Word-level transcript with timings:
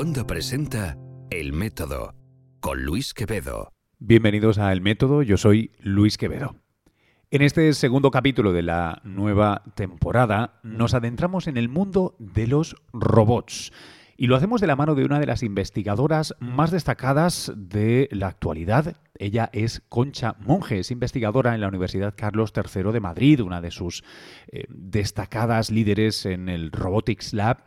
Cuonda 0.00 0.26
presenta 0.26 0.96
El 1.28 1.52
Método 1.52 2.14
con 2.60 2.84
Luis 2.84 3.12
Quevedo. 3.12 3.74
Bienvenidos 3.98 4.56
a 4.56 4.72
El 4.72 4.80
Método, 4.80 5.20
yo 5.20 5.36
soy 5.36 5.72
Luis 5.78 6.16
Quevedo. 6.16 6.56
En 7.30 7.42
este 7.42 7.70
segundo 7.74 8.10
capítulo 8.10 8.54
de 8.54 8.62
la 8.62 9.02
nueva 9.04 9.62
temporada 9.74 10.58
nos 10.62 10.94
adentramos 10.94 11.48
en 11.48 11.58
el 11.58 11.68
mundo 11.68 12.16
de 12.18 12.46
los 12.46 12.76
robots. 12.94 13.72
Y 14.16 14.28
lo 14.28 14.36
hacemos 14.36 14.62
de 14.62 14.68
la 14.68 14.76
mano 14.76 14.94
de 14.94 15.04
una 15.04 15.20
de 15.20 15.26
las 15.26 15.42
investigadoras 15.42 16.34
más 16.40 16.70
destacadas 16.70 17.52
de 17.54 18.08
la 18.10 18.28
actualidad. 18.28 18.96
Ella 19.18 19.50
es 19.52 19.82
Concha 19.90 20.34
Monge, 20.40 20.78
es 20.78 20.90
investigadora 20.90 21.54
en 21.54 21.60
la 21.60 21.68
Universidad 21.68 22.14
Carlos 22.16 22.54
III 22.56 22.90
de 22.90 23.00
Madrid, 23.00 23.40
una 23.40 23.60
de 23.60 23.70
sus 23.70 24.02
eh, 24.50 24.64
destacadas 24.70 25.70
líderes 25.70 26.24
en 26.24 26.48
el 26.48 26.72
Robotics 26.72 27.34
Lab. 27.34 27.58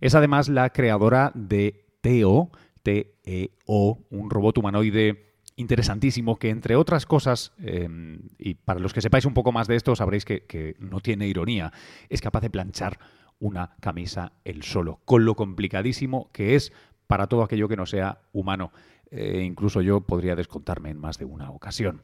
Es 0.00 0.14
además 0.14 0.48
la 0.48 0.70
creadora 0.70 1.32
de 1.34 1.86
TEO, 2.00 2.50
T-E-O, 2.82 3.98
un 4.10 4.30
robot 4.30 4.58
humanoide 4.58 5.34
interesantísimo 5.56 6.38
que, 6.38 6.48
entre 6.48 6.76
otras 6.76 7.04
cosas, 7.04 7.52
em, 7.58 8.20
y 8.38 8.54
para 8.54 8.80
los 8.80 8.94
que 8.94 9.02
sepáis 9.02 9.26
un 9.26 9.34
poco 9.34 9.52
más 9.52 9.68
de 9.68 9.76
esto, 9.76 9.94
sabréis 9.94 10.24
que, 10.24 10.46
que 10.46 10.74
no 10.78 11.00
tiene 11.00 11.28
ironía, 11.28 11.72
es 12.08 12.22
capaz 12.22 12.40
de 12.40 12.50
planchar 12.50 12.98
una 13.38 13.76
camisa 13.80 14.32
él 14.44 14.62
solo, 14.62 15.00
con 15.04 15.24
lo 15.24 15.34
complicadísimo 15.34 16.30
que 16.32 16.54
es 16.54 16.72
para 17.06 17.26
todo 17.26 17.42
aquello 17.42 17.68
que 17.68 17.76
no 17.76 17.86
sea 17.86 18.20
humano. 18.32 18.72
Eh, 19.10 19.42
incluso 19.44 19.82
yo 19.82 20.02
podría 20.02 20.36
descontarme 20.36 20.90
en 20.90 20.98
más 20.98 21.18
de 21.18 21.24
una 21.24 21.50
ocasión. 21.50 22.02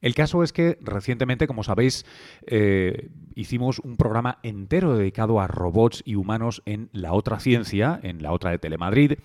El 0.00 0.14
caso 0.14 0.42
es 0.42 0.52
que 0.52 0.78
recientemente, 0.80 1.46
como 1.46 1.62
sabéis, 1.62 2.06
eh, 2.46 3.10
hicimos 3.34 3.78
un 3.80 3.96
programa 3.96 4.38
entero 4.42 4.96
dedicado 4.96 5.40
a 5.40 5.46
robots 5.46 6.02
y 6.04 6.14
humanos 6.14 6.62
en 6.64 6.88
La 6.92 7.12
Otra 7.12 7.38
Ciencia, 7.38 8.00
en 8.02 8.22
la 8.22 8.32
otra 8.32 8.50
de 8.50 8.58
Telemadrid. 8.58 9.18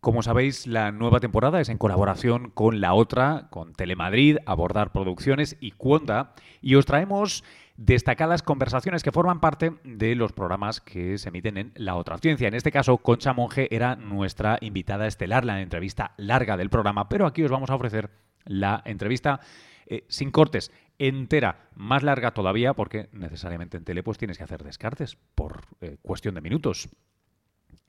Como 0.00 0.22
sabéis, 0.22 0.66
la 0.66 0.90
nueva 0.90 1.20
temporada 1.20 1.60
es 1.60 1.68
en 1.68 1.78
colaboración 1.78 2.50
con 2.50 2.80
La 2.80 2.94
Otra, 2.94 3.48
con 3.50 3.72
Telemadrid, 3.74 4.38
Abordar 4.46 4.90
Producciones 4.92 5.56
y 5.60 5.72
Cuonda, 5.72 6.34
y 6.60 6.74
os 6.74 6.86
traemos 6.86 7.44
destacadas 7.76 8.42
conversaciones 8.42 9.02
que 9.02 9.12
forman 9.12 9.40
parte 9.40 9.72
de 9.84 10.14
los 10.14 10.32
programas 10.32 10.80
que 10.80 11.18
se 11.18 11.28
emiten 11.28 11.56
en 11.56 11.72
La 11.76 11.94
Otra 11.94 12.18
Ciencia. 12.18 12.48
En 12.48 12.54
este 12.54 12.72
caso, 12.72 12.98
Concha 12.98 13.32
Monge 13.32 13.68
era 13.74 13.94
nuestra 13.94 14.58
invitada 14.60 15.06
estelar, 15.06 15.44
la 15.44 15.60
entrevista 15.60 16.14
larga 16.16 16.56
del 16.56 16.70
programa, 16.70 17.08
pero 17.08 17.26
aquí 17.26 17.44
os 17.44 17.50
vamos 17.50 17.70
a 17.70 17.76
ofrecer 17.76 18.10
la 18.44 18.82
entrevista 18.84 19.40
eh, 19.86 20.04
sin 20.08 20.30
cortes, 20.30 20.70
entera, 20.98 21.68
más 21.74 22.02
larga 22.02 22.32
todavía, 22.32 22.74
porque 22.74 23.08
necesariamente 23.12 23.76
en 23.76 23.84
tele 23.84 24.02
pues 24.02 24.18
tienes 24.18 24.38
que 24.38 24.44
hacer 24.44 24.62
descartes 24.62 25.16
por 25.34 25.62
eh, 25.80 25.96
cuestión 26.02 26.34
de 26.34 26.40
minutos. 26.40 26.88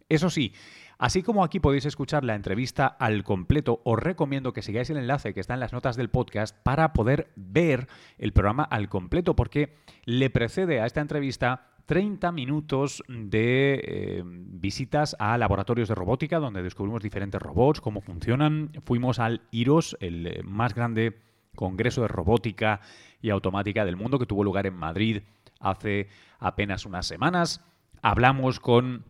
Eso 0.09 0.29
sí, 0.29 0.53
así 0.97 1.23
como 1.23 1.43
aquí 1.43 1.59
podéis 1.59 1.85
escuchar 1.85 2.23
la 2.23 2.35
entrevista 2.35 2.87
al 2.87 3.23
completo, 3.23 3.81
os 3.83 3.97
recomiendo 3.97 4.53
que 4.53 4.61
sigáis 4.61 4.89
el 4.89 4.97
enlace 4.97 5.33
que 5.33 5.39
está 5.39 5.53
en 5.53 5.59
las 5.59 5.73
notas 5.73 5.95
del 5.95 6.09
podcast 6.09 6.55
para 6.63 6.93
poder 6.93 7.31
ver 7.35 7.87
el 8.17 8.33
programa 8.33 8.63
al 8.63 8.89
completo, 8.89 9.35
porque 9.35 9.75
le 10.05 10.29
precede 10.29 10.81
a 10.81 10.85
esta 10.85 11.01
entrevista 11.01 11.69
30 11.85 12.31
minutos 12.31 13.03
de 13.07 13.81
eh, 13.83 14.23
visitas 14.25 15.15
a 15.19 15.37
laboratorios 15.37 15.89
de 15.89 15.95
robótica 15.95 16.39
donde 16.39 16.63
descubrimos 16.63 17.03
diferentes 17.03 17.41
robots, 17.41 17.81
cómo 17.81 18.01
funcionan. 18.01 18.71
Fuimos 18.85 19.19
al 19.19 19.41
IROS, 19.51 19.97
el 19.99 20.43
más 20.43 20.73
grande 20.73 21.17
congreso 21.55 22.01
de 22.01 22.07
robótica 22.07 22.81
y 23.21 23.29
automática 23.29 23.85
del 23.85 23.95
mundo 23.95 24.19
que 24.19 24.25
tuvo 24.25 24.43
lugar 24.43 24.67
en 24.67 24.75
Madrid 24.75 25.21
hace 25.59 26.07
apenas 26.39 26.85
unas 26.85 27.05
semanas. 27.07 27.61
Hablamos 28.01 28.59
con 28.59 29.05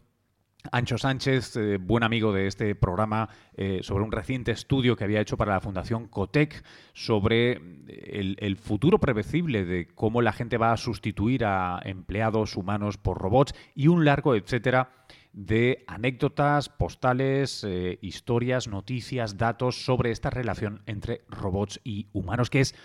Ancho 0.72 0.98
Sánchez, 0.98 1.56
eh, 1.58 1.78
buen 1.78 2.04
amigo 2.04 2.32
de 2.32 2.48
este 2.48 2.74
programa, 2.76 3.30
eh, 3.56 3.80
sobre 3.82 4.04
un 4.04 4.12
reciente 4.12 4.52
estudio 4.52 4.96
que 4.96 5.04
había 5.04 5.20
hecho 5.20 5.36
para 5.36 5.54
la 5.54 5.60
Fundación 5.60 6.08
Cotec 6.08 6.64
sobre 6.94 7.60
el, 7.88 8.58
futuro 8.58 9.00
previsible 9.00 9.66
de 9.66 9.88
cómo 9.88 10.22
la 10.22 10.32
gente 10.32 10.58
va 10.58 10.72
a 10.72 10.78
sustituir 10.78 11.44
a 11.44 11.82
empleados 11.84 12.56
humanos 12.56 12.98
por 12.98 13.18
robots 13.18 13.54
y 13.76 13.88
un 13.88 14.06
largo 14.06 14.36
etcétera 14.36 14.90
de 15.34 15.84
anécdotas, 15.88 16.70
postales, 16.70 17.64
eh, 17.64 18.00
historias, 18.02 18.68
noticias, 18.68 19.38
datos 19.38 19.84
sobre 19.84 20.12
esta 20.12 20.30
relación 20.30 20.82
entre 20.86 21.22
robots 21.28 21.82
y 21.84 22.08
humanos, 22.14 22.50
que 22.50 22.62
es 22.62 22.76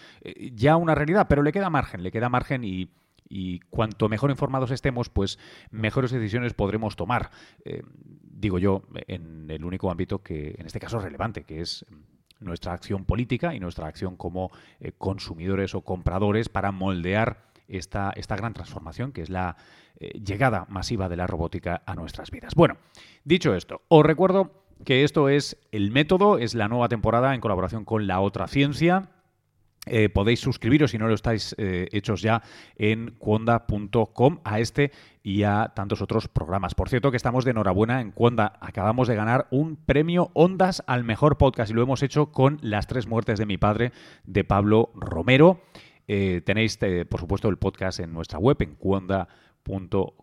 ya 0.53 0.77
una 0.77 0.95
realidad, 0.95 1.27
pero 1.29 1.43
le 1.43 1.53
queda 1.53 1.71
margen, 1.71 2.03
le 2.03 2.11
queda 2.11 2.29
margen 2.29 2.65
y 2.65 2.91
y 3.29 3.61
cuanto 3.71 4.09
mejor 4.09 4.31
informados 4.31 4.71
estemos, 4.71 5.09
pues 5.09 5.39
mejores 5.71 6.11
decisiones 6.11 6.55
podremos 6.55 6.97
tomar. 6.97 7.31
Eh, 7.65 7.83
digo 8.23 8.59
yo, 8.59 8.83
en 9.07 9.51
el 9.51 9.65
único 9.65 9.91
ámbito 9.91 10.23
que 10.23 10.57
en 10.59 10.67
este 10.67 10.81
caso 10.81 10.99
es 10.99 11.05
relevante, 11.05 11.45
que 11.45 11.61
es 11.61 11.85
nuestra 12.41 12.73
acción 12.73 13.05
política 13.05 13.55
y 13.55 13.61
nuestra 13.61 13.89
acción 13.89 14.17
como 14.17 14.51
eh, 14.81 14.93
consumidores 14.97 15.75
o 15.75 15.83
compradores 15.83 16.49
para 16.49 16.71
moldear 16.71 17.48
esta, 17.69 18.13
esta 18.17 18.37
gran 18.37 18.55
transformación 18.55 19.13
que 19.13 19.23
es 19.23 19.31
la 19.31 19.57
eh, 20.01 20.19
llegada 20.25 20.67
masiva 20.69 21.09
de 21.09 21.17
la 21.17 21.27
robótica 21.27 21.83
a 21.87 21.95
nuestras 21.95 22.31
vidas. 22.31 22.55
Bueno, 22.55 22.77
dicho 23.25 23.55
esto, 23.55 23.83
os 23.89 24.05
recuerdo 24.05 24.53
que 24.85 25.05
esto 25.05 25.29
es 25.29 25.57
El 25.73 25.91
Método, 25.91 26.39
es 26.39 26.55
la 26.55 26.69
nueva 26.69 26.89
temporada 26.89 27.35
en 27.35 27.41
colaboración 27.41 27.85
con 27.85 28.07
La 28.07 28.21
Otra 28.21 28.47
Ciencia. 28.49 29.11
Eh, 29.87 30.09
podéis 30.09 30.41
suscribiros 30.41 30.91
si 30.91 30.99
no 30.99 31.09
lo 31.09 31.15
estáis 31.15 31.55
eh, 31.59 31.89
hechos 31.93 32.21
ya 32.21 32.43
en 32.77 33.15
cuonda.com 33.19 34.41
a 34.45 34.61
este 34.61 34.93
y 35.23 35.45
a 35.45 35.73
tantos 35.75 36.03
otros 36.03 36.29
programas. 36.29 36.75
Por 36.75 36.89
cierto, 36.89 37.11
que 37.11 37.17
estamos 37.17 37.45
de 37.45 37.53
enhorabuena 37.53 38.01
en 38.01 38.13
Cuonda. 38.13 38.59
Acabamos 38.61 39.09
de 39.09 39.15
ganar 39.15 39.47
un 39.51 39.77
premio 39.77 40.31
Ondas 40.35 40.83
al 40.87 41.05
mejor 41.05 41.39
podcast 41.39 41.71
y 41.71 41.75
lo 41.75 41.83
hemos 41.83 42.03
hecho 42.03 42.33
con 42.33 42.59
Las 42.61 42.87
tres 42.87 43.07
muertes 43.07 43.39
de 43.39 43.47
mi 43.47 43.57
padre 43.57 43.93
de 44.25 44.45
Pablo 44.45 44.91
Romero. 44.95 45.63
Eh, 46.09 46.43
tenéis, 46.45 46.79
por 47.09 47.21
supuesto, 47.21 47.49
el 47.49 47.59
podcast 47.59 48.01
en 48.01 48.13
nuestra 48.13 48.39
web 48.39 48.57
en 48.61 48.75
cuonda.com 48.75 50.19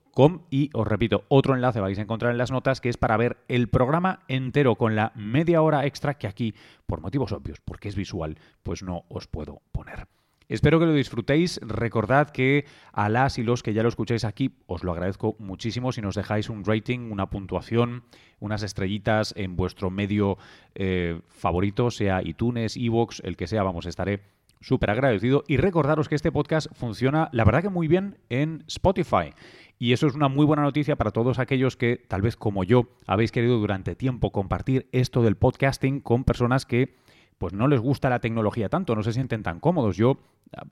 y 0.50 0.70
os 0.74 0.88
repito, 0.88 1.26
otro 1.28 1.56
enlace 1.56 1.82
vais 1.82 2.00
a 2.00 2.02
encontrar 2.02 2.32
en 2.32 2.38
las 2.38 2.52
notas 2.52 2.82
que 2.82 2.90
es 2.90 2.98
para 2.98 3.18
ver 3.18 3.38
el 3.48 3.68
programa 3.68 4.24
entero 4.28 4.76
con 4.76 4.96
la 4.96 5.12
media 5.16 5.62
hora 5.62 5.86
extra 5.86 6.18
que 6.18 6.28
aquí, 6.28 6.56
por 6.86 7.02
motivos 7.02 7.32
obvios, 7.34 7.60
porque 7.60 7.90
es 7.90 7.96
visual, 7.96 8.38
pues 8.64 8.82
no 8.82 9.04
os 9.10 9.28
puedo 9.28 9.62
poner. 9.72 10.08
Espero 10.48 10.80
que 10.80 10.86
lo 10.86 10.94
disfrutéis. 10.94 11.60
Recordad 11.64 12.30
que 12.30 12.66
a 12.94 13.10
las 13.10 13.40
y 13.40 13.44
los 13.44 13.64
que 13.64 13.74
ya 13.74 13.82
lo 13.82 13.90
escucháis 13.90 14.24
aquí, 14.24 14.56
os 14.68 14.84
lo 14.84 14.92
agradezco 14.92 15.36
muchísimo 15.40 15.92
si 15.92 16.02
nos 16.02 16.16
dejáis 16.16 16.50
un 16.50 16.64
rating, 16.64 17.12
una 17.12 17.30
puntuación, 17.30 18.04
unas 18.40 18.62
estrellitas 18.62 19.34
en 19.36 19.56
vuestro 19.56 19.90
medio 19.90 20.38
eh, 20.76 21.20
favorito, 21.30 21.90
sea 21.90 22.22
iTunes, 22.22 22.78
Evox, 22.78 23.22
el 23.26 23.38
que 23.38 23.48
sea, 23.48 23.64
vamos, 23.64 23.88
estaré 23.88 24.35
súper 24.66 24.90
agradecido. 24.90 25.44
Y 25.48 25.58
recordaros 25.58 26.10
que 26.10 26.16
este 26.16 26.32
podcast 26.32 26.68
funciona, 26.74 27.30
la 27.32 27.46
verdad 27.46 27.62
que 27.62 27.70
muy 27.70 27.88
bien, 27.88 28.18
en 28.30 28.64
Spotify. 28.68 29.34
Y 29.78 29.94
eso 29.94 30.08
es 30.08 30.16
una 30.16 30.28
muy 30.28 30.46
buena 30.46 30.64
noticia 30.64 30.96
para 30.96 31.12
todos 31.12 31.38
aquellos 31.38 31.78
que, 31.78 31.98
tal 32.08 32.22
vez 32.22 32.36
como 32.36 32.64
yo, 32.64 32.88
habéis 33.06 33.32
querido 33.32 33.60
durante 33.60 33.96
tiempo 33.96 34.32
compartir 34.32 34.88
esto 34.92 35.22
del 35.22 35.36
podcasting 35.36 36.00
con 36.00 36.24
personas 36.24 36.66
que 36.66 36.96
pues 37.38 37.54
no 37.54 37.68
les 37.68 37.82
gusta 37.82 38.10
la 38.10 38.20
tecnología 38.20 38.70
tanto, 38.70 38.96
no 38.96 39.04
se 39.04 39.12
sienten 39.12 39.44
tan 39.44 39.60
cómodos. 39.60 39.98
Yo, 39.98 40.18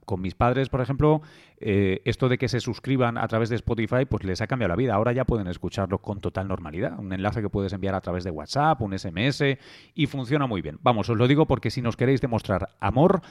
con 0.05 0.21
mis 0.21 0.33
padres, 0.33 0.69
por 0.69 0.79
ejemplo, 0.81 1.21
eh, 1.57 2.01
esto 2.05 2.29
de 2.29 2.37
que 2.37 2.47
se 2.47 2.61
suscriban 2.61 3.17
a 3.17 3.27
través 3.27 3.49
de 3.49 3.57
Spotify, 3.57 4.05
pues 4.09 4.23
les 4.23 4.41
ha 4.41 4.47
cambiado 4.47 4.69
la 4.69 4.75
vida. 4.77 4.95
Ahora 4.95 5.11
ya 5.11 5.25
pueden 5.25 5.47
escucharlo 5.47 5.97
con 5.99 6.21
total 6.21 6.47
normalidad. 6.47 6.97
Un 6.97 7.11
enlace 7.11 7.41
que 7.41 7.49
puedes 7.49 7.73
enviar 7.73 7.95
a 7.95 8.01
través 8.01 8.23
de 8.23 8.31
WhatsApp, 8.31 8.81
un 8.81 8.97
SMS, 8.97 9.57
y 9.93 10.05
funciona 10.07 10.47
muy 10.47 10.61
bien. 10.61 10.79
Vamos, 10.81 11.09
os 11.09 11.17
lo 11.17 11.27
digo 11.27 11.45
porque 11.47 11.69
si 11.69 11.81
nos 11.81 11.97
queréis 11.97 12.21
demostrar 12.21 12.69
amor, 12.79 13.21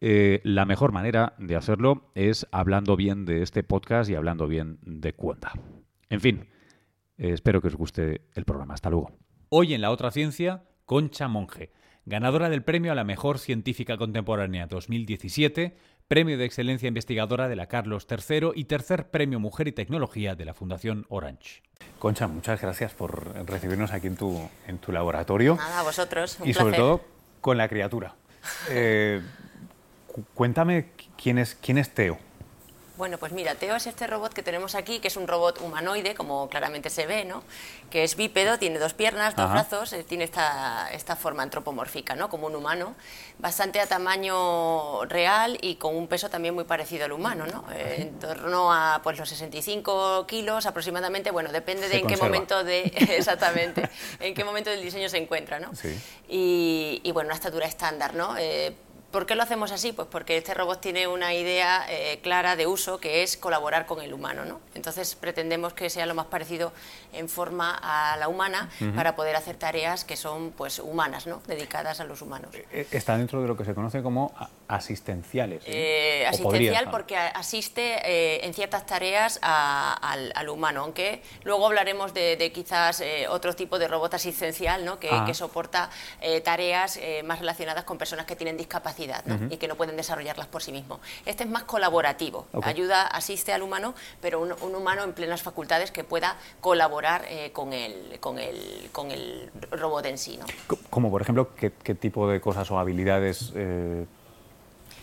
eh, 0.00 0.40
la 0.44 0.64
mejor 0.64 0.92
manera 0.92 1.34
de 1.38 1.56
hacerlo 1.56 2.10
es 2.14 2.46
hablando 2.50 2.96
bien 2.96 3.24
de 3.24 3.42
este 3.42 3.62
podcast 3.62 4.10
y 4.10 4.14
hablando 4.14 4.46
bien 4.46 4.78
de 4.82 5.12
Cuenta. 5.12 5.52
En 6.08 6.20
fin, 6.20 6.48
eh, 7.16 7.30
espero 7.32 7.60
que 7.60 7.68
os 7.68 7.76
guste 7.76 8.22
el 8.34 8.44
programa. 8.44 8.74
Hasta 8.74 8.90
luego. 8.90 9.12
Hoy 9.48 9.74
en 9.74 9.80
La 9.80 9.90
Otra 9.90 10.10
Ciencia, 10.10 10.64
Concha 10.84 11.28
Monge 11.28 11.72
ganadora 12.08 12.48
del 12.48 12.62
Premio 12.62 12.90
a 12.90 12.94
la 12.94 13.04
Mejor 13.04 13.38
Científica 13.38 13.98
Contemporánea 13.98 14.66
2017, 14.66 15.76
Premio 16.08 16.38
de 16.38 16.46
Excelencia 16.46 16.88
Investigadora 16.88 17.48
de 17.48 17.56
la 17.56 17.66
Carlos 17.66 18.06
III 18.10 18.52
y 18.54 18.64
tercer 18.64 19.10
Premio 19.10 19.38
Mujer 19.38 19.68
y 19.68 19.72
Tecnología 19.72 20.34
de 20.34 20.46
la 20.46 20.54
Fundación 20.54 21.04
Orange. 21.10 21.62
Concha, 21.98 22.26
muchas 22.26 22.62
gracias 22.62 22.94
por 22.94 23.34
recibirnos 23.46 23.92
aquí 23.92 24.06
en 24.06 24.16
tu, 24.16 24.40
en 24.66 24.78
tu 24.78 24.90
laboratorio. 24.90 25.56
Nada, 25.56 25.80
a 25.80 25.82
vosotros. 25.82 26.38
y 26.44 26.54
sobre 26.54 26.76
todo 26.76 27.02
con 27.40 27.56
la 27.56 27.68
criatura. 27.68 28.14
Eh, 28.70 29.20
cuéntame 30.34 30.90
quién 31.16 31.38
es, 31.38 31.54
quién 31.54 31.78
es 31.78 31.90
Teo. 31.94 32.18
Bueno, 32.98 33.16
pues 33.16 33.30
mira, 33.30 33.54
Teo 33.54 33.76
es 33.76 33.86
este 33.86 34.08
robot 34.08 34.32
que 34.32 34.42
tenemos 34.42 34.74
aquí, 34.74 34.98
que 34.98 35.06
es 35.06 35.16
un 35.16 35.28
robot 35.28 35.60
humanoide, 35.60 36.16
como 36.16 36.48
claramente 36.48 36.90
se 36.90 37.06
ve, 37.06 37.24
¿no? 37.24 37.44
Que 37.90 38.02
es 38.02 38.16
bípedo, 38.16 38.58
tiene 38.58 38.80
dos 38.80 38.92
piernas, 38.92 39.36
dos 39.36 39.48
brazos, 39.52 39.92
eh, 39.92 40.02
tiene 40.02 40.24
esta, 40.24 40.90
esta 40.92 41.14
forma 41.14 41.44
antropomórfica, 41.44 42.16
¿no? 42.16 42.28
Como 42.28 42.48
un 42.48 42.56
humano, 42.56 42.96
bastante 43.38 43.78
a 43.78 43.86
tamaño 43.86 45.04
real 45.04 45.58
y 45.62 45.76
con 45.76 45.94
un 45.94 46.08
peso 46.08 46.28
también 46.28 46.56
muy 46.56 46.64
parecido 46.64 47.04
al 47.04 47.12
humano, 47.12 47.46
¿no? 47.46 47.64
Eh, 47.72 47.98
en 47.98 48.18
torno 48.18 48.72
a 48.72 49.00
pues 49.04 49.16
los 49.16 49.28
65 49.28 50.26
kilos 50.26 50.66
aproximadamente, 50.66 51.30
bueno, 51.30 51.52
depende 51.52 51.88
de 51.88 51.98
en 51.98 52.06
qué 52.08 52.16
momento 52.16 52.64
de 52.64 52.80
exactamente, 53.16 53.88
en 54.18 54.34
qué 54.34 54.42
momento 54.42 54.70
del 54.70 54.82
diseño 54.82 55.08
se 55.08 55.18
encuentra, 55.18 55.60
¿no? 55.60 55.72
Sí. 55.76 55.96
Y, 56.28 57.00
y, 57.04 57.12
bueno, 57.12 57.28
una 57.28 57.36
estatura 57.36 57.66
estándar, 57.66 58.14
¿no? 58.14 58.34
Eh, 58.36 58.74
¿Por 59.18 59.26
qué 59.26 59.34
lo 59.34 59.42
hacemos 59.42 59.72
así? 59.72 59.90
Pues 59.90 60.06
porque 60.06 60.36
este 60.36 60.54
robot 60.54 60.80
tiene 60.80 61.08
una 61.08 61.34
idea 61.34 61.84
eh, 61.88 62.20
clara 62.22 62.54
de 62.54 62.68
uso 62.68 63.00
que 63.00 63.24
es 63.24 63.36
colaborar 63.36 63.84
con 63.84 64.00
el 64.00 64.14
humano. 64.14 64.44
¿no? 64.44 64.60
Entonces 64.76 65.16
pretendemos 65.16 65.72
que 65.72 65.90
sea 65.90 66.06
lo 66.06 66.14
más 66.14 66.26
parecido 66.26 66.72
en 67.12 67.28
forma 67.28 67.76
a 67.82 68.16
la 68.16 68.28
humana 68.28 68.70
para 68.94 69.16
poder 69.16 69.34
hacer 69.34 69.56
tareas 69.56 70.04
que 70.04 70.14
son 70.14 70.52
pues, 70.52 70.78
humanas, 70.78 71.26
¿no? 71.26 71.42
dedicadas 71.48 71.98
a 71.98 72.04
los 72.04 72.22
humanos. 72.22 72.54
Eh, 72.54 72.64
eh, 72.70 72.86
está 72.92 73.18
dentro 73.18 73.42
de 73.42 73.48
lo 73.48 73.56
que 73.56 73.64
se 73.64 73.74
conoce 73.74 74.04
como 74.04 74.32
asistenciales. 74.68 75.64
asistencial 76.28 76.90
porque 76.90 77.16
asiste 77.16 78.44
en 78.46 78.54
ciertas 78.54 78.86
tareas 78.86 79.38
al, 79.42 80.48
humano, 80.48 80.82
aunque 80.82 81.22
luego 81.44 81.66
hablaremos 81.66 82.14
de, 82.14 82.50
quizás 82.54 83.02
otro 83.30 83.54
tipo 83.54 83.78
de 83.78 83.88
robot 83.88 84.14
asistencial 84.14 84.84
¿no? 84.84 84.98
que, 84.98 85.10
que 85.26 85.34
soporta 85.34 85.90
tareas 86.44 86.98
más 87.24 87.40
relacionadas 87.40 87.84
con 87.84 87.98
personas 87.98 88.26
que 88.26 88.36
tienen 88.36 88.56
discapacidad 88.56 89.24
y 89.50 89.56
que 89.56 89.68
no 89.68 89.76
pueden 89.76 89.96
desarrollarlas 89.96 90.46
por 90.46 90.62
sí 90.62 90.72
mismos. 90.72 91.00
Este 91.26 91.44
es 91.44 91.50
más 91.50 91.64
colaborativo, 91.64 92.46
ayuda, 92.62 93.06
asiste 93.06 93.52
al 93.52 93.62
humano, 93.62 93.94
pero 94.20 94.40
un, 94.40 94.74
humano 94.74 95.04
en 95.04 95.12
plenas 95.12 95.42
facultades 95.42 95.90
que 95.90 96.04
pueda 96.04 96.36
colaborar 96.60 97.24
eh, 97.28 97.50
con, 97.52 97.72
el, 97.72 98.18
con, 98.20 98.38
el, 98.38 98.88
con 98.92 99.10
el 99.10 99.50
robot 99.70 100.06
en 100.06 100.18
sí. 100.18 100.38
¿no? 100.38 100.46
Como 100.90 101.10
por 101.10 101.22
ejemplo, 101.22 101.50
¿qué, 101.54 101.70
tipo 101.94 102.28
de 102.28 102.40
cosas 102.40 102.70
o 102.70 102.78
habilidades 102.78 103.52
eh, 103.54 104.06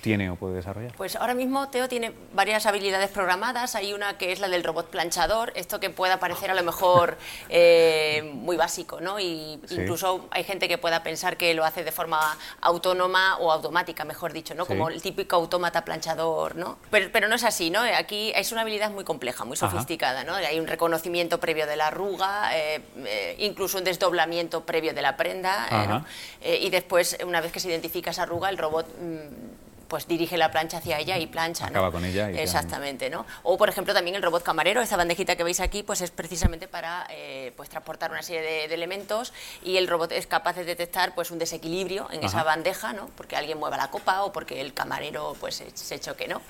tiene 0.06 0.30
o 0.30 0.36
puede 0.36 0.54
desarrollar? 0.58 0.94
Pues 0.96 1.16
ahora 1.16 1.34
mismo 1.34 1.68
Teo 1.70 1.90
tiene 1.90 2.14
varias 2.32 2.68
habilidades 2.68 3.10
programadas. 3.10 3.74
Hay 3.74 3.92
una 3.92 4.20
que 4.20 4.32
es 4.32 4.40
la 4.40 4.48
del 4.48 4.64
robot 4.64 4.92
planchador, 4.92 5.52
esto 5.56 5.80
que 5.80 5.90
pueda 5.90 6.20
parecer 6.20 6.52
a 6.52 6.54
lo 6.54 6.62
mejor 6.62 7.18
eh, 7.50 8.32
muy 8.36 8.56
básico, 8.56 9.02
¿no? 9.02 9.20
Y 9.20 9.60
incluso 9.72 10.28
hay 10.30 10.44
gente 10.44 10.68
que 10.68 10.78
pueda 10.78 11.02
pensar 11.02 11.38
que 11.38 11.56
lo 11.56 11.66
hace 11.66 11.84
de 11.84 11.92
forma 11.92 12.20
autónoma 12.62 13.38
o 13.40 13.52
automática, 13.52 14.06
mejor 14.06 14.32
dicho, 14.32 14.54
¿no? 14.54 14.68
Como 14.68 14.90
el 14.90 15.02
típico 15.02 15.38
autómata 15.38 15.84
planchador, 15.84 16.56
¿no? 16.56 16.78
Pero, 16.92 17.28
no 17.28 17.34
es 17.34 17.44
así, 17.44 17.72
¿no? 17.72 17.80
Aquí 17.98 18.32
es 18.36 18.52
una 18.52 18.62
habilidad 18.62 18.92
muy 18.92 19.06
compleja, 19.06 19.44
muy 19.44 19.58
sofisticada, 19.58 20.24
¿no? 20.24 20.36
Hay 20.36 20.60
un 20.60 20.68
reconocimiento 20.68 21.40
previo 21.40 21.66
de 21.66 21.78
la 21.78 21.88
arruga, 21.88 22.56
eh, 22.56 22.80
eh, 23.06 23.36
incluso 23.40 23.80
un 23.80 23.84
desdoblamiento 23.84 24.64
previo 24.66 24.94
de 24.94 25.02
la 25.02 25.18
prenda, 25.18 26.06
y 26.46 26.70
después, 26.70 27.18
una 27.26 27.42
vez 27.42 27.52
que 27.52 27.60
se 27.60 27.70
identifica 27.70 28.12
esa 28.12 28.22
arruga, 28.24 28.50
el 28.50 28.60
robot 28.60 28.86
mm, 29.02 29.65
pues 29.88 30.08
dirige 30.08 30.38
la 30.38 30.52
plancha 30.52 30.78
hacia 30.78 31.00
ella 31.00 31.18
y 31.18 31.28
plancha. 31.28 31.68
Acaba 31.68 31.92
con 31.92 32.06
ella. 32.06 32.32
Y 32.32 32.38
Exactamente, 32.38 33.10
¿no? 33.10 33.26
O, 33.44 33.58
por 33.58 33.70
ejemplo, 33.70 33.94
también 33.94 34.16
el 34.16 34.22
robot 34.22 34.44
camarero, 34.44 34.82
esta 34.82 34.98
bandejita 34.98 35.36
que 35.36 35.44
veis 35.44 35.60
aquí, 35.60 35.84
pues 35.84 36.02
es 36.02 36.12
precisamente 36.12 36.68
para 36.68 37.08
eh, 37.10 37.54
pues 37.56 37.70
transportar 37.70 38.12
una 38.12 38.22
serie 38.22 38.42
de, 38.42 38.76
elementos 38.76 39.32
y 39.64 39.78
el 39.78 39.88
robot 39.88 40.12
es 40.12 40.28
capaz 40.28 40.54
de 40.54 40.66
detectar 40.66 41.16
pues 41.16 41.32
un 41.32 41.40
desequilibrio 41.40 42.10
en 42.12 42.24
esa 42.24 42.44
bandeja, 42.44 42.92
¿no? 42.92 43.10
Porque 43.16 43.38
alguien 43.38 43.58
mueva 43.58 43.78
la 43.78 43.90
copa 43.90 44.24
o 44.24 44.34
porque 44.34 44.60
el 44.60 44.74
camarero 44.74 45.36
pues 45.40 45.64
se 45.74 46.00
choque, 46.00 46.28
¿no? 46.28 46.42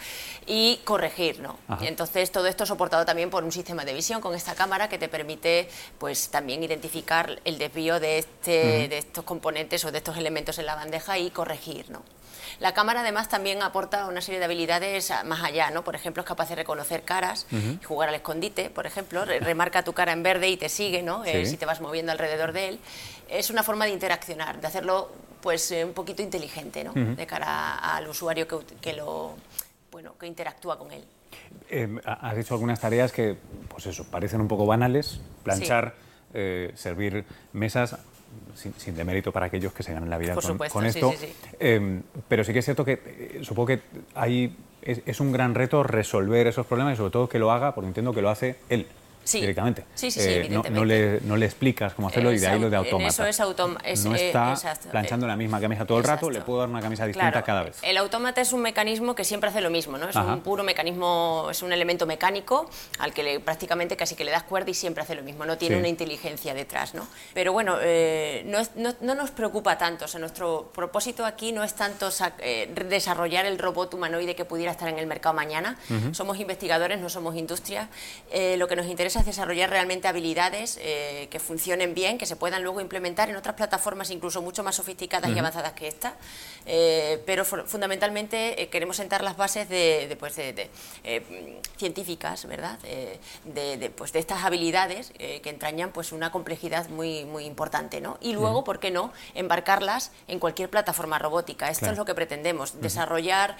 Y 0.48 0.78
corregir, 0.84 1.40
¿no? 1.40 1.58
entonces, 1.82 2.32
todo 2.32 2.48
esto 2.48 2.66
soportado 2.66 3.06
también 3.06 3.30
por 3.30 3.44
un 3.44 3.52
sistema 3.52 3.86
de 3.86 3.94
visión 3.94 4.22
con 4.22 4.34
esta 4.36 4.56
cámara 4.56 4.90
que 4.90 4.98
te 4.98 5.08
permite 5.08 5.70
pues 6.00 6.30
también 6.30 6.64
identificar 6.64 7.40
el 7.46 7.58
desvío 7.58 8.00
de, 8.00 8.20
este, 8.20 8.88
de 8.88 8.98
estos 8.98 9.24
componentes 9.24 9.84
o 9.86 9.92
de 9.92 10.00
estos 10.00 10.18
elementos 10.18 10.58
en 10.60 10.66
la 10.66 10.76
bandeja 10.76 11.18
y 11.18 11.30
corregir, 11.32 11.90
¿no? 11.90 12.04
La 12.60 12.74
cámara 12.74 13.02
además 13.02 13.30
también 13.30 13.62
aporta 13.62 14.08
una 14.08 14.22
serie 14.22 14.40
de 14.40 14.46
habilidades 14.46 15.12
más 15.26 15.44
allá, 15.44 15.72
¿no? 15.72 15.84
Por 15.84 15.96
ejemplo, 15.96 16.22
es 16.22 16.28
capaz 16.28 16.50
de 16.50 16.56
reconocer 16.56 17.04
caras, 17.04 17.48
jugar 17.84 18.10
al 18.10 18.16
escondite, 18.16 18.70
por 18.70 18.86
ejemplo, 18.86 19.26
remarca 19.26 19.84
tu 19.84 19.94
cara 19.94 20.14
en 20.14 20.24
verde 20.24 20.50
y 20.50 20.58
te 20.58 20.70
sigue, 20.70 21.02
¿no? 21.02 21.26
Eh, 21.26 21.46
si 21.46 21.58
te 21.58 21.66
vas 21.66 21.82
moviendo 21.82 22.12
alrededor 22.12 22.54
de 22.54 22.70
él. 22.70 22.80
Es 23.30 23.50
una 23.50 23.64
forma 23.64 23.86
de 23.86 23.92
interaccionar, 23.92 24.62
de 24.62 24.68
hacerlo 24.68 25.12
pues 25.42 25.72
eh, 25.72 25.86
un 25.86 25.94
poquito 25.94 26.22
inteligente, 26.22 26.84
¿no? 26.84 26.94
De 26.94 27.26
cara 27.28 27.76
al 27.76 28.08
usuario 28.08 28.48
que, 28.82 28.94
lo 28.94 29.36
bueno, 29.92 30.18
que 30.18 30.28
interactúa 30.28 30.78
con 30.78 30.92
él. 30.92 31.04
Eh, 31.70 32.00
has 32.06 32.38
hecho 32.38 32.54
algunas 32.54 32.80
tareas 32.80 33.12
que, 33.12 33.38
pues 33.68 33.86
eso, 33.86 34.06
parecen 34.06 34.42
un 34.42 34.48
poco 34.48 34.66
banales, 34.66 35.20
planchar, 35.44 35.96
servir 36.76 37.26
mesas 37.54 37.98
sin, 38.56 38.96
demérito 38.96 39.32
para 39.32 39.48
aquellos 39.48 39.74
que 39.74 39.84
se 39.84 39.94
ganan 39.94 40.10
la 40.10 40.18
vida 40.18 40.36
con, 40.72 40.86
esto. 40.86 41.14
Em, 41.60 42.02
pero 42.28 42.44
sí 42.44 42.54
que 42.54 42.60
es 42.60 42.66
cierto 42.66 42.86
que 42.86 42.94
eh, 42.94 43.40
supongo 43.44 43.68
que 43.68 43.82
hay, 44.16 44.56
es, 44.82 45.20
un 45.20 45.32
gran 45.32 45.56
reto 45.56 45.84
resolver 45.84 46.48
esos 46.48 46.66
problemas 46.66 46.96
y 46.96 46.98
sobre 46.98 47.12
todo 47.12 47.30
que 47.30 47.40
lo 47.40 47.52
haga, 47.52 47.76
porque 47.76 47.88
entiendo 47.88 48.14
que 48.14 48.22
lo 48.22 48.30
hace 48.30 48.58
él 48.70 48.88
directamente. 49.34 49.86
Sí, 49.96 50.12
sí, 50.12 50.20
sí, 50.20 50.30
eh, 50.30 50.50
no, 50.50 50.86
le, 50.86 51.20
no, 51.22 51.36
le, 51.36 51.46
explicas 51.46 51.94
cómo 51.94 52.10
hacerlo 52.10 52.32
y 52.32 52.40
de 52.40 52.48
ahí 52.48 52.60
lo 52.60 52.70
de 52.70 52.78
automata. 52.78 53.10
Eso 53.10 53.26
es 53.26 53.40
es, 53.84 54.06
No 54.06 54.16
está 54.16 54.56
planchando 54.92 55.28
la 55.28 55.36
misma 55.36 55.60
camisa 55.60 55.86
todo 55.86 55.98
el 55.98 56.04
rato, 56.04 56.30
le 56.30 56.42
puedo 56.42 56.60
dar 56.60 56.70
una 56.70 56.82
camisa 56.82 57.06
distinta 57.06 57.44
cada 57.44 57.64
vez. 57.64 57.78
El 57.82 57.98
autómata 57.98 58.42
es 58.42 58.54
un 58.54 58.62
mecanismo 58.62 59.16
que 59.16 59.24
siempre 59.24 59.50
hace 59.50 59.62
lo 59.62 59.70
mismo, 59.70 59.98
¿no? 59.98 60.10
Es 60.10 60.16
un 60.16 60.42
puro 60.42 60.64
mecanismo, 60.64 61.48
es 61.50 61.62
un 61.62 61.72
elemento 61.72 62.06
mecánico 62.06 62.70
al 63.00 63.14
que 63.14 63.24
le, 63.24 63.40
prácticamente 63.40 63.98
casi 63.98 64.16
que 64.16 64.24
le 64.24 64.32
das 64.32 64.44
cuerda 64.44 64.70
y 64.70 64.74
siempre 64.74 65.04
hace 65.04 65.16
lo 65.16 65.24
mismo, 65.24 65.46
no 65.46 65.58
tiene 65.58 65.78
una 65.78 65.88
inteligencia 65.88 66.54
detrás, 66.54 66.94
¿no? 66.94 67.08
Pero 67.34 67.54
bueno, 67.54 67.78
eh, 67.82 68.44
no, 68.46 68.60
no, 69.02 69.16
nos 69.16 69.32
preocupa 69.32 69.78
tanto, 69.78 70.06
o 70.06 70.08
sea, 70.08 70.20
nuestro 70.20 70.72
propósito 70.74 71.26
aquí 71.26 71.52
no 71.52 71.64
es 71.64 71.74
tanto 71.74 72.10
eh, 72.40 72.72
desarrollar 72.90 73.46
el 73.46 73.58
robot 73.58 73.94
humanoide 73.94 74.36
que 74.36 74.46
pudiera 74.46 74.72
estar 74.72 74.90
en 74.90 75.00
el 75.00 75.08
mercado 75.08 75.36
mañana, 75.36 75.78
somos 76.12 76.40
investigadores, 76.40 77.00
no 77.00 77.10
somos 77.10 77.36
industria, 77.36 77.90
lo 78.58 78.68
que 78.68 78.76
nos 78.76 78.88
interesa 78.88 79.15
es 79.20 79.26
desarrollar 79.26 79.70
realmente 79.70 80.08
habilidades 80.08 80.80
eh, 80.82 81.28
que 81.30 81.40
funcionen 81.40 81.94
bien, 81.94 82.18
que 82.18 82.26
se 82.26 82.36
puedan 82.36 82.64
luego 82.64 82.82
implementar 82.82 83.30
en 83.30 83.36
otras 83.36 83.56
plataformas 83.56 84.10
incluso 84.12 84.42
mucho 84.42 84.64
más 84.64 84.76
sofisticadas 84.76 85.32
y 85.32 85.40
avanzadas 85.40 85.74
que 85.74 85.88
esta, 85.88 86.16
eh, 86.66 87.22
pero 87.26 87.46
fundamentalmente 87.46 88.62
eh, 88.62 88.70
queremos 88.70 88.98
sentar 88.98 89.24
las 89.24 89.38
bases 89.38 89.70
de, 89.70 90.16
pues 90.20 90.36
de, 90.36 90.70
científicas, 91.78 92.46
¿verdad? 92.46 92.80
de, 93.44 93.90
pues 93.96 94.14
de 94.14 94.20
estas 94.20 94.44
habilidades 94.44 95.12
que 95.18 95.50
entrañan 95.50 95.92
pues 95.92 96.12
una 96.12 96.32
complejidad 96.32 96.90
muy, 96.90 97.26
muy 97.26 97.46
importante, 97.46 98.02
¿no? 98.02 98.18
Y 98.22 98.34
luego, 98.34 98.64
¿por 98.64 98.80
qué 98.80 98.92
no?, 98.92 99.12
embarcarlas 99.34 100.12
en 100.28 100.40
cualquier 100.40 100.70
plataforma 100.70 101.20
robótica. 101.20 101.70
Esto 101.70 101.88
es 101.88 101.98
lo 101.98 102.06
que 102.06 102.16
pretendemos, 102.16 102.82
desarrollar 102.82 103.58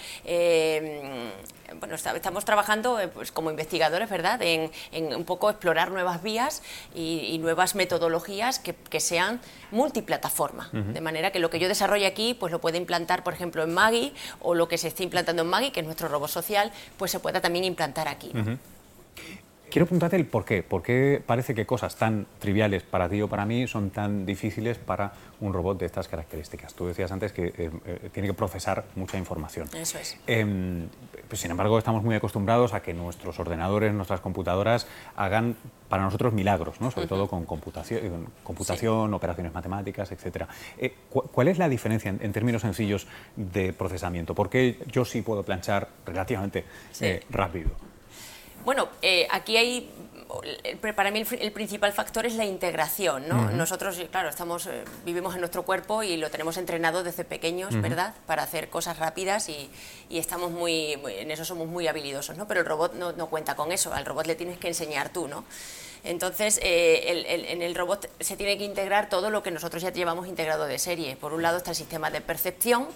bueno, 1.80 1.96
estamos 1.96 2.46
trabajando 2.46 3.00
pues, 3.14 3.32
como 3.32 3.50
investigadores, 3.50 4.10
¿verdad?, 4.10 4.42
en, 4.42 4.72
un 5.16 5.26
poco 5.26 5.45
explorar 5.50 5.92
nuevas 5.92 6.22
vías 6.22 6.64
y, 6.94 7.38
nuevas 7.40 7.76
metodologías 7.76 8.60
que, 8.60 9.00
sean 9.00 9.42
multiplataforma, 9.72 10.70
de 10.72 11.02
manera 11.02 11.32
que 11.32 11.40
lo 11.40 11.50
que 11.50 11.60
yo 11.60 11.68
desarrolle 11.68 12.06
aquí, 12.06 12.34
pues 12.34 12.52
lo 12.52 12.60
puede 12.60 12.78
implantar, 12.78 13.24
por 13.24 13.34
ejemplo, 13.34 13.64
en 13.64 13.74
Maggie, 13.74 14.14
o 14.42 14.56
lo 14.56 14.68
que 14.68 14.78
se 14.78 14.88
esté 14.88 15.04
implantando 15.04 15.42
en 15.42 15.50
Maggie, 15.50 15.72
que 15.72 15.82
es 15.82 15.86
nuestro 15.86 16.08
robot 16.08 16.30
social, 16.30 16.72
pues 16.98 17.12
se 17.12 17.20
pueda 17.20 17.42
también 17.42 17.66
implantar 17.66 18.08
aquí. 18.08 18.32
Quiero 19.76 19.88
preguntarte 19.88 20.16
el 20.16 20.26
por 20.26 20.46
qué. 20.46 20.64
¿Por 20.64 20.82
qué 20.82 21.22
parece 21.26 21.54
que 21.54 21.66
cosas 21.66 21.98
tan 21.98 22.28
triviales 22.40 22.84
para 22.84 23.10
ti 23.10 23.22
o 23.22 23.28
para 23.28 23.46
mí 23.46 23.68
son 23.68 23.90
tan 23.90 24.26
difíciles 24.26 24.78
para 24.78 25.12
un 25.42 25.52
robot 25.52 25.78
de 25.78 25.86
estas 25.86 26.08
características? 26.08 26.74
Tú 26.74 26.88
decías 26.88 27.12
antes 27.12 27.34
que 27.34 27.48
eh, 27.48 27.72
eh, 27.86 28.10
tiene 28.14 28.30
que 28.30 28.34
procesar 28.34 28.86
mucha 28.96 29.18
información. 29.18 29.68
Eso 29.76 29.98
es. 29.98 30.18
Em, 30.28 30.88
pues, 31.28 31.42
sin 31.42 31.52
embargo, 31.52 31.78
estamos 31.78 32.06
muy 32.06 32.16
acostumbrados 32.16 32.74
a 32.74 32.82
que 32.82 32.94
nuestros 32.94 33.38
ordenadores, 33.38 33.94
nuestras 33.94 34.22
computadoras 34.22 34.88
hagan 35.18 35.58
para 35.90 36.04
nosotros 36.04 36.32
milagros, 36.32 36.80
¿no? 36.80 36.90
sobre 36.90 37.08
todo 37.08 37.28
con 37.28 37.44
computación, 37.44 38.28
computación 38.44 39.14
operaciones 39.14 39.54
matemáticas, 39.54 40.10
etc. 40.10 40.46
Eh, 40.78 40.96
¿Cuál 41.10 41.50
es 41.50 41.58
la 41.58 41.68
diferencia 41.68 42.16
en, 42.18 42.32
términos 42.32 42.62
sencillos 42.62 43.08
de 43.36 43.74
procesamiento? 43.74 44.36
¿Por 44.36 44.50
qué 44.50 44.80
yo 44.90 45.04
sí 45.04 45.22
puedo 45.22 45.44
planchar 45.44 45.90
relativamente 46.06 46.64
rápido? 47.30 47.72
Bueno, 48.66 48.90
eh, 49.02 49.28
aquí 49.32 49.58
hay 49.58 49.90
para 50.96 51.12
mí 51.12 51.24
el, 51.40 51.52
principal 51.52 51.94
factor 51.94 52.26
es 52.26 52.36
la 52.36 52.46
integración, 52.46 53.28
¿no? 53.28 53.52
Nosotros, 53.52 54.02
claro, 54.12 54.28
estamos, 54.30 54.66
eh, 54.66 54.84
vivimos 55.06 55.36
en 55.36 55.40
nuestro 55.40 55.64
cuerpo 55.64 56.04
y 56.04 56.18
lo 56.18 56.30
tenemos 56.30 56.58
entrenado 56.58 57.04
desde 57.04 57.24
pequeños, 57.24 57.80
¿verdad? 57.80 58.16
Para 58.26 58.44
hacer 58.44 58.70
cosas 58.70 58.98
rápidas 58.98 59.50
y, 59.50 59.70
estamos 60.10 60.52
muy, 60.52 60.94
en 61.08 61.32
eso 61.32 61.46
somos 61.46 61.68
muy 61.68 61.88
habilidosos, 61.88 62.38
¿no? 62.38 62.48
Pero 62.48 62.62
el 62.62 62.66
robot 62.66 62.96
no, 62.96 63.12
no, 63.14 63.28
cuenta 63.28 63.56
con 63.56 63.72
eso, 63.72 63.94
al 63.94 64.06
robot 64.06 64.26
le 64.26 64.36
tienes 64.36 64.58
que 64.58 64.68
enseñar 64.68 65.10
tú, 65.10 65.28
¿no? 65.28 65.46
Entonces, 66.06 66.60
eh, 66.62 67.46
en 67.50 67.62
el 67.62 67.76
robot 67.76 68.10
se 68.20 68.38
tiene 68.38 68.58
que 68.58 68.64
integrar 68.64 69.10
todo 69.10 69.30
lo 69.30 69.42
que 69.44 69.52
nosotros 69.52 69.82
ya 69.82 69.92
llevamos 69.92 70.28
integrado 70.28 70.66
de 70.66 70.78
serie. 70.80 71.16
Por 71.16 71.34
un 71.34 71.42
lado 71.42 71.58
está 71.58 71.72
el 71.72 71.76
sistema 71.76 72.12
de 72.12 72.22
percepción, 72.22 72.88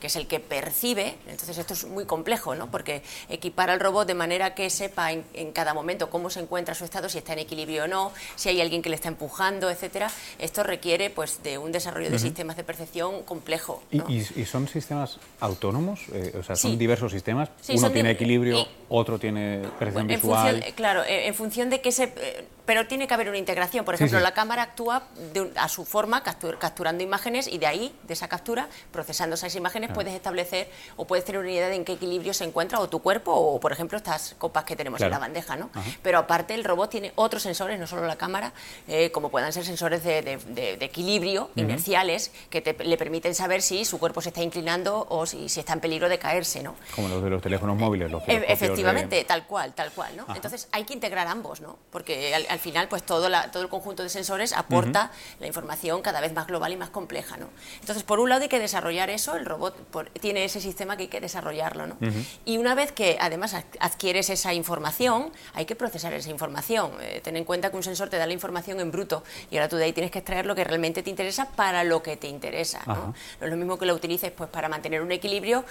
que 0.00 0.06
es 0.06 0.16
el 0.16 0.26
que 0.26 0.40
percibe. 0.40 1.14
Entonces, 1.28 1.58
esto 1.58 1.74
es 1.74 1.84
muy 1.84 2.06
complejo, 2.06 2.54
¿no? 2.54 2.70
Porque 2.70 3.02
equipar 3.28 3.70
al 3.70 3.80
robot 3.80 4.06
de 4.06 4.14
manera 4.14 4.54
que 4.54 4.70
sepa 4.70 5.12
en, 5.12 5.52
cada 5.52 5.74
momento 5.74 6.10
cómo 6.10 6.30
se 6.30 6.40
encuentra 6.40 6.74
su 6.74 6.84
estado, 6.84 7.08
si 7.08 7.18
está 7.18 7.34
en 7.34 7.40
equilibrio 7.40 7.84
o 7.84 7.86
no, 7.86 8.12
si 8.34 8.48
hay 8.48 8.60
alguien 8.60 8.82
que 8.82 8.88
le 8.88 8.96
está 8.96 9.08
empujando, 9.08 9.70
etcétera, 9.70 10.10
esto 10.38 10.62
requiere 10.62 11.10
pues 11.10 11.42
de 11.42 11.58
un 11.58 11.70
desarrollo 11.70 12.10
de 12.10 12.18
sistemas 12.18 12.56
de 12.56 12.64
percepción 12.64 13.22
complejo. 13.22 13.82
¿Y, 13.90 14.44
son 14.44 14.68
sistemas 14.68 15.18
autónomos? 15.40 16.00
Eh, 16.12 16.36
o 16.38 16.42
sea, 16.42 16.56
son 16.56 16.78
diversos 16.78 17.12
sistemas. 17.12 17.50
Uno 17.68 17.90
tiene 17.90 18.10
equilibrio, 18.10 18.66
otro 18.88 19.18
tiene 19.18 19.62
percepción 19.78 20.06
visual. 20.06 20.64
claro, 20.74 21.02
en 21.06 21.34
función 21.34 21.70
de 21.70 21.80
que 21.80 21.92
se 21.92 22.04
eh, 22.04 22.44
pero 22.66 22.86
tiene 22.86 23.06
que 23.06 23.14
haber 23.14 23.28
una 23.28 23.38
integración. 23.38 23.84
Por 23.84 23.94
ejemplo, 23.94 24.20
la 24.20 24.32
cámara 24.32 24.62
actúa 24.62 25.08
a 25.56 25.68
su 25.68 25.84
forma, 25.84 26.22
capturando 26.22 27.02
imágenes 27.02 27.46
y 27.46 27.58
de 27.58 27.66
ahí, 27.66 27.94
de 28.04 28.14
esa 28.14 28.28
captura, 28.28 28.68
procesando 28.92 29.34
esas 29.34 29.54
imágenes, 29.54 29.90
puedes 29.92 30.14
establecer 30.14 30.68
o 30.96 31.06
puedes 31.06 31.24
tener 31.24 31.40
una 31.40 31.50
idea 31.50 31.68
de 31.68 31.76
en 31.76 31.84
qué 31.84 31.92
equilibrio 31.92 32.32
se 32.34 32.44
encuentra 32.44 32.80
o 32.80 32.88
tu 32.88 33.00
cuerpo 33.00 33.32
o, 33.32 33.60
por 33.60 33.72
ejemplo, 33.72 33.98
estas 33.98 34.34
copas 34.38 34.64
que 34.64 34.76
tenemos 34.76 35.00
en 35.00 35.10
la 35.10 35.18
bandeja. 35.18 35.56
¿no? 35.56 35.70
Pero 36.02 36.18
aparte, 36.18 36.54
el 36.54 36.64
robot 36.64 36.90
tiene 36.90 37.12
otros 37.16 37.42
sensores, 37.42 37.78
no 37.78 37.86
solo 37.86 38.06
la 38.06 38.16
cámara, 38.16 38.52
eh, 38.88 39.10
como 39.10 39.30
puedan 39.30 39.52
ser 39.52 39.64
sensores 39.64 40.02
de, 40.04 40.38
equilibrio, 40.80 41.50
inerciales, 41.56 42.32
que 42.50 42.76
le 42.84 42.96
permiten 42.96 43.34
saber 43.34 43.62
si 43.62 43.84
su 43.84 43.98
cuerpo 43.98 44.20
se 44.20 44.30
está 44.30 44.42
inclinando 44.42 45.06
o 45.08 45.26
si, 45.26 45.48
si, 45.48 45.60
está 45.60 45.72
en 45.74 45.80
peligro 45.80 46.08
de 46.08 46.18
caerse. 46.18 46.62
¿no? 46.62 46.74
Como 46.94 47.08
los 47.08 47.22
de 47.22 47.30
los 47.30 47.42
teléfonos 47.42 47.76
móviles. 47.76 48.10
Los 48.10 48.22
e, 48.26 48.44
Efectivamente, 48.48 49.22
tal 49.24 49.46
cual, 49.46 49.74
tal 49.74 49.92
cual. 49.92 50.16
¿no? 50.16 50.26
Entonces 50.34 50.68
hay 50.72 50.84
que 50.84 50.94
integrar 50.94 51.26
ambos, 51.26 51.60
¿no? 51.60 51.78
porque 51.90 52.34
al, 52.34 52.53
final 52.58 52.88
pues 52.88 53.02
todo, 53.02 53.28
todo 53.50 53.62
el 53.62 53.68
conjunto 53.68 54.02
de 54.02 54.08
sensores 54.08 54.52
aporta 54.52 55.10
la 55.40 55.46
información 55.46 56.02
cada 56.02 56.20
vez 56.20 56.32
más 56.32 56.46
global 56.46 56.72
y 56.72 56.76
más 56.76 56.90
compleja. 56.90 57.36
¿no? 57.36 57.48
Entonces, 57.80 58.02
por 58.02 58.20
un 58.20 58.28
lado 58.28 58.42
hay 58.42 58.48
que 58.48 58.58
desarrollar 58.58 59.10
eso, 59.10 59.36
el 59.36 59.44
robot 59.44 59.76
tiene 60.20 60.44
ese 60.44 60.60
sistema 60.60 60.96
que 60.96 61.04
hay 61.04 61.08
que 61.08 61.20
desarrollarlo. 61.20 61.86
¿no? 61.86 61.96
Y 62.44 62.58
una 62.58 62.74
vez 62.74 62.92
que 62.92 63.16
además 63.20 63.54
adquieres 63.80 64.30
esa 64.30 64.54
información, 64.54 65.32
hay 65.54 65.64
que 65.64 65.76
procesar 65.76 66.12
esa 66.12 66.30
información. 66.30 66.92
Eh, 67.00 67.20
ten 67.22 67.36
en 67.36 67.44
cuenta 67.44 67.70
que 67.70 67.76
un 67.76 67.82
sensor 67.82 68.08
te 68.08 68.16
da 68.16 68.26
la 68.26 68.32
información 68.32 68.80
en 68.80 68.90
bruto 68.90 69.22
y 69.50 69.56
ahora 69.56 69.68
tú 69.68 69.76
de 69.76 69.84
ahí 69.84 69.92
tienes 69.92 70.10
que 70.10 70.18
extraer 70.18 70.46
lo 70.46 70.54
que 70.54 70.64
realmente 70.64 71.02
te 71.02 71.10
interesa 71.10 71.48
para 71.50 71.84
lo 71.84 72.02
que 72.02 72.16
te 72.16 72.28
interesa. 72.28 72.80
¿no? 72.86 72.94
no 72.94 73.14
es 73.40 73.50
lo 73.50 73.56
mismo 73.56 73.78
que 73.78 73.86
lo 73.86 73.94
utilices 73.94 74.30
pues, 74.32 74.50
para 74.50 74.68
mantener 74.68 75.02
un 75.02 75.12
equilibrio 75.12 75.64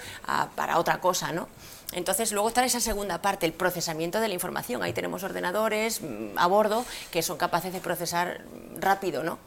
para 0.54 0.78
otra 0.78 1.00
cosa. 1.00 1.32
¿no? 1.32 1.48
Entonces, 1.94 2.32
luego 2.32 2.48
está 2.48 2.64
esa 2.64 2.80
segunda 2.80 3.22
parte, 3.22 3.46
el 3.46 3.52
procesamiento 3.52 4.20
de 4.20 4.28
la 4.28 4.34
información. 4.34 4.82
Ahí 4.82 4.92
tenemos 4.92 5.22
ordenadores 5.22 6.02
mm, 6.02 6.36
a 6.38 6.46
bordo 6.46 6.84
que 7.10 7.22
son 7.22 7.36
capaces 7.36 7.72
de 7.72 7.80
procesar 7.80 8.42
rápido, 8.80 9.22
¿no? 9.22 9.38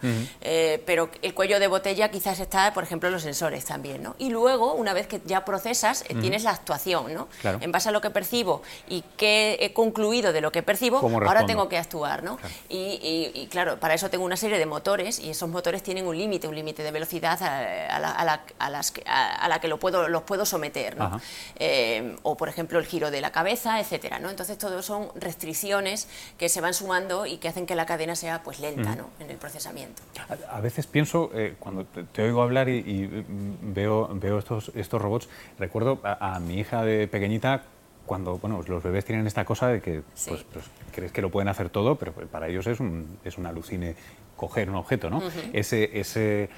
Eh, 0.42 0.82
pero 0.86 1.10
el 1.22 1.34
cuello 1.34 1.60
de 1.60 1.68
botella 1.68 2.10
quizás 2.10 2.40
está, 2.40 2.74
por 2.74 2.84
ejemplo, 2.84 3.10
los 3.10 3.24
sensores 3.24 3.66
también, 3.66 4.02
¿no? 4.02 4.16
Y 4.18 4.30
luego, 4.30 4.74
una 4.74 4.94
vez 4.94 5.08
que 5.08 5.22
ya 5.26 5.46
procesas, 5.46 6.04
eh, 6.08 6.16
tienes 6.16 6.44
la 6.44 6.52
actuación, 6.52 7.14
¿no? 7.14 7.28
En 7.44 7.72
base 7.72 7.90
a 7.90 7.92
lo 7.92 8.02
que 8.02 8.10
percibo 8.10 8.62
y 8.88 9.04
qué 9.18 9.58
he 9.60 9.74
concluido 9.74 10.34
de 10.34 10.42
lo 10.42 10.52
que 10.52 10.64
percibo, 10.64 11.00
ahora 11.00 11.46
tengo 11.46 11.70
que 11.70 11.78
actuar, 11.78 12.24
¿no? 12.24 12.40
Y, 12.70 13.48
claro, 13.52 13.80
para 13.80 13.94
eso 13.94 14.10
tengo 14.10 14.26
una 14.26 14.38
serie 14.38 14.58
de 14.58 14.66
motores 14.66 15.20
y 15.20 15.30
esos 15.30 15.50
motores 15.50 15.84
tienen 15.84 16.08
un 16.08 16.18
límite, 16.18 16.48
un 16.48 16.56
límite 16.56 16.84
de 16.84 16.92
velocidad 16.92 17.42
a, 17.42 18.00
la, 18.00 18.42
a, 18.60 19.50
la, 19.50 19.60
que 19.60 19.68
lo 19.68 19.78
puedo, 19.78 20.08
los 20.08 20.24
puedo 20.24 20.46
someter, 20.46 20.98
¿no? 20.98 21.20
Eh, 21.58 22.16
o 22.24 22.37
por 22.38 22.50
ejemplo 22.50 22.80
el 22.80 22.86
giro 22.86 23.12
de 23.12 23.22
la 23.22 23.32
cabeza, 23.32 23.80
etcétera, 23.80 24.20
¿no? 24.20 24.30
Entonces 24.30 24.58
todo 24.58 24.82
son 24.82 25.10
restricciones 25.16 26.08
que 26.38 26.50
se 26.50 26.62
van 26.62 26.74
sumando 26.74 27.26
y 27.26 27.38
que 27.38 27.48
hacen 27.48 27.66
que 27.66 27.76
la 27.76 27.86
cadena 27.86 28.16
sea 28.16 28.44
pues 28.44 28.60
lenta, 28.60 28.96
¿no? 28.96 29.10
En 29.20 29.30
el 29.30 29.38
procesamiento. 29.38 30.02
A, 30.50 30.62
veces 30.62 30.88
pienso 30.88 31.32
eh, 31.34 31.56
cuando 31.60 31.86
te, 31.86 32.22
oigo 32.22 32.42
hablar 32.42 32.70
y, 32.70 33.08
mm, 33.08 33.74
veo 33.74 34.10
veo 34.14 34.40
estos 34.40 34.72
estos 34.76 35.02
robots, 35.02 35.30
recuerdo 35.60 36.00
a, 36.04 36.40
mi 36.40 36.60
hija 36.60 36.84
de 36.84 37.08
pequeñita 37.08 37.64
cuando 38.06 38.38
bueno, 38.38 38.64
los 38.68 38.84
bebés 38.84 39.06
tienen 39.06 39.28
esta 39.28 39.44
cosa 39.44 39.68
de 39.68 39.82
que 39.82 40.02
pues, 40.28 40.46
pues, 40.52 40.66
crees 40.94 41.12
que 41.12 41.22
lo 41.22 41.30
pueden 41.30 41.50
hacer 41.50 41.70
todo, 41.70 41.96
pero 41.96 42.14
para 42.14 42.48
ellos 42.48 42.66
es 42.68 42.80
un, 42.80 43.20
es 43.24 43.38
un 43.38 43.46
alucine 43.46 43.96
coger 44.36 44.70
un 44.70 44.76
objeto, 44.76 45.10
¿no? 45.10 45.22
Ese 45.52 46.00
ese 46.00 46.50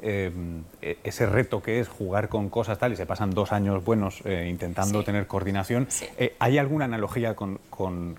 Em, 0.00 0.62
e, 0.80 0.96
ese 1.02 1.26
reto 1.26 1.60
que 1.60 1.80
es 1.80 1.88
jugar 1.88 2.28
con 2.28 2.50
cosas 2.50 2.78
tal 2.78 2.92
y 2.92 2.96
se 2.96 3.04
pasan 3.04 3.30
dos 3.30 3.50
años 3.50 3.84
buenos 3.84 4.22
eh, 4.24 4.46
intentando 4.48 5.02
tener 5.02 5.26
coordinación. 5.26 5.88
Eh, 6.18 6.36
¿Hay 6.38 6.58
alguna 6.58 6.84
analogía 6.84 7.34
con, 7.34 7.58
con 7.68 8.14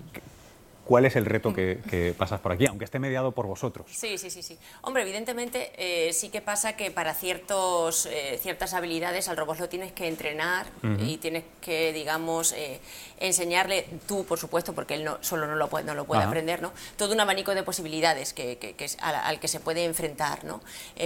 ¿Cuál 0.90 1.04
es 1.04 1.14
el 1.14 1.24
reto 1.24 1.54
que, 1.54 2.14
pasas 2.18 2.40
por 2.40 2.50
aquí, 2.50 2.66
aunque 2.66 2.84
esté 2.84 2.98
mediado 2.98 3.30
por 3.30 3.46
vosotros? 3.46 3.86
Sí, 3.92 4.18
sí, 4.18 4.28
sí. 4.28 4.42
sí. 4.42 4.58
Hombre, 4.82 5.04
evidentemente 5.04 5.70
eh, 5.76 6.12
sí 6.12 6.30
que 6.30 6.40
pasa 6.40 6.72
que 6.72 6.90
para 6.90 7.14
ciertos, 7.14 8.06
eh, 8.06 8.40
ciertas 8.42 8.74
habilidades 8.74 9.28
al 9.28 9.36
robot 9.36 9.60
lo 9.60 9.68
tienes 9.68 9.92
que 9.92 10.08
entrenar 10.08 10.66
y 10.98 11.18
tienes 11.18 11.44
que, 11.60 11.92
digamos, 11.92 12.50
eh, 12.54 12.80
enseñarle 13.20 13.86
tú, 14.08 14.24
por 14.24 14.40
supuesto, 14.40 14.72
porque 14.72 14.94
él 14.94 15.04
no, 15.04 15.18
solo 15.20 15.46
no 15.46 15.54
lo 15.54 15.68
puede, 15.68 15.84
no 15.84 15.94
lo 15.94 16.06
puede 16.06 16.24
aprender, 16.24 16.60
¿no? 16.60 16.72
Todo 16.96 17.14
un 17.14 17.20
abanico 17.20 17.54
de 17.54 17.62
posibilidades 17.62 18.32
que, 18.32 18.58
que, 18.58 18.74
al, 19.00 19.38
que 19.38 19.46
se 19.46 19.60
puede 19.60 19.84
enfrentar, 19.84 20.42
¿no? 20.42 20.60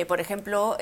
por 0.09 0.19
ejemplo, 0.19 0.79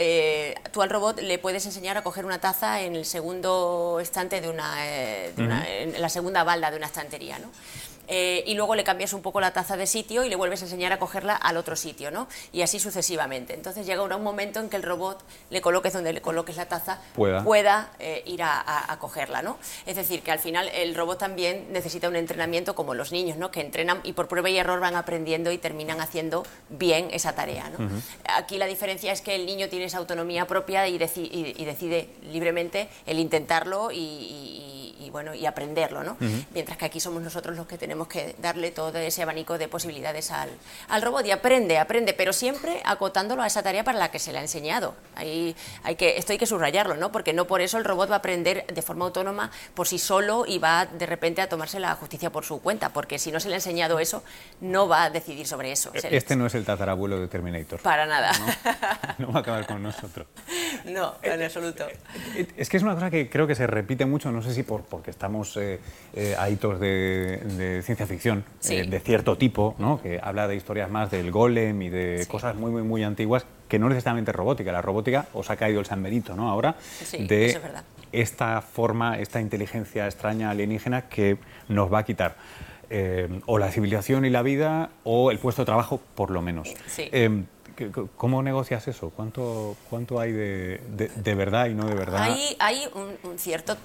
tú 0.72 0.80
al 0.80 0.90
robot 0.90 1.20
le 1.20 1.38
puedes 1.38 1.66
enseñar 1.66 1.96
a 1.96 2.02
coger 2.02 2.24
una 2.24 2.40
taza 2.40 2.82
en 2.82 2.94
el 2.94 3.04
segundo 3.04 3.98
estante 4.00 4.40
de 4.40 4.48
una, 4.48 4.76
de 4.84 5.42
una 5.42 5.68
en 5.68 6.00
la 6.00 6.08
segunda 6.08 6.44
balda 6.44 6.70
de 6.70 6.76
una 6.76 6.86
estantería, 6.86 7.40
¿no? 7.40 7.50
Eh, 8.08 8.42
y 8.46 8.54
luego 8.54 8.74
le 8.74 8.84
cambias 8.84 9.12
un 9.12 9.22
poco 9.22 9.40
la 9.40 9.52
taza 9.52 9.76
de 9.76 9.86
sitio 9.86 10.24
y 10.24 10.28
le 10.28 10.36
vuelves 10.36 10.60
a 10.62 10.64
enseñar 10.64 10.92
a 10.92 10.98
cogerla 10.98 11.34
al 11.34 11.56
otro 11.56 11.76
sitio, 11.76 12.10
¿no? 12.10 12.28
Y 12.52 12.62
así 12.62 12.78
sucesivamente. 12.78 13.54
Entonces 13.54 13.86
llega 13.86 14.02
un 14.02 14.22
momento 14.22 14.60
en 14.60 14.68
que 14.68 14.76
el 14.76 14.82
robot 14.82 15.22
le 15.50 15.60
coloques 15.60 15.92
donde 15.92 16.12
le 16.12 16.20
coloques 16.20 16.56
la 16.56 16.66
taza 16.66 17.00
pueda, 17.14 17.90
eh, 17.98 18.22
ir 18.26 18.42
a, 18.42 18.96
cogerla, 18.98 19.42
¿no? 19.42 19.58
Es 19.86 19.96
decir, 19.96 20.22
que 20.22 20.30
al 20.30 20.38
final 20.38 20.68
el 20.68 20.94
robot 20.94 21.18
también 21.18 21.72
necesita 21.72 22.08
un 22.08 22.16
entrenamiento 22.16 22.74
como 22.74 22.94
los 22.94 23.12
niños, 23.12 23.36
¿no? 23.36 23.50
Que 23.50 23.60
entrenan 23.60 24.00
y 24.04 24.12
por 24.12 24.28
prueba 24.28 24.50
y 24.50 24.58
error 24.58 24.80
van 24.80 24.96
aprendiendo 24.96 25.50
y 25.50 25.58
terminan 25.58 26.00
haciendo 26.00 26.44
bien 26.68 27.08
esa 27.12 27.34
tarea, 27.34 27.70
¿no? 27.70 27.88
Aquí 28.24 28.58
la 28.58 28.66
diferencia 28.66 29.12
es 29.12 29.22
que 29.22 29.34
el 29.34 29.46
niño 29.46 29.68
tiene 29.68 29.86
esa 29.86 29.98
autonomía 29.98 30.46
propia 30.46 30.88
y, 30.88 30.98
decide 30.98 32.08
libremente 32.30 32.88
el 33.06 33.18
intentarlo 33.18 33.90
y 33.90 34.82
y 35.02 35.10
bueno 35.10 35.34
y 35.34 35.46
aprenderlo, 35.46 36.02
¿no? 36.02 36.16
Mientras 36.52 36.78
que 36.78 36.84
aquí 36.84 37.00
somos 37.00 37.22
nosotros 37.22 37.56
los 37.56 37.66
que 37.66 37.76
tenemos 37.76 37.91
que 38.08 38.34
darle 38.38 38.70
todo 38.70 38.98
ese 38.98 39.22
abanico 39.22 39.58
de 39.58 39.68
posibilidades 39.68 40.30
al, 40.30 40.50
al 40.88 41.02
robot 41.02 41.26
y 41.26 41.30
aprende, 41.30 41.78
aprende, 41.78 42.12
pero 42.12 42.32
siempre 42.32 42.80
acotándolo 42.84 43.42
a 43.42 43.46
esa 43.46 43.62
tarea 43.62 43.84
para 43.84 43.98
la 43.98 44.10
que 44.10 44.18
se 44.18 44.32
le 44.32 44.38
ha 44.38 44.42
enseñado. 44.42 44.94
Ahí 45.14 45.54
hay 45.84 45.96
que, 45.96 46.16
esto 46.16 46.32
hay 46.32 46.38
que 46.38 46.46
subrayarlo, 46.46 46.96
¿no? 46.96 47.12
Porque 47.12 47.32
no 47.32 47.46
por 47.46 47.60
eso 47.60 47.78
el 47.78 47.84
robot 47.84 48.10
va 48.10 48.16
a 48.16 48.18
aprender 48.18 48.66
de 48.66 48.82
forma 48.82 49.04
autónoma 49.04 49.50
por 49.74 49.86
sí 49.86 49.98
solo 49.98 50.44
y 50.46 50.58
va 50.58 50.86
de 50.86 51.06
repente 51.06 51.42
a 51.42 51.48
tomarse 51.48 51.80
la 51.80 51.94
justicia 51.94 52.30
por 52.30 52.44
su 52.44 52.60
cuenta, 52.60 52.90
porque 52.90 53.18
si 53.18 53.30
no 53.32 53.40
se 53.40 53.48
le 53.48 53.54
ha 53.54 53.58
enseñado 53.58 53.98
eso, 53.98 54.22
no 54.60 54.88
va 54.88 55.04
a 55.04 55.10
decidir 55.10 55.46
sobre 55.46 55.72
eso. 55.72 55.90
E-, 55.94 56.16
este 56.16 56.36
no 56.36 56.46
es 56.46 56.54
el 56.54 56.64
tatarabuelo 56.64 57.20
de 57.20 57.28
Terminator. 57.28 57.80
Para 57.80 58.06
nada. 58.06 58.32
No, 59.18 59.32
va 59.32 59.38
a 59.38 59.42
acabar 59.42 59.66
con 59.66 59.82
nosotros. 59.82 60.26
No, 60.84 61.14
en 61.22 61.42
absoluto. 61.42 61.86
Eh, 62.34 62.46
es 62.56 62.68
que 62.68 62.76
es 62.76 62.82
una 62.82 62.94
cosa 62.94 63.10
que 63.10 63.28
creo 63.28 63.46
que 63.46 63.54
se 63.54 63.66
repite 63.66 64.04
mucho, 64.04 64.32
no 64.32 64.42
sé 64.42 64.52
si 64.54 64.62
por, 64.62 64.82
porque 64.82 65.10
estamos 65.10 65.56
eh, 65.56 65.78
eh, 66.14 66.34
a 66.38 66.48
hitos 66.50 66.80
de, 66.80 67.81
ciencia 67.82 68.06
ficción 68.06 68.44
eh, 68.68 68.84
de 68.84 69.00
cierto 69.00 69.36
tipo, 69.36 69.74
¿no? 69.78 70.00
que 70.00 70.20
habla 70.22 70.48
de 70.48 70.56
historias 70.56 70.90
más 70.90 71.10
del 71.10 71.30
golem 71.30 71.82
y 71.82 71.88
de 71.88 72.26
cosas 72.28 72.56
muy, 72.56 72.70
muy, 72.70 72.82
muy 72.82 73.02
antiguas, 73.02 73.46
que 73.68 73.78
no 73.78 73.88
necesariamente 73.88 74.32
robótica. 74.32 74.72
La 74.72 74.82
robótica 74.82 75.26
os 75.34 75.50
ha 75.50 75.56
caído 75.56 75.80
el 75.80 75.86
San 75.86 76.02
Benito 76.02 76.34
¿no? 76.34 76.50
ahora 76.50 76.76
de 77.18 77.58
esta 78.12 78.60
forma, 78.60 79.18
esta 79.18 79.40
inteligencia 79.40 80.06
extraña 80.06 80.50
alienígena 80.50 81.08
que 81.08 81.38
nos 81.68 81.92
va 81.92 82.00
a 82.00 82.04
quitar. 82.04 82.36
o 83.46 83.58
la 83.58 83.70
civilización 83.70 84.24
y 84.26 84.30
la 84.30 84.42
vida 84.42 84.90
o 85.04 85.30
el 85.30 85.38
puesto 85.38 85.62
de 85.62 85.66
trabajo, 85.66 86.00
por 86.14 86.30
lo 86.30 86.42
menos. 86.42 86.68
¿Cómo 88.16 88.42
negocias 88.42 88.86
eso? 88.88 89.10
¿Cuánto, 89.10 89.76
cuánto 89.88 90.20
hay 90.20 90.32
de, 90.32 90.80
de, 91.16 91.34
verdad 91.34 91.66
y 91.66 91.74
no 91.74 91.86
de 91.86 91.94
verdad? 91.94 92.22
Hay, 92.22 92.56
hay 92.58 92.82
un, 92.94 93.38
cierto 93.38 93.76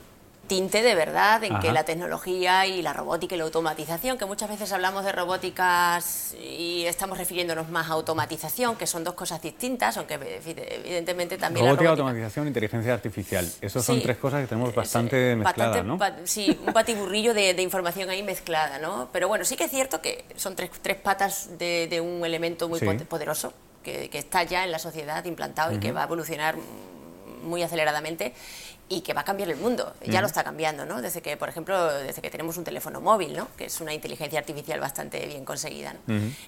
tinte 0.48 0.82
de 0.82 0.96
verdad 0.96 1.44
en 1.44 1.60
que 1.60 1.72
la 1.72 1.84
tecnología 1.84 2.66
y 2.66 2.82
la 2.82 2.94
robótica 2.94 3.36
y 3.36 3.38
la 3.38 3.44
automatización, 3.44 4.18
que 4.18 4.26
muchas 4.26 4.50
veces 4.50 4.72
hablamos 4.72 5.06
de 5.06 5.12
robóticas 5.12 6.36
y 6.42 6.86
estamos 6.86 7.18
refiriéndonos 7.18 7.70
más 7.70 7.90
a 7.90 7.94
automatización, 7.94 8.76
que 8.76 8.88
son 8.88 9.04
dos 9.04 9.14
cosas 9.14 9.42
distintas, 9.42 9.98
aunque 9.98 10.16
evidentemente 10.16 11.38
también... 11.38 11.66
Robótica, 11.66 11.92
automatización, 11.92 12.48
inteligencia 12.48 12.94
artificial. 12.94 13.50
Esas 13.62 13.86
son 13.86 14.02
tres 14.02 14.18
cosas 14.18 14.42
que 14.42 14.48
tenemos 14.48 14.74
bastante 14.74 15.36
mezcladas, 15.36 15.86
¿no? 15.86 16.00
sí, 16.24 16.58
un 16.66 16.74
patiburrillo 16.74 17.34
de, 17.34 17.62
información 17.62 18.10
ahí 18.10 18.24
mezclada, 18.24 18.80
¿no? 18.80 19.10
Pero 19.12 19.28
bueno, 19.28 19.44
sí 19.44 19.58
que 19.58 19.66
es 19.66 19.72
cierto 19.72 20.02
que 20.02 20.24
son 20.36 20.56
tres, 20.56 20.72
tres 20.82 20.96
patas 20.98 21.58
de, 21.58 22.02
un 22.02 22.26
elemento 22.26 22.70
muy 22.70 22.80
poderoso 22.80 23.54
que, 23.84 24.10
está 24.14 24.44
ya 24.44 24.64
en 24.64 24.72
la 24.72 24.80
sociedad 24.80 25.24
implantado 25.26 25.74
y 25.74 25.80
que 25.80 25.92
va 25.92 26.02
a 26.02 26.06
evolucionar 26.06 26.56
muy 27.44 27.64
aceleradamente 27.64 28.34
y 28.90 29.02
que 29.02 29.14
va 29.14 29.22
a 29.22 29.24
cambiar 29.24 29.50
el 29.50 29.58
mundo. 29.58 29.94
Ya 30.06 30.22
lo 30.22 30.28
está 30.28 30.44
cambiando, 30.44 30.86
¿no? 30.86 31.02
Desde 31.02 31.22
que, 31.22 31.36
por 31.36 31.50
ejemplo, 31.50 31.94
desde 31.94 32.22
que 32.22 32.30
tenemos 32.30 32.58
un 32.58 32.64
teléfono 32.64 33.02
móvil, 33.02 33.36
¿no? 33.36 33.48
Que 33.58 33.66
es 33.66 33.82
una 33.82 33.94
inteligencia 33.94 34.40
artificial 34.40 34.80
bastante 34.80 35.26
bien 35.26 35.44
conseguida. 35.44 35.96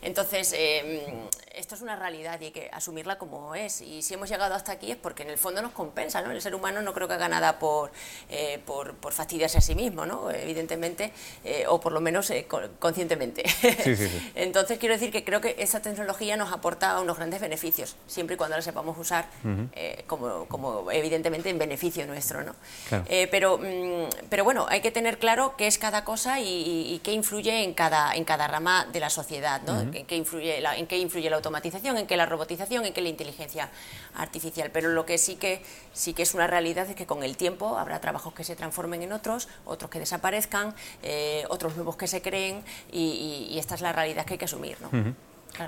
Entonces, 0.02 0.54
em, 0.58 1.02
esto 1.54 1.76
es 1.76 1.82
una 1.82 1.98
realidad 1.98 2.40
y 2.40 2.46
hay 2.46 2.52
que 2.52 2.70
asumirla 2.72 3.18
como 3.18 3.56
es. 3.56 3.82
Y 3.82 4.02
si 4.02 4.14
hemos 4.14 4.30
llegado 4.30 4.56
hasta 4.56 4.72
aquí 4.72 4.92
es 4.92 4.98
porque 4.98 5.24
en 5.24 5.30
el 5.30 5.38
fondo 5.38 5.62
nos 5.62 5.72
compensa, 5.72 6.22
¿no? 6.22 6.32
El 6.32 6.42
ser 6.42 6.56
humano 6.56 6.82
no 6.82 6.94
creo 6.94 7.08
que 7.08 7.16
haga 7.16 7.28
nada 7.28 7.60
por, 7.60 7.92
eh, 8.30 8.62
por, 8.66 8.96
por, 8.96 9.12
fastidiarse 9.12 9.58
a 9.58 9.62
sí 9.62 9.76
mismo, 9.76 10.06
¿no? 10.06 10.32
Evidentemente, 10.32 11.12
eh, 11.44 11.66
o 11.68 11.80
por 11.82 11.92
lo 11.92 12.00
menos 12.00 12.30
eh, 12.30 12.48
conscientemente. 12.80 13.44
Entonces, 14.36 14.80
quiero 14.80 14.96
decir 14.96 15.12
que 15.12 15.26
creo 15.26 15.42
que 15.42 15.56
esa 15.60 15.82
tecnología 15.82 16.38
nos 16.38 16.54
aporta 16.54 17.00
unos 17.02 17.18
grandes 17.18 17.42
beneficios, 17.42 17.98
siempre 18.08 18.36
y 18.36 18.38
cuando 18.38 18.56
la 18.56 18.62
sepamos 18.62 18.98
usar 18.98 19.28
como, 20.08 20.46
como, 20.46 20.92
evidentemente, 20.92 21.50
en 21.50 21.58
beneficio 21.58 22.06
nuestro. 22.06 22.29
¿No? 22.32 22.56
Eh, 23.08 23.28
pero, 23.32 23.58
mm, 23.58 24.28
pero 24.30 24.44
bueno, 24.44 24.66
hay 24.70 24.82
que 24.82 24.92
tener 24.92 25.18
claro 25.18 25.56
qué 25.58 25.68
es 25.68 25.78
cada 25.78 26.04
cosa 26.04 26.40
y, 26.40 27.00
qué 27.04 27.14
influye 27.14 27.64
en 27.64 27.74
cada, 27.74 28.16
en 28.16 28.24
cada 28.24 28.48
rama 28.48 28.86
de 28.92 29.00
la 29.00 29.10
sociedad, 29.10 29.62
¿no? 29.66 29.82
en, 29.82 30.06
qué 30.06 30.16
influye 30.16 30.62
la, 30.62 30.78
en 30.78 30.88
qué 30.88 30.98
influye 30.98 31.30
la 31.30 31.38
automatización, 31.38 31.98
en 31.98 32.08
qué 32.08 32.18
la 32.18 32.26
robotización, 32.26 32.86
en 32.86 32.94
qué 32.94 33.02
la 33.02 33.10
inteligencia 33.10 33.70
artificial. 34.16 34.70
Pero 34.72 34.90
lo 34.90 35.06
que 35.06 35.18
sí 35.18 35.36
que, 35.36 35.64
sí 35.94 36.14
que 36.14 36.24
es 36.24 36.34
una 36.34 36.48
realidad 36.48 36.90
es 36.90 36.96
que 36.96 37.06
con 37.06 37.24
el 37.24 37.38
tiempo 37.38 37.78
habrá 37.78 38.00
trabajos 38.00 38.34
que 38.34 38.44
se 38.44 38.56
transformen 38.56 39.02
en 39.02 39.14
otros, 39.14 39.48
otros 39.66 39.90
que 39.90 40.00
desaparezcan, 40.00 40.76
eh, 41.04 41.46
otros 41.50 41.76
nuevos 41.76 41.96
que 41.96 42.08
se 42.08 42.22
creen 42.22 42.64
y, 42.92 43.58
esta 43.60 43.76
es 43.76 43.82
la 43.82 43.92
realidad 43.92 44.26
que 44.26 44.36
hay 44.36 44.38
que 44.38 44.46
asumir. 44.46 44.78
¿no? 44.80 44.90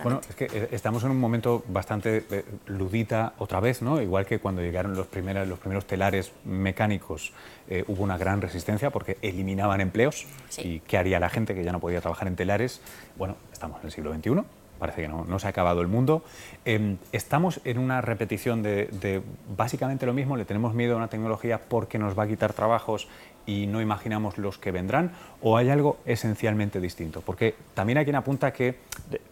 Bueno, 0.03 0.21
es 0.27 0.35
que 0.35 0.45
eh, 0.45 0.69
estamos 0.71 1.03
en 1.03 1.11
un 1.11 1.19
momento 1.19 1.63
bastante 1.67 2.25
eh, 2.31 2.45
ludita 2.67 3.33
otra 3.38 3.59
vez, 3.59 3.81
¿no? 3.81 4.01
Igual 4.01 4.25
que 4.25 4.39
cuando 4.39 4.61
llegaron 4.61 4.95
los, 4.95 5.07
primeros, 5.07 5.47
los 5.47 5.59
primeros 5.59 5.85
telares 5.85 6.31
mecánicos 6.45 7.33
eh, 7.69 7.83
hubo 7.88 8.03
una 8.03 8.17
gran 8.17 8.41
resistencia 8.41 8.89
porque 8.89 9.17
eliminaban 9.21 9.81
empleos. 9.81 10.25
¿Y 10.57 10.79
qué 10.81 10.97
haría 10.97 11.19
la 11.19 11.29
gente 11.29 11.55
que 11.55 11.63
ya 11.63 11.71
no 11.71 11.79
podía 11.79 12.01
trabajar 12.01 12.27
en 12.27 12.35
telares? 12.35 12.81
Bueno, 13.17 13.35
estamos 13.51 13.79
en 13.81 13.88
el 13.88 13.91
siglo 13.91 14.13
XXI, 14.13 14.43
parece 14.81 15.03
que 15.03 15.07
no, 15.07 15.23
no 15.25 15.38
se 15.38 15.45
ha 15.45 15.51
acabado 15.51 15.81
el 15.81 15.88
mundo. 15.88 16.23
Em, 16.65 16.97
estamos 17.11 17.61
en 17.65 17.77
una 17.77 18.01
repetición 18.01 18.63
de, 18.63 18.88
de, 18.88 19.21
básicamente 19.55 20.07
lo 20.07 20.13
mismo, 20.13 20.35
le 20.35 20.43
tenemos 20.43 20.73
miedo 20.73 20.95
a 20.95 20.97
una 20.97 21.07
tecnología 21.07 21.61
porque 21.69 22.00
nos 22.00 22.17
va 22.17 22.23
a 22.23 22.27
quitar 22.27 22.51
trabajos 22.53 23.07
y 23.45 23.67
no 23.67 23.79
imaginamos 23.79 24.39
los 24.39 24.57
que 24.57 24.71
vendrán, 24.71 25.11
o 25.41 25.55
hay 25.55 25.69
algo 25.69 25.97
esencialmente 26.05 26.79
distinto? 26.79 27.21
Porque 27.21 27.53
también 27.75 28.00
hay 28.00 28.05
quien 28.05 28.15
apunta 28.15 28.51
que 28.51 28.75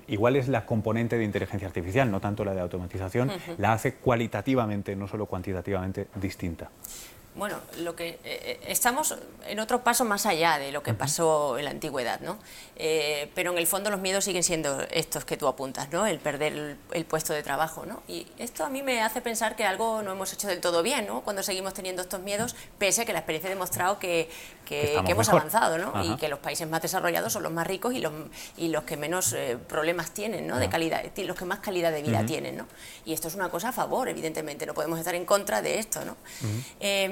igual 0.08 0.36
es 0.36 0.48
la 0.48 0.68
componente 0.68 1.18
de 1.18 1.24
inteligencia 1.24 1.68
artificial, 1.68 2.12
no 2.12 2.20
tanto 2.20 2.46
la 2.46 2.54
de 2.54 2.62
automatización, 2.62 3.32
la 3.58 3.74
hace 3.74 3.96
cualitativamente, 3.96 4.96
no 4.96 5.08
solo 5.08 5.26
cuantitativamente, 5.26 6.08
distinta. 6.16 6.70
Bueno, 7.36 7.58
lo 7.78 7.96
que 7.96 8.10
eh, 8.10 8.20
eh, 8.24 8.60
estamos 8.68 9.16
en 9.48 9.60
otro 9.60 9.84
paso 9.84 10.04
más 10.04 10.26
allá 10.26 10.58
de 10.58 10.72
lo 10.72 10.82
que 10.82 10.94
pasó 10.94 11.58
en 11.60 11.66
la 11.66 11.72
antigüedad, 11.72 12.20
¿no? 12.22 12.40
Eh, 12.76 13.30
pero 13.36 13.52
en 13.52 13.58
el 13.60 13.68
fondo 13.68 13.92
los 13.92 14.00
miedos 14.00 14.26
siguen 14.26 14.44
siendo 14.44 14.82
estos 14.92 15.26
que 15.26 15.38
tú 15.38 15.48
apuntas, 15.48 15.92
¿no? 15.92 16.08
El 16.08 16.20
perder 16.20 16.78
el, 16.92 17.06
puesto 17.06 17.34
de 17.34 17.44
trabajo, 17.44 17.86
¿no? 17.86 18.02
Y 18.08 18.28
esto 18.40 18.66
a 18.66 18.70
mí 18.70 18.82
me 18.82 19.02
hace 19.02 19.22
pensar 19.22 19.56
que 19.56 19.64
algo 19.64 20.02
no 20.02 20.12
hemos 20.12 20.34
hecho 20.34 20.48
del 20.48 20.60
todo 20.60 20.82
bien, 20.82 21.06
¿no? 21.06 21.22
Cuando 21.22 21.44
seguimos 21.44 21.74
teniendo 21.74 22.02
estos 22.02 22.20
miedos, 22.20 22.56
pese 22.78 23.04
a 23.04 23.06
que 23.06 23.14
la 23.14 23.20
experiencia 23.20 23.50
ha 23.50 23.54
demostrado 23.54 24.00
que, 24.00 24.30
que, 24.66 24.96
hemos 25.08 25.30
avanzado, 25.30 25.78
¿no? 25.78 26.04
Y 26.04 26.18
que 26.18 26.30
los 26.30 26.40
países 26.40 26.68
más 26.68 26.82
desarrollados 26.82 27.34
son 27.34 27.44
los 27.44 27.52
más 27.52 27.68
ricos 27.68 27.94
y 27.94 28.00
los, 28.00 28.14
y 28.58 28.70
los 28.70 28.84
que 28.84 28.98
menos 28.98 29.36
problemas 29.68 30.12
tienen, 30.12 30.48
¿no? 30.48 30.58
De 30.58 30.68
calidad, 30.68 31.04
los 31.16 31.38
que 31.38 31.46
más 31.46 31.60
calidad 31.60 31.92
de 31.92 32.02
vida 32.02 32.26
tienen, 32.26 32.58
¿no? 32.58 32.68
Y 33.06 33.14
esto 33.14 33.28
es 33.28 33.36
una 33.36 33.50
cosa 33.50 33.70
a 33.70 33.72
favor, 33.72 34.10
evidentemente, 34.10 34.66
no 34.66 34.74
podemos 34.74 34.98
estar 35.00 35.16
en 35.16 35.26
contra 35.26 35.62
de 35.62 35.80
esto, 35.80 36.04
¿no? 36.06 36.18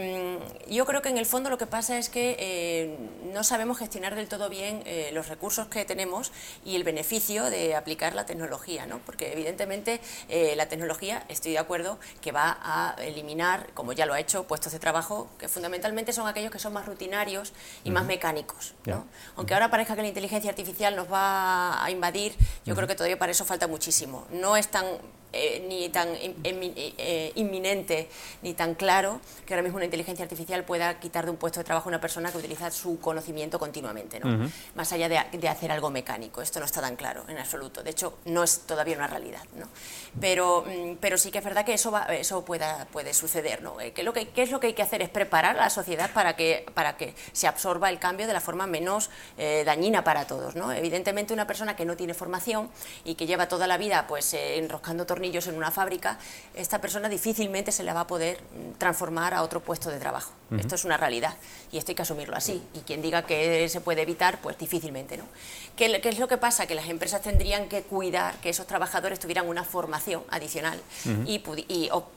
Em, 0.07 0.39
yo 0.69 0.85
creo 0.85 1.01
que 1.01 1.09
en 1.09 1.17
el 1.17 1.25
fondo 1.25 1.49
lo 1.49 1.57
que 1.57 1.67
pasa 1.67 1.97
es 1.97 2.09
que 2.09 2.35
eh, 2.39 2.97
no 3.33 3.43
sabemos 3.43 3.77
gestionar 3.77 4.15
del 4.15 4.27
todo 4.27 4.49
bien 4.49 4.83
eh, 4.85 5.09
los 5.13 5.27
recursos 5.27 5.67
que 5.67 5.83
tenemos 5.85 6.31
y 6.63 6.75
el 6.75 6.83
beneficio 6.83 7.49
de 7.49 7.75
aplicar 7.75 8.15
la 8.15 8.25
tecnología, 8.25 8.85
¿no? 8.85 8.99
Porque 8.99 9.33
evidentemente 9.33 9.99
eh, 10.29 10.55
la 10.55 10.67
tecnología, 10.67 11.25
estoy 11.27 11.53
de 11.53 11.59
acuerdo, 11.59 11.99
que 12.21 12.31
va 12.31 12.57
a 12.61 12.95
eliminar, 13.03 13.67
como 13.73 13.91
ya 13.93 14.05
lo 14.05 14.13
ha 14.13 14.19
hecho, 14.19 14.45
puestos 14.45 14.71
de 14.71 14.79
trabajo 14.79 15.29
que 15.39 15.47
fundamentalmente 15.47 16.13
son 16.13 16.27
aquellos 16.27 16.51
que 16.51 16.59
son 16.59 16.73
más 16.73 16.85
rutinarios 16.85 17.53
y 17.83 17.91
más 17.91 18.05
mecánicos, 18.05 18.73
¿no? 18.85 19.05
Aunque 19.35 19.53
ahora 19.53 19.69
parezca 19.69 19.95
que 19.95 20.01
la 20.01 20.07
inteligencia 20.07 20.49
artificial 20.49 20.95
nos 20.95 21.11
va 21.11 21.83
a 21.83 21.91
invadir, 21.91 22.35
yo 22.65 22.75
creo 22.75 22.87
que 22.87 22.95
todavía 22.95 23.19
para 23.19 23.31
eso 23.31 23.45
falta 23.45 23.67
muchísimo. 23.67 24.25
No 24.31 24.55
es 24.55 24.69
tan 24.69 24.85
eh, 25.33 25.65
ni 25.67 25.89
tan 25.89 26.07
eh, 26.13 27.33
inminente 27.35 28.07
ni 28.43 28.53
tan 28.53 28.75
claro 28.75 29.19
que 29.45 29.53
ahora 29.53 29.61
mismo 29.61 29.75
una 29.75 29.83
inteligencia 29.83 30.23
artificial 30.23 30.63
pueda 30.63 31.01
quitar 31.01 31.25
de 31.25 31.31
un 31.31 31.37
puesto 31.37 31.59
de 31.59 31.65
trabajo 31.65 31.89
a 31.89 31.91
una 31.91 31.99
persona 31.99 32.31
que 32.31 32.37
utiliza 32.37 32.71
su 32.71 32.99
conocimiento 33.01 33.59
continuamente, 33.59 34.21
¿no? 34.21 34.49
más 34.75 34.93
allá 34.93 35.09
de, 35.09 35.47
hacer 35.49 35.71
algo 35.71 35.89
mecánico. 35.89 36.41
Esto 36.41 36.59
no 36.59 36.65
está 36.65 36.79
tan 36.79 36.95
claro 36.95 37.25
en 37.27 37.37
absoluto. 37.37 37.83
De 37.83 37.89
hecho, 37.89 38.19
no 38.25 38.43
es 38.43 38.61
todavía 38.61 38.95
una 38.95 39.07
realidad. 39.07 39.41
¿no? 39.55 39.67
Pero, 40.19 40.63
mm, 40.65 40.95
pero 41.01 41.17
sí 41.17 41.29
que 41.29 41.39
es 41.39 41.43
verdad 41.43 41.65
que 41.65 41.73
eso, 41.73 41.91
va, 41.91 42.05
eso 42.05 42.45
pueda, 42.45 42.87
puede 42.91 43.13
suceder. 43.13 43.61
¿no? 43.61 43.81
Eh, 43.81 43.91
¿Qué, 43.91 44.03
lo 44.03 44.13
que, 44.13 44.29
¿Qué 44.29 44.43
es 44.43 44.51
lo 44.51 44.61
que 44.61 44.67
hay 44.67 44.73
que 44.73 44.81
hacer? 44.81 45.01
Es 45.01 45.09
preparar 45.09 45.57
a 45.57 45.63
la 45.63 45.69
sociedad 45.69 46.09
para 46.13 46.37
que, 46.37 46.65
para 46.73 46.95
que 46.95 47.13
se 47.33 47.47
absorba 47.47 47.89
el 47.89 47.99
cambio 47.99 48.27
de 48.27 48.33
la 48.33 48.41
forma 48.41 48.65
menos 48.65 49.09
dañina 49.37 50.03
para 50.03 50.25
todos. 50.25 50.55
¿no? 50.55 50.71
Evidentemente, 50.71 51.33
una 51.33 51.47
persona 51.47 51.75
que 51.75 51.85
no 51.85 51.97
tiene 51.97 52.13
formación 52.13 52.69
y 53.03 53.15
que 53.15 53.25
lleva 53.25 53.47
toda 53.47 53.67
la 53.67 53.77
vida 53.77 54.07
pues, 54.07 54.33
enroscando 54.33 55.05
tornillos 55.17 55.47
en 55.47 55.55
una 55.55 55.71
fábrica, 55.71 56.19
esta 56.53 56.79
persona 56.79 57.09
difícilmente 57.09 57.71
se 57.71 57.83
le 57.83 57.91
va 57.91 58.01
a 58.01 58.07
poder 58.07 58.39
transformar 58.77 59.33
a 59.33 59.41
otro 59.41 59.61
puesto 59.61 59.89
de 59.89 59.97
trabajo. 59.97 60.31
Esto 60.59 60.75
es 60.75 60.85
una 60.85 60.95
realidad 60.95 61.33
y 61.71 61.77
esto 61.79 61.91
hay 61.91 61.95
que 61.95 62.03
asumirlo 62.03 62.37
así. 62.37 62.61
Y 62.75 62.81
quien 62.81 63.01
diga 63.01 63.23
que 63.23 63.67
se 63.67 63.81
puede 63.81 64.03
evitar, 64.03 64.39
pues 64.39 64.59
difícilmente. 64.59 65.17
¿no? 65.17 65.23
¿Qué, 65.75 65.99
es 66.03 66.19
lo 66.19 66.27
que 66.27 66.37
pasa? 66.37 66.67
Que 66.67 66.75
las 66.75 66.87
empresas 66.87 67.21
tendrían 67.21 67.67
que 67.67 67.81
cuidar 67.81 68.35
que 68.35 68.49
esos 68.49 68.67
trabajadores 68.67 69.19
tuvieran 69.19 69.49
una 69.49 69.63
formación 69.63 70.23
adicional 70.29 70.79
y, 71.25 71.41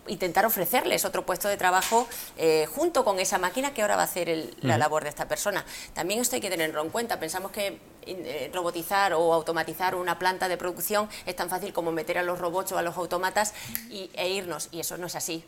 intentar 0.09 0.45
ofrecerles 0.45 1.07
otro 1.07 1.25
puesto 1.25 1.49
de 1.49 1.57
trabajo 1.57 2.07
eh, 2.37 2.67
junto 2.75 3.03
con 3.03 3.19
esa 3.19 3.39
máquina 3.39 3.73
que 3.73 3.81
ahora 3.81 3.97
va 3.97 4.03
a 4.03 4.05
hacer 4.05 4.51
la 4.61 4.77
labor 4.77 5.05
de 5.05 5.09
esta 5.09 5.27
persona. 5.27 5.65
También 5.95 6.21
esto 6.21 6.37
hay 6.37 6.43
que 6.43 6.51
tenerlo 6.51 6.83
en 6.83 6.91
cuenta. 6.91 7.19
Pensamos 7.19 7.51
que 7.51 7.79
eh, 8.11 8.51
robotizar 8.53 9.15
o 9.15 9.33
automatizar 9.33 9.95
una 9.95 10.19
planta 10.19 10.49
de 10.49 10.57
producción 10.57 11.09
es 11.27 11.37
tan 11.37 11.49
fácil 11.49 11.73
como 11.73 11.93
meter 11.93 12.19
a 12.19 12.23
los 12.23 12.39
robots 12.39 12.73
o 12.73 12.79
a 12.79 12.83
los 12.83 12.97
autómatas 12.97 13.55
y, 13.91 14.11
e 14.15 14.29
irnos, 14.29 14.69
y 14.73 14.81
eso 14.81 14.97
no 14.97 15.07
es 15.07 15.17
así. 15.17 15.45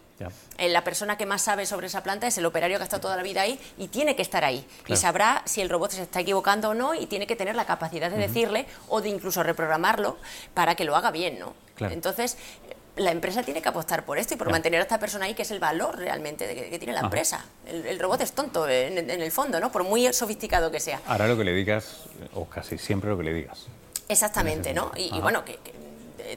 Eh, 0.59 0.69
la 0.69 0.85
persona 0.85 1.17
que 1.17 1.27
más 1.27 1.43
sabe 1.43 1.67
sobre 1.67 1.89
esa 1.89 2.03
planta 2.03 2.29
es 2.29 2.39
el 2.39 2.47
operario 2.47 2.79
que 2.79 2.83
ha 2.83 2.85
estado 2.85 3.03
toda 3.03 3.17
la 3.17 3.23
vida 3.23 3.43
ahí 3.43 3.59
y 3.77 3.89
tiene 3.89 4.15
que 4.15 4.23
estar 4.23 4.45
ahí. 4.45 4.65
Y 4.87 4.97
sabrá 4.97 5.43
si 5.45 5.61
el 5.61 5.69
robot 5.69 5.91
se 5.91 6.03
está 6.03 6.21
equivocando 6.21 6.71
o 6.71 6.75
no 6.75 6.95
y 6.95 7.07
tiene 7.07 7.27
que 7.27 7.35
tener 7.35 7.57
la 7.57 7.65
capacidad 7.65 8.11
de 8.11 8.19
decirle 8.19 8.67
o 8.89 9.01
de 9.01 9.09
incluso 9.09 9.43
reprogramarlo 9.43 10.17
para 10.55 10.75
que 10.77 10.85
lo 10.85 10.95
haga 10.95 11.11
bien, 11.11 11.39
¿no? 11.39 11.55
Entonces, 11.81 12.37
la 12.97 13.11
empresa 13.11 13.43
tiene 13.43 13.63
que 13.63 13.69
apostar 13.69 14.05
por 14.05 14.19
esto 14.19 14.35
y 14.35 14.37
por 14.37 14.51
mantener 14.51 14.81
a 14.81 14.83
esta 14.83 14.99
persona 14.99 15.25
ahí, 15.25 15.35
que 15.35 15.43
es 15.43 15.51
el 15.51 15.61
valor 15.61 15.97
realmente 15.97 16.47
de 16.47 16.55
que, 16.55 16.79
tiene 16.79 16.93
la 16.93 17.01
empresa. 17.01 17.45
El, 17.67 17.99
robot 17.99 18.21
es 18.21 18.33
tonto 18.33 18.69
en, 18.69 19.09
el 19.09 19.33
fondo, 19.33 19.61
¿no? 19.61 19.73
Por 19.73 19.85
muy 19.85 20.13
sofisticado 20.13 20.71
que 20.71 20.81
sea. 20.81 21.01
Hará 21.07 21.27
lo 21.27 21.37
que 21.37 21.45
le 21.45 21.53
digas, 21.53 22.05
o 22.35 22.45
casi 22.45 22.79
siempre 22.79 23.11
lo 23.11 23.17
que 23.17 23.25
le 23.25 23.33
digas. 23.33 23.67
Exactamente, 24.09 24.75
¿no? 24.75 24.93
Y, 24.97 25.19
bueno, 25.21 25.45
que 25.45 25.59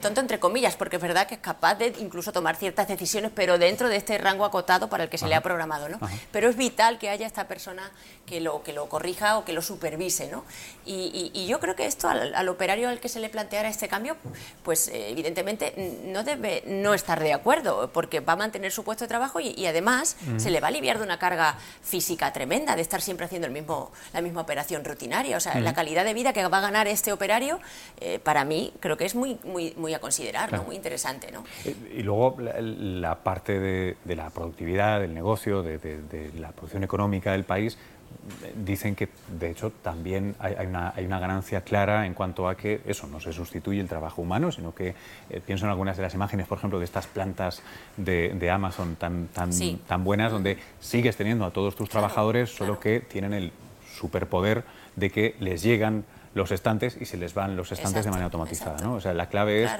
tonto 0.01 0.21
entre 0.21 0.39
comillas, 0.39 0.75
porque 0.75 0.97
es 0.97 1.01
verdad 1.01 1.27
que 1.27 1.35
es 1.35 1.41
capaz 1.41 1.75
de 1.75 1.93
incluso 1.99 2.31
tomar 2.31 2.55
ciertas 2.55 2.87
decisiones, 2.87 3.31
pero 3.33 3.57
dentro 3.57 3.89
de 3.89 3.97
este 3.97 4.17
rango 4.17 4.45
acotado 4.45 4.89
para 4.89 5.03
el 5.03 5.09
que 5.09 5.17
se 5.17 5.27
le 5.27 5.35
ha 5.35 5.41
programado, 5.41 5.89
¿no? 5.89 5.99
Pero 6.31 6.49
es 6.49 6.57
vital 6.57 6.97
que 6.99 7.09
haya 7.09 7.25
esta 7.25 7.47
persona 7.47 7.91
que 8.25 8.41
lo, 8.41 8.63
que 8.63 8.73
lo 8.73 8.89
corrija 8.89 9.37
o 9.37 9.45
que 9.45 9.53
lo 9.53 9.61
supervise, 9.61 10.27
¿no? 10.29 10.43
Y, 10.85 11.45
yo 11.45 11.59
creo 11.59 11.75
que 11.75 11.85
esto 11.85 12.09
al, 12.09 12.49
operario 12.49 12.89
al 12.89 12.99
que 12.99 13.09
se 13.09 13.19
le 13.19 13.29
planteara 13.29 13.69
este 13.69 13.87
cambio, 13.87 14.17
pues 14.63 14.87
eh, 14.87 15.09
evidentemente 15.09 16.01
no 16.05 16.23
debe 16.23 16.63
no 16.65 16.93
estar 16.93 17.19
de 17.19 17.33
acuerdo, 17.33 17.91
porque 17.93 18.19
va 18.19 18.33
a 18.33 18.35
mantener 18.35 18.71
su 18.71 18.83
puesto 18.83 19.03
de 19.03 19.07
trabajo 19.07 19.39
y, 19.39 19.65
además 19.65 20.15
se 20.37 20.51
le 20.51 20.59
va 20.59 20.67
a 20.67 20.69
aliviar 20.69 20.97
de 20.97 21.03
una 21.03 21.19
carga 21.19 21.57
física 21.81 22.31
tremenda 22.33 22.75
de 22.75 22.81
estar 22.81 23.01
siempre 23.01 23.25
haciendo 23.25 23.47
el 23.47 23.53
mismo, 23.53 23.91
la 24.13 24.21
misma 24.21 24.41
operación 24.41 24.83
rutinaria. 24.83 25.37
O 25.37 25.39
sea, 25.39 25.59
la 25.59 25.73
calidad 25.73 26.05
de 26.05 26.13
vida 26.13 26.33
que 26.33 26.45
va 26.47 26.57
a 26.57 26.61
ganar 26.61 26.87
este 26.87 27.11
operario, 27.11 27.59
eh, 27.99 28.19
para 28.19 28.43
mí 28.45 28.73
creo 28.79 28.97
que 28.97 29.05
es 29.05 29.15
muy, 29.15 29.37
muy, 29.43 29.73
muy 29.77 29.84
a 29.93 29.99
considerar, 29.99 30.63
muy 30.63 30.75
interesante. 30.75 31.31
¿no? 31.31 31.43
Y, 31.93 32.03
luego 32.03 32.37
la, 32.39 33.15
parte 33.23 33.59
de, 33.59 34.15
la 34.15 34.29
productividad, 34.29 34.99
del 34.99 35.13
negocio, 35.13 35.63
de, 35.63 36.31
la 36.37 36.51
producción 36.51 36.83
económica 36.83 37.31
del 37.31 37.43
país, 37.43 37.77
dicen 38.55 38.95
que 38.95 39.09
de 39.39 39.51
hecho 39.51 39.71
también 39.81 40.35
hay, 40.39 40.65
una, 40.65 40.93
hay, 40.95 41.05
una, 41.05 41.19
ganancia 41.19 41.61
clara 41.61 42.05
en 42.05 42.13
cuanto 42.13 42.47
a 42.47 42.55
que 42.55 42.81
eso 42.85 43.07
no 43.07 43.19
se 43.19 43.33
sustituye 43.33 43.79
el 43.79 43.87
trabajo 43.87 44.21
humano, 44.21 44.51
sino 44.51 44.73
que 44.73 44.95
eh, 45.29 45.41
pienso 45.45 45.65
en 45.65 45.71
algunas 45.71 45.97
de 45.97 46.03
las 46.03 46.13
imágenes, 46.13 46.47
por 46.47 46.57
ejemplo, 46.57 46.79
de 46.79 46.85
estas 46.85 47.07
plantas 47.07 47.61
de, 47.97 48.49
Amazon 48.49 48.95
tan, 48.95 49.27
tan, 49.27 49.51
tan 49.87 50.03
buenas, 50.03 50.31
donde 50.31 50.57
sigues 50.79 51.17
teniendo 51.17 51.45
a 51.45 51.51
todos 51.51 51.75
tus 51.75 51.89
trabajadores, 51.89 52.49
solo 52.55 52.79
que 52.79 52.99
tienen 52.99 53.33
el 53.33 53.51
superpoder 53.95 54.63
de 54.95 55.09
que 55.09 55.35
les 55.39 55.61
llegan 55.61 56.05
los 56.35 56.51
estantes 56.51 56.97
y 56.99 57.05
se 57.05 57.17
les 57.17 57.33
van 57.33 57.55
los 57.55 57.71
estantes 57.71 58.05
de 58.05 58.11
manera 58.11 58.25
automatizada. 58.25 58.77
¿no? 58.83 58.95
O 58.95 59.01
sea, 59.01 59.13
la 59.13 59.27
clave 59.27 59.63
es 59.63 59.71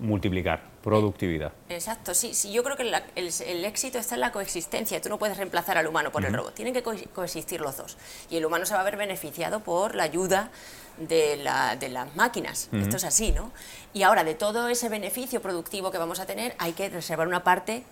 multiplicar 0.00 0.62
productividad. 0.82 1.52
Exacto, 1.68 2.14
sí, 2.14 2.32
sí 2.32 2.52
yo 2.52 2.62
creo 2.62 2.76
que 2.76 2.82
el, 3.16 3.64
éxito 3.64 3.98
está 3.98 4.14
en 4.14 4.20
la 4.20 4.32
coexistencia. 4.32 5.00
Tú 5.00 5.08
no 5.08 5.18
puedes 5.18 5.36
reemplazar 5.36 5.76
al 5.76 5.86
humano 5.86 6.12
por 6.12 6.24
el 6.24 6.32
robot, 6.32 6.54
tienen 6.54 6.72
que 6.72 6.82
coexistir 6.82 7.60
los 7.60 7.76
dos. 7.76 7.96
Y 8.30 8.36
el 8.36 8.46
humano 8.46 8.66
se 8.66 8.74
va 8.74 8.80
a 8.80 8.84
ver 8.84 8.96
beneficiado 8.96 9.60
por 9.60 9.94
la 9.94 10.04
ayuda 10.04 10.50
de, 10.98 11.36
las 11.36 12.14
máquinas. 12.14 12.68
Esto 12.72 12.96
es 12.96 13.04
así, 13.04 13.32
¿no? 13.32 13.50
Y 13.92 14.04
ahora, 14.04 14.22
de 14.22 14.34
todo 14.34 14.68
ese 14.68 14.88
beneficio 14.88 15.42
productivo 15.42 15.90
que 15.90 15.98
vamos 15.98 16.20
a 16.20 16.26
tener, 16.26 16.54
hay 16.58 16.72
que 16.72 16.88
reservar 16.88 17.26
una 17.26 17.42
parte, 17.42 17.84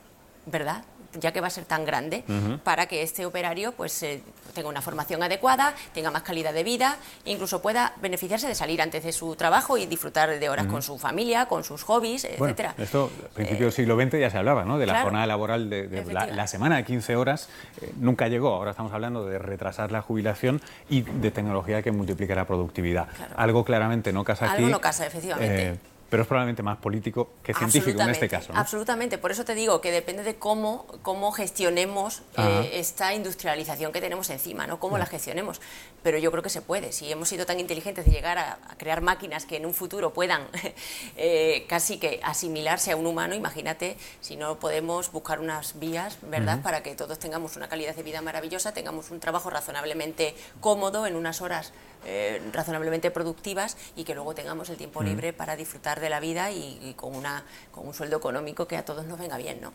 ¿verdad?, 0.46 0.83
ya 1.20 1.33
que 1.33 1.40
va 1.40 1.48
a 1.48 1.50
ser 1.50 1.64
tan 1.64 1.85
grande, 1.85 2.24
para 2.64 2.87
que 2.87 3.02
este 3.02 3.26
operario 3.26 3.72
pues 3.72 4.02
eh, 4.02 4.22
tenga 4.55 4.68
una 4.68 4.81
formación 4.81 5.22
adecuada, 5.22 5.74
tenga 5.92 6.11
más 6.11 6.22
calidad 6.22 6.52
de 6.52 6.64
vida, 6.64 6.96
e 7.24 7.33
incluso 7.33 7.61
pueda 7.61 7.94
beneficiarse 8.00 8.48
de 8.48 8.55
salir 8.55 8.81
antes 8.81 9.05
de 9.05 9.12
su 9.12 9.35
trabajo 9.37 9.76
y 9.76 9.87
disfrutar 9.87 10.38
de 10.38 10.48
horas 10.48 10.66
con 10.66 10.83
su 10.83 10.98
familia, 10.98 11.46
con 11.46 11.64
sus 11.64 11.83
hobbies, 11.85 12.24
etcétera. 12.24 12.74
Esto, 12.78 13.11
a 13.31 13.35
principios 13.35 13.61
del 13.66 13.72
siglo 13.72 14.00
XX 14.00 14.20
ya 14.20 14.31
se 14.31 14.38
hablaba, 14.38 14.64
¿no? 14.64 14.78
De 14.78 14.87
la 14.87 15.02
jornada 15.02 15.26
laboral 15.26 15.68
de, 15.68 16.05
la, 16.11 16.46
semana 16.46 16.76
de 16.76 16.85
15 16.85 17.16
horas, 17.16 17.48
eh, 17.81 17.92
nunca 17.98 18.28
llegó. 18.28 18.55
Ahora 18.55 18.70
estamos 18.70 18.92
hablando 18.92 19.24
de 19.24 19.38
retrasar 19.38 19.92
la 19.92 20.02
jubilación 20.02 20.61
y 20.88 21.02
de 21.02 21.31
tecnología 21.31 21.83
que 21.83 21.92
multiplique 21.92 22.35
la 22.35 22.46
productividad. 22.46 23.09
Algo 23.37 23.64
claramente 23.64 24.12
no 24.12 24.24
casa 24.24 24.46
aquí. 24.46 24.57
Algo 24.57 24.68
no 24.68 24.81
casa, 24.81 25.07
efectivamente. 25.07 25.91
Pero 26.12 26.25
es 26.25 26.29
probablemente 26.29 26.62
más 26.62 26.77
político 26.77 27.31
que 27.42 27.55
científico 27.55 28.03
en 28.03 28.11
este 28.11 28.29
caso. 28.29 28.53
Absolutamente, 28.55 29.16
por 29.16 29.31
eso 29.31 29.46
te 29.46 29.55
digo 29.55 29.81
que 29.81 29.90
depende 29.90 30.22
de 30.22 30.35
cómo, 30.35 30.85
cómo 31.01 31.33
gestionemos 31.33 32.20
eh, 32.37 32.72
esta 32.75 33.14
industrialización 33.14 33.92
que 33.92 34.03
tenemos 34.03 34.29
encima, 34.29 34.66
¿no? 34.66 34.79
cómo 34.79 34.98
la 34.98 35.07
gestionemos. 35.07 35.62
Pero 36.03 36.18
yo 36.18 36.31
creo 36.31 36.42
que 36.42 36.51
se 36.51 36.61
puede. 36.61 36.92
Si 36.92 37.11
hemos 37.11 37.31
sido 37.31 37.46
tan 37.46 37.59
inteligentes 37.61 38.05
de 38.05 38.11
llegar 38.11 38.37
a, 38.37 38.59
crear 38.77 39.01
máquinas 39.01 39.46
que 39.46 39.57
en 39.57 39.64
un 39.64 39.72
futuro 39.72 40.12
puedan 40.12 40.42
eh, 41.16 41.64
casi 41.66 41.96
que 41.96 42.20
asimilarse 42.22 42.92
a 42.92 42.96
un 42.96 43.07
humano, 43.07 43.35
imagínate 43.35 43.96
si 44.20 44.37
no 44.37 44.59
podemos 44.59 45.12
buscar 45.12 45.40
unas 45.40 45.79
vías, 45.79 46.18
¿verdad?, 46.20 46.61
para 46.61 46.83
que 46.83 46.94
todos 46.94 47.18
tengamos 47.18 47.57
una 47.57 47.68
calidad 47.68 47.96
de 47.96 48.03
vida 48.03 48.20
maravillosa, 48.20 48.75
tengamos 48.75 49.11
un 49.11 49.18
trabajo 49.18 49.48
razonablemente 49.48 50.35
cómodo 50.61 51.07
en 51.07 51.16
unas 51.16 51.40
horas 51.40 51.72
eh, 52.05 52.43
razonablemente 52.53 53.11
productivas 53.12 53.77
y 53.95 54.03
que 54.03 54.15
luego 54.15 54.35
tengamos 54.35 54.69
el 54.71 54.77
tiempo 54.77 55.03
libre 55.03 55.33
para 55.33 55.55
disfrutar 55.55 56.01
de 56.01 56.11
la 56.11 56.19
vida 56.19 56.51
y, 56.51 56.95
con, 56.97 57.15
una, 57.15 57.45
con 57.71 57.87
un 57.87 57.95
sueldo 57.95 58.17
económico 58.17 58.67
que 58.67 58.77
a 58.77 58.85
todos 58.85 59.07
nos 59.07 59.19
venga 59.19 59.37
bien, 59.37 59.61
¿no? 59.61 59.73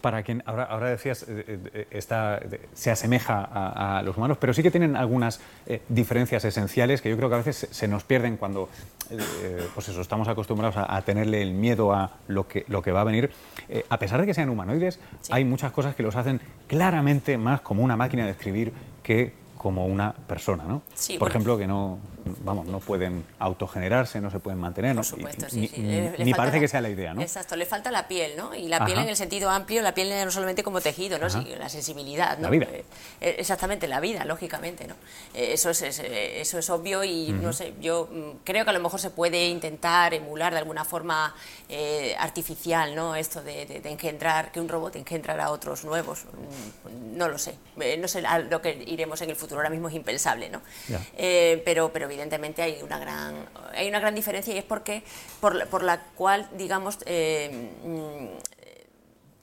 Para 0.00 0.22
quien 0.22 0.42
ahora, 0.46 0.64
ahora 0.64 0.88
decías, 0.88 1.24
eh, 1.28 1.58
eh, 1.74 1.86
está, 1.90 2.40
se 2.72 2.90
asemeja 2.90 3.46
a, 3.52 4.02
los 4.02 4.16
humanos, 4.16 4.38
pero 4.40 4.54
sí 4.54 4.62
que 4.62 4.70
tienen 4.70 4.96
algunas 4.96 5.40
diferencias 5.88 6.44
esenciales 6.44 7.02
que 7.02 7.10
yo 7.10 7.16
creo 7.16 7.28
que 7.28 7.34
a 7.34 7.38
veces 7.38 7.68
se 7.70 7.88
nos 7.88 8.04
pierden 8.04 8.36
cuando 8.36 8.68
pues 9.74 9.88
eso, 9.88 10.00
estamos 10.00 10.28
acostumbrados 10.28 10.76
a, 10.78 11.02
tenerle 11.02 11.42
el 11.42 11.52
miedo 11.52 11.92
a 11.92 12.12
lo 12.26 12.48
que, 12.48 12.64
lo 12.68 12.80
que 12.80 12.90
va 12.90 13.02
a 13.02 13.04
venir. 13.04 13.30
a 13.88 13.98
pesar 13.98 14.20
de 14.20 14.26
que 14.26 14.34
sean 14.34 14.48
humanoides, 14.48 14.98
hay 15.30 15.44
muchas 15.44 15.72
cosas 15.72 15.94
que 15.94 16.02
los 16.02 16.16
hacen 16.16 16.40
claramente 16.66 17.36
más 17.36 17.60
como 17.60 17.82
una 17.82 17.96
máquina 17.96 18.24
de 18.24 18.30
escribir 18.30 18.72
que 19.02 19.43
como 19.64 19.86
una 19.86 20.12
persona, 20.12 20.64
¿no? 20.64 20.82
Por 21.18 21.30
ejemplo, 21.30 21.56
que 21.56 21.66
no, 21.66 21.98
vamos, 22.44 22.66
no 22.66 22.80
pueden 22.80 23.24
autogenerarse, 23.38 24.20
no 24.20 24.30
se 24.30 24.38
pueden 24.38 24.60
mantener, 24.60 24.94
Por 24.94 25.06
supuesto, 25.06 25.46
sí, 25.48 25.70
ni, 25.78 26.22
ni 26.22 26.34
parece 26.34 26.60
que 26.60 26.68
sea 26.68 26.82
la 26.82 26.90
idea, 26.90 27.14
¿no? 27.14 27.22
Exacto, 27.22 27.56
le 27.56 27.64
falta 27.64 27.90
la 27.90 28.06
piel, 28.06 28.36
¿no? 28.36 28.54
Y 28.54 28.68
la 28.68 28.84
piel 28.84 28.98
en 28.98 29.08
el 29.08 29.16
sentido 29.16 29.48
amplio, 29.48 29.80
la 29.80 29.94
piel 29.94 30.12
no 30.22 30.30
solamente 30.30 30.62
como 30.62 30.82
tejido, 30.82 31.18
¿no? 31.18 31.28
la 31.28 31.68
sensibilidad, 31.70 32.36
¿no? 32.36 32.44
La 32.44 32.50
vida. 32.50 32.66
Eh, 32.70 32.84
eh, 33.22 33.36
exactamente, 33.38 33.88
la 33.88 34.00
vida, 34.00 34.26
lógicamente, 34.26 34.86
¿no? 34.86 34.96
Eh, 35.32 35.54
eso 35.54 35.70
es, 35.70 35.80
eso 35.80 36.58
es 36.58 36.68
obvio 36.68 37.02
y, 37.02 37.32
no 37.32 37.54
sé, 37.54 37.72
yo 37.80 38.10
mm, 38.12 38.44
creo 38.44 38.64
que 38.64 38.70
a 38.70 38.74
lo 38.74 38.80
mejor 38.80 39.00
se 39.00 39.08
puede 39.08 39.48
intentar 39.48 40.12
emular 40.12 40.52
de 40.52 40.58
alguna 40.58 40.84
forma 40.84 41.34
artificial, 42.18 42.94
¿no? 42.94 43.16
Esto 43.16 43.42
de, 43.42 43.80
engendrar, 43.84 44.52
que 44.52 44.60
un 44.60 44.68
robot 44.68 44.96
engendrara 44.96 45.46
a 45.46 45.50
otros 45.52 45.84
nuevos, 45.84 46.24
mm, 46.26 47.16
no 47.16 47.28
lo 47.28 47.38
sé, 47.38 47.56
no 47.98 48.08
sé 48.08 48.22
lo 48.50 48.60
que 48.60 48.84
iremos 48.86 49.22
en 49.22 49.30
el 49.30 49.36
futuro 49.36 49.53
ahora 49.56 49.70
mismo 49.70 49.88
es 49.88 49.94
impensable, 49.94 50.48
¿no? 50.50 50.60
Eh, 51.16 51.62
pero, 51.64 51.92
pero 51.92 52.06
evidentemente 52.06 52.62
hay 52.62 52.80
una 52.82 52.98
gran, 52.98 53.46
hay 53.74 53.88
una 53.88 54.00
gran 54.00 54.14
diferencia 54.14 54.54
y 54.54 54.58
es 54.58 54.64
porque 54.64 55.02
por, 55.40 55.66
por 55.68 55.82
la 55.82 56.00
cual, 56.14 56.48
digamos, 56.56 56.98
eh, 57.06 57.70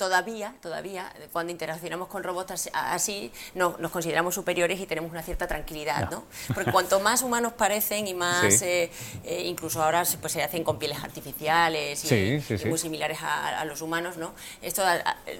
todavía, 0.01 0.55
todavía, 0.63 1.13
cuando 1.31 1.51
interaccionamos 1.51 2.07
con 2.07 2.23
robots 2.23 2.71
así, 2.73 3.31
no, 3.53 3.75
nos 3.77 3.91
consideramos 3.91 4.33
superiores 4.33 4.79
y 4.79 4.87
tenemos 4.87 5.11
una 5.11 5.21
cierta 5.21 5.45
tranquilidad, 5.45 6.09
¿no? 6.09 6.23
Porque 6.55 6.71
cuanto 6.71 6.99
más 7.01 7.21
humanos 7.21 7.53
parecen 7.53 8.07
y 8.07 8.15
más, 8.15 8.63
eh, 8.63 8.89
eh, 9.23 9.43
incluso 9.45 9.79
ahora 9.83 10.03
pues, 10.19 10.33
se 10.33 10.41
hacen 10.41 10.63
con 10.63 10.79
pieles 10.79 10.97
artificiales 11.03 12.03
y, 12.11 12.41
muy 12.65 12.79
similares 12.79 13.19
a, 13.21 13.63
los 13.65 13.83
humanos, 13.83 14.17
¿no? 14.17 14.33
Esto 14.63 14.81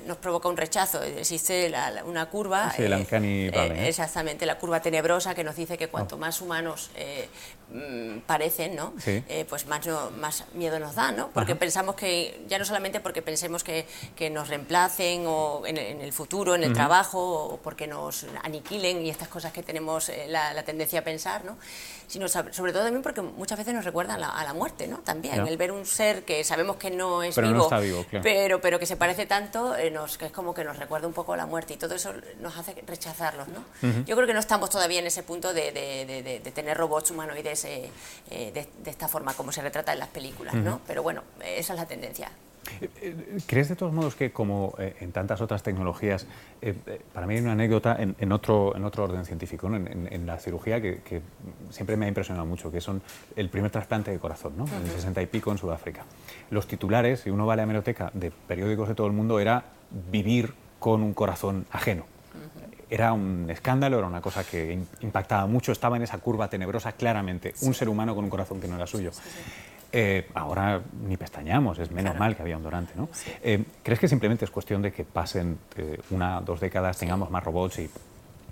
nos 0.06 0.18
provoca 0.18 0.48
un 0.48 0.58
rechazo. 0.58 1.02
Existe 1.02 1.74
una 2.06 2.28
curva, 2.28 2.72
eh, 2.78 3.88
exactamente, 3.88 4.46
la 4.46 4.60
curva 4.60 4.80
tenebrosa 4.80 5.34
que 5.34 5.44
nos 5.44 5.56
dice 5.56 5.76
que 5.76 5.88
cuanto 5.88 6.18
oh. 6.18 6.20
más 6.20 6.40
humanos 6.40 6.92
mm, 7.72 8.20
parecen, 8.26 8.76
¿no? 8.76 8.94
pues 9.50 9.66
más, 9.68 9.88
más 10.18 10.46
miedo 10.54 10.80
nos 10.80 10.96
da, 10.96 11.12
¿no? 11.12 11.30
Porque 11.32 11.56
pensamos 11.56 11.96
que, 11.96 12.44
ya 12.48 12.58
no 12.60 12.66
solamente 12.66 13.00
porque 13.00 13.22
pensemos 13.22 13.64
que, 13.64 13.86
que 14.16 14.30
nos 14.30 14.48
reemplacen 14.48 15.24
o 15.26 15.64
en, 15.66 15.78
el 15.78 16.14
futuro, 16.14 16.56
en 16.56 16.64
el 16.64 16.74
trabajo, 16.74 17.46
o 17.46 17.58
porque 17.58 17.88
nos 17.88 18.26
aniquilen 18.44 19.06
y 19.06 19.10
estas 19.10 19.28
cosas 19.28 19.54
que 19.54 19.64
tenemos 19.64 20.10
eh, 20.10 20.26
la, 20.28 20.64
tendencia 20.64 21.00
a 21.00 21.04
pensar, 21.04 21.44
¿no? 21.46 21.58
Sino 22.12 22.28
sobre 22.28 22.74
todo 22.74 22.84
también 22.84 23.02
porque 23.02 23.22
muchas 23.22 23.58
veces 23.58 23.74
nos 23.74 23.86
recuerdan 23.86 24.22
a 24.22 24.44
la 24.44 24.54
muerte, 24.54 24.86
¿no? 24.86 24.98
También, 24.98 25.48
el 25.48 25.56
ver 25.56 25.72
un 25.72 25.86
ser 25.86 26.26
que 26.26 26.44
sabemos 26.44 26.76
que 26.76 26.92
no 26.92 27.24
es 27.24 27.38
vivo, 27.38 27.70
pero, 28.22 28.60
pero 28.60 28.80
que 28.80 28.86
se 28.86 28.98
parece 28.98 29.26
tanto, 29.26 29.78
eh, 29.78 29.90
nos, 29.92 30.18
que 30.18 30.26
es 30.26 30.32
como 30.34 30.54
que 30.54 30.66
nos 30.66 30.78
recuerda 30.78 31.08
un 31.08 31.14
poco 31.14 31.32
a 31.32 31.38
la 31.38 31.46
muerte 31.46 31.76
y 31.76 31.78
todo 31.78 31.96
eso 31.96 32.14
nos 32.42 32.58
hace 32.58 32.76
rechazarlos, 32.86 33.48
¿no? 33.48 33.64
Yo 34.06 34.16
creo 34.18 34.28
que 34.28 34.34
no 34.34 34.42
estamos 34.42 34.70
todavía 34.70 35.00
en 35.00 35.08
ese 35.08 35.24
punto 35.24 35.54
de, 35.54 35.72
de, 35.72 36.52
tener 36.52 36.76
robots 36.76 37.12
humanoides 37.12 37.64
eh, 37.64 37.90
de, 38.30 38.68
esta 38.86 39.08
forma 39.08 39.34
como 39.34 39.54
se 39.54 39.62
retrata 39.62 39.94
en 39.94 40.00
las 40.00 40.10
películas, 40.10 40.54
¿no? 40.56 40.82
Pero 40.86 41.04
bueno, 41.04 41.24
esa 41.40 41.74
es 41.74 41.80
la 41.80 41.86
tendencia. 41.86 42.30
¿Crees 43.48 43.70
de 43.70 43.76
todos 43.76 43.94
modos 43.94 44.16
que, 44.16 44.32
como 44.32 44.76
eh, 44.78 44.96
en 45.00 45.12
tantas 45.12 45.42
otras 45.42 45.64
tecnologías, 45.64 46.28
eh, 46.62 46.76
eh, 46.86 47.02
para 47.14 47.28
mí 47.28 47.36
hay 47.36 47.42
una 47.42 47.54
anécdota 47.54 47.98
en, 48.00 48.32
otro, 48.32 48.76
en 48.76 48.86
otro 48.86 49.04
orden 49.04 49.26
científico, 49.26 49.68
en, 49.68 50.26
la 50.26 50.38
cirugía, 50.38 50.82
que, 50.82 51.22
siempre 51.70 51.98
me 51.98 52.06
ha 52.06 52.08
impresionado 52.08 52.46
mucho, 52.46 52.72
que 52.72 52.82
son 52.82 53.02
el 53.36 53.50
primer 53.50 53.72
trasplante 53.72 54.12
de 54.12 54.20
corazón, 54.20 54.54
¿no? 54.58 54.66
en 54.66 54.84
el 54.84 54.90
60 54.90 55.22
y 55.22 55.26
pico 55.26 55.52
en 55.52 55.58
Sudáfrica. 55.58 56.06
Los 56.50 56.68
titulares, 56.68 57.22
si 57.22 57.30
uno 57.30 57.46
va 57.46 57.54
a 57.54 57.56
la 57.56 57.64
hemeroteca 57.64 58.12
de 58.14 58.32
periódicos 58.32 58.88
de 58.88 58.96
todo 58.96 59.08
el 59.08 59.14
mundo, 59.14 59.40
era 59.40 59.66
vivir 60.12 60.54
con 60.80 61.04
un 61.04 61.14
corazón 61.14 61.66
ajeno. 61.72 62.06
Era 62.90 63.14
un 63.14 63.50
escándalo, 63.50 64.00
era 64.00 64.08
una 64.08 64.20
cosa 64.20 64.44
que 64.44 64.78
impactaba 65.00 65.48
mucho, 65.48 65.72
estaba 65.72 65.96
en 65.96 66.04
esa 66.04 66.18
curva 66.18 66.50
tenebrosa 66.50 66.92
claramente, 66.92 67.54
un 67.62 67.74
ser 67.74 67.88
humano 67.88 68.14
con 68.14 68.26
un 68.26 68.30
corazón 68.30 68.60
que 68.60 68.68
no 68.68 68.76
era 68.76 68.86
suyo. 68.86 69.12
Eh, 69.94 70.30
ahora 70.36 70.82
ni 71.06 71.18
pestañamos, 71.18 71.78
es 71.80 71.92
menos 71.92 72.18
mal 72.18 72.36
que 72.36 72.42
había 72.42 72.56
un 72.56 72.64
donante. 72.64 72.94
¿no? 72.96 73.10
Eh, 73.44 73.64
¿Crees 73.84 74.00
que 74.00 74.08
simplemente 74.08 74.46
es 74.46 74.52
cuestión 74.52 74.82
de 74.82 74.92
que 74.92 75.04
pasen 75.04 75.58
eh, 75.76 76.00
una, 76.12 76.40
dos 76.42 76.60
décadas, 76.60 76.98
tengamos 76.98 77.30
más 77.30 77.44
robots 77.44 77.80
y 77.80 77.90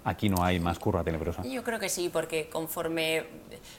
aquí 0.10 0.30
no 0.30 0.44
hay 0.44 0.60
más 0.60 0.80
curva 0.80 1.04
tenebrosa. 1.04 1.44
Yo 1.44 1.64
creo 1.64 1.80
que 1.80 1.90
sí, 1.90 2.10
porque 2.10 2.50
conforme, 2.50 3.26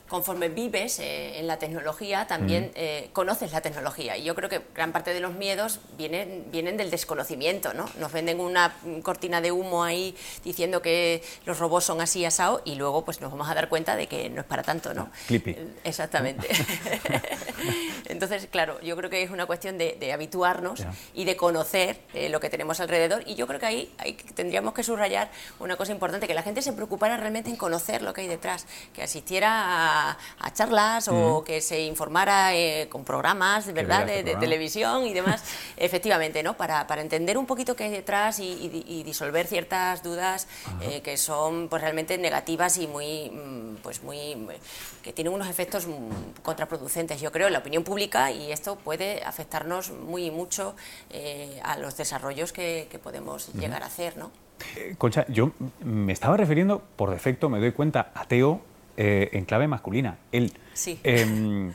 conforme 0.09 0.49
vives 0.49 0.99
eh, 0.99 1.39
en 1.39 1.47
la 1.47 1.59
tecnología, 1.59 2.27
también 2.27 2.71
eh, 2.75 3.11
conoces 3.13 3.53
la 3.53 3.61
tecnología. 3.61 4.17
Y 4.17 4.25
yo 4.25 4.35
creo 4.35 4.49
que 4.49 4.61
gran 4.75 4.93
parte 4.93 5.13
de 5.13 5.21
los 5.21 5.35
miedos 5.35 5.81
vienen, 5.97 6.47
vienen 6.51 6.77
del 6.77 6.91
desconocimiento, 6.91 7.75
¿no? 7.75 7.87
Nos 7.99 8.13
venden 8.13 8.41
una 8.41 8.75
cortina 9.03 9.41
de 9.41 9.53
humo 9.53 9.85
ahí 9.85 10.15
diciendo 10.45 10.83
que 10.83 11.23
los 11.47 11.59
robots 11.59 11.85
son 11.85 12.01
así 12.01 12.25
asado 12.25 12.63
y 12.65 12.75
luego 12.75 13.05
pues 13.05 13.21
nos 13.21 13.31
vamos 13.31 13.49
a 13.49 13.55
dar 13.55 13.69
cuenta 13.69 13.97
de 13.97 14.07
que 14.07 14.31
no 14.31 14.41
es 14.41 14.47
para 14.47 14.63
tanto, 14.63 14.95
¿no? 14.95 15.11
Clippy. 15.27 15.57
Exactamente. 15.85 16.49
Entonces, 18.09 18.49
claro, 18.51 18.81
yo 18.81 18.97
creo 18.97 19.11
que 19.11 19.23
es 19.23 19.31
una 19.31 19.47
cuestión 19.47 19.79
de, 19.79 20.11
habituarnos 20.13 20.85
y 21.15 21.25
de 21.25 21.37
conocer 21.37 22.01
eh, 22.15 22.29
lo 22.29 22.41
que 22.41 22.51
tenemos 22.51 22.81
alrededor. 22.81 23.23
Y 23.27 23.35
yo 23.35 23.47
creo 23.47 23.61
que 23.61 23.67
ahí, 23.67 23.93
ahí 23.99 24.15
tendríamos 24.35 24.75
que 24.75 24.83
subrayar 24.83 25.31
una 25.59 25.77
cosa 25.77 25.93
importante 25.93 26.20
que 26.27 26.35
la 26.35 26.43
gente 26.43 26.63
se 26.63 26.73
preocupara 26.73 27.17
realmente 27.17 27.51
en 27.51 27.57
conocer 27.57 28.03
lo 28.03 28.13
que 28.13 28.23
hay 28.23 28.29
detrás, 28.29 28.67
que 28.93 29.03
asistiera 29.03 30.11
a, 30.39 30.53
charlas 30.53 31.09
o 31.09 31.45
que 31.45 31.61
se 31.61 31.83
informara 31.83 32.55
eh, 32.55 32.89
con 32.91 33.05
programas 33.05 33.73
¿verdad? 33.73 34.07
De, 34.07 34.37
televisión 34.37 35.07
y 35.07 35.13
demás, 35.13 35.43
efectivamente, 35.77 36.43
¿no? 36.43 36.57
Para, 36.57 36.87
para, 36.87 37.03
entender 37.03 37.39
un 37.39 37.47
poquito 37.47 37.77
qué 37.77 37.85
hay 37.85 37.91
detrás 37.91 38.39
y, 38.41 39.03
disolver 39.05 39.47
ciertas 39.47 40.03
dudas 40.03 40.47
eh, 40.83 41.01
que 41.03 41.17
son 41.17 41.69
pues, 41.69 41.83
realmente 41.83 42.19
negativas 42.19 42.77
y 42.79 42.87
muy, 42.87 43.31
mm, 43.31 43.77
pues, 43.83 44.03
muy, 44.03 44.37
que 45.03 45.13
tienen 45.13 45.33
unos 45.33 45.49
efectos 45.49 45.87
contraproducentes, 46.43 47.21
yo 47.21 47.33
creo, 47.33 47.47
en 47.47 47.53
la 47.53 47.61
opinión 47.61 47.85
pública 47.85 48.31
y 48.31 48.53
esto 48.53 48.77
puede 48.77 49.23
afectarnos 49.25 49.91
muy 49.91 50.31
mucho 50.31 50.75
eh, 51.11 51.61
a 51.63 51.79
los 51.79 51.97
desarrollos 51.97 52.53
que, 52.53 52.89
podemos 53.03 53.53
llegar 53.55 53.83
a 53.83 53.87
hacer, 53.87 54.17
¿no? 54.19 54.31
Eh, 54.77 54.95
Concha, 54.99 55.27
yo 55.29 55.53
me 55.85 56.13
estaba 56.13 56.37
refiriendo, 56.37 56.83
por 56.97 57.11
defecto 57.11 57.49
me 57.49 57.61
doy 57.61 57.73
cuenta, 57.73 58.11
a 58.15 58.27
Teo 58.27 58.61
eh, 58.97 59.31
en 59.33 59.45
clave 59.45 59.69
masculina. 59.69 60.19
Él. 60.33 60.53
Sí. 60.75 60.99
Em, 61.03 61.73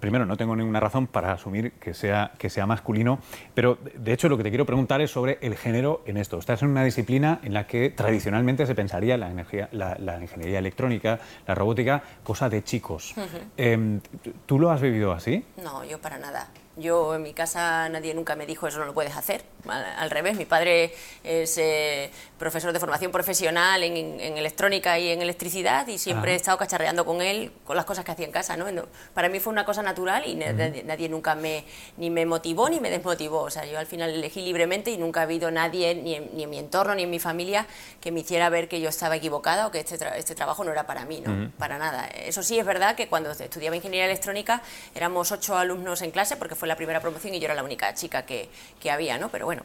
primero, 0.00 0.24
no 0.26 0.36
tengo 0.36 0.56
ninguna 0.56 0.80
razón 0.80 1.06
para 1.06 1.32
asumir 1.32 1.72
que 1.72 1.94
sea, 1.94 2.32
que 2.38 2.48
sea 2.50 2.66
masculino, 2.66 3.18
pero 3.54 3.78
de 3.94 4.12
hecho 4.12 4.28
lo 4.28 4.36
que 4.36 4.42
te 4.42 4.50
quiero 4.50 4.66
preguntar 4.66 5.00
es 5.00 5.10
sobre 5.10 5.38
el 5.42 5.56
género 5.56 6.02
en 6.06 6.16
esto. 6.16 6.38
Estás 6.38 6.62
en 6.62 6.68
una 6.68 6.84
disciplina 6.84 7.40
en 7.42 7.54
la 7.54 7.66
que 7.66 7.90
tradicionalmente 7.90 8.66
se 8.66 8.74
pensaría 8.74 9.16
la, 9.16 9.30
energía, 9.30 9.68
la, 9.72 10.18
ingeniería 10.20 10.58
electrónica, 10.58 11.20
la 11.46 11.54
robótica, 11.54 12.02
cosa 12.24 12.48
de 12.48 12.64
chicos. 12.64 13.14
Em, 13.56 14.00
¿Tú 14.46 14.58
lo 14.58 14.70
has 14.70 14.80
vivido 14.80 15.12
así? 15.12 15.44
No, 15.62 15.84
yo 15.84 16.00
para 16.00 16.18
nada. 16.18 16.48
Yo 16.76 17.16
en 17.16 17.22
mi 17.22 17.34
casa 17.34 17.88
nadie 17.88 18.14
nunca 18.14 18.36
me 18.36 18.46
dijo 18.46 18.68
eso 18.68 18.78
no 18.78 18.84
lo 18.84 18.94
puedes 18.94 19.16
hacer. 19.16 19.42
Al, 19.68 20.08
revés, 20.08 20.36
mi 20.36 20.46
padre 20.46 20.94
es 21.24 21.58
eh, 21.58 22.10
profesor 22.38 22.72
de 22.72 22.78
formación 22.78 23.10
profesional 23.10 23.82
en, 23.82 24.20
electrónica 24.38 24.98
y 24.98 25.10
en 25.10 25.20
electricidad 25.20 25.86
y 25.88 25.98
siempre 25.98 26.32
he 26.32 26.36
estado 26.36 26.56
cacharreando 26.56 27.04
con 27.04 27.20
él 27.20 27.52
con 27.64 27.76
las 27.76 27.84
cosas 27.84 28.04
que 28.04 28.12
hacía 28.12 28.24
en 28.24 28.32
casa. 28.32 28.56
¿no? 28.56 28.66
Para 29.12 29.28
mí 29.28 29.40
fue 29.40 29.52
una 29.52 29.64
cosa 29.64 29.82
natural 29.82 30.24
y 30.26 30.36
nadie, 30.36 31.08
nunca 31.08 31.34
me, 31.34 31.64
ni 31.96 32.08
me 32.08 32.24
motivó 32.24 32.68
ni 32.70 32.78
me 32.78 32.88
desmotivó. 32.88 33.40
O 33.42 33.50
sea, 33.50 33.66
yo 33.66 33.78
al 33.78 33.86
final 33.86 34.10
elegí 34.10 34.40
libremente 34.40 34.92
y 34.92 34.96
nunca 34.96 35.20
ha 35.20 35.22
habido 35.24 35.50
nadie, 35.50 35.96
ni 35.96 36.14
en, 36.14 36.50
mi 36.50 36.58
entorno 36.58 36.94
ni 36.94 37.02
en 37.02 37.10
mi 37.10 37.18
familia, 37.18 37.66
que 38.00 38.12
me 38.12 38.20
hiciera 38.20 38.48
ver 38.48 38.68
que 38.68 38.80
yo 38.80 38.88
estaba 38.88 39.16
equivocada 39.16 39.66
o 39.66 39.70
que 39.72 39.80
este, 39.80 39.98
este 40.16 40.34
trabajo 40.36 40.62
no 40.64 40.70
era 40.70 40.86
para 40.86 41.04
mí, 41.04 41.20
¿no? 41.20 41.50
para 41.58 41.78
nada. 41.78 42.06
Eso 42.06 42.44
sí 42.44 42.58
es 42.58 42.64
verdad 42.64 42.94
que 42.94 43.08
cuando 43.08 43.32
estudiaba 43.32 43.74
ingeniería 43.74 44.06
electrónica 44.06 44.62
éramos 44.94 45.32
ocho 45.32 45.56
alumnos 45.58 46.00
en 46.02 46.12
clase 46.12 46.36
porque 46.36 46.54
fue 46.60 46.68
la 46.68 46.76
primera 46.76 47.00
promoción 47.00 47.34
y 47.34 47.40
yo 47.40 47.46
era 47.46 47.54
la 47.54 47.64
única 47.64 47.92
chica 47.94 48.26
que, 48.26 48.48
que 48.78 48.90
había, 48.90 49.16
¿no? 49.18 49.30
Pero 49.30 49.46
bueno, 49.46 49.64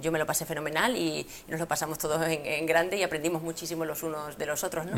yo 0.00 0.10
me 0.12 0.18
lo 0.18 0.26
pasé 0.26 0.44
fenomenal 0.44 0.96
y 0.96 1.26
nos 1.48 1.60
lo 1.60 1.66
pasamos 1.66 1.98
todos 1.98 2.20
en, 2.26 2.66
grande 2.66 2.96
y 2.96 3.02
aprendimos 3.02 3.42
muchísimo 3.42 3.84
los 3.84 4.02
unos 4.02 4.36
de 4.38 4.46
los 4.46 4.62
otros. 4.64 4.86
¿no? 4.86 4.92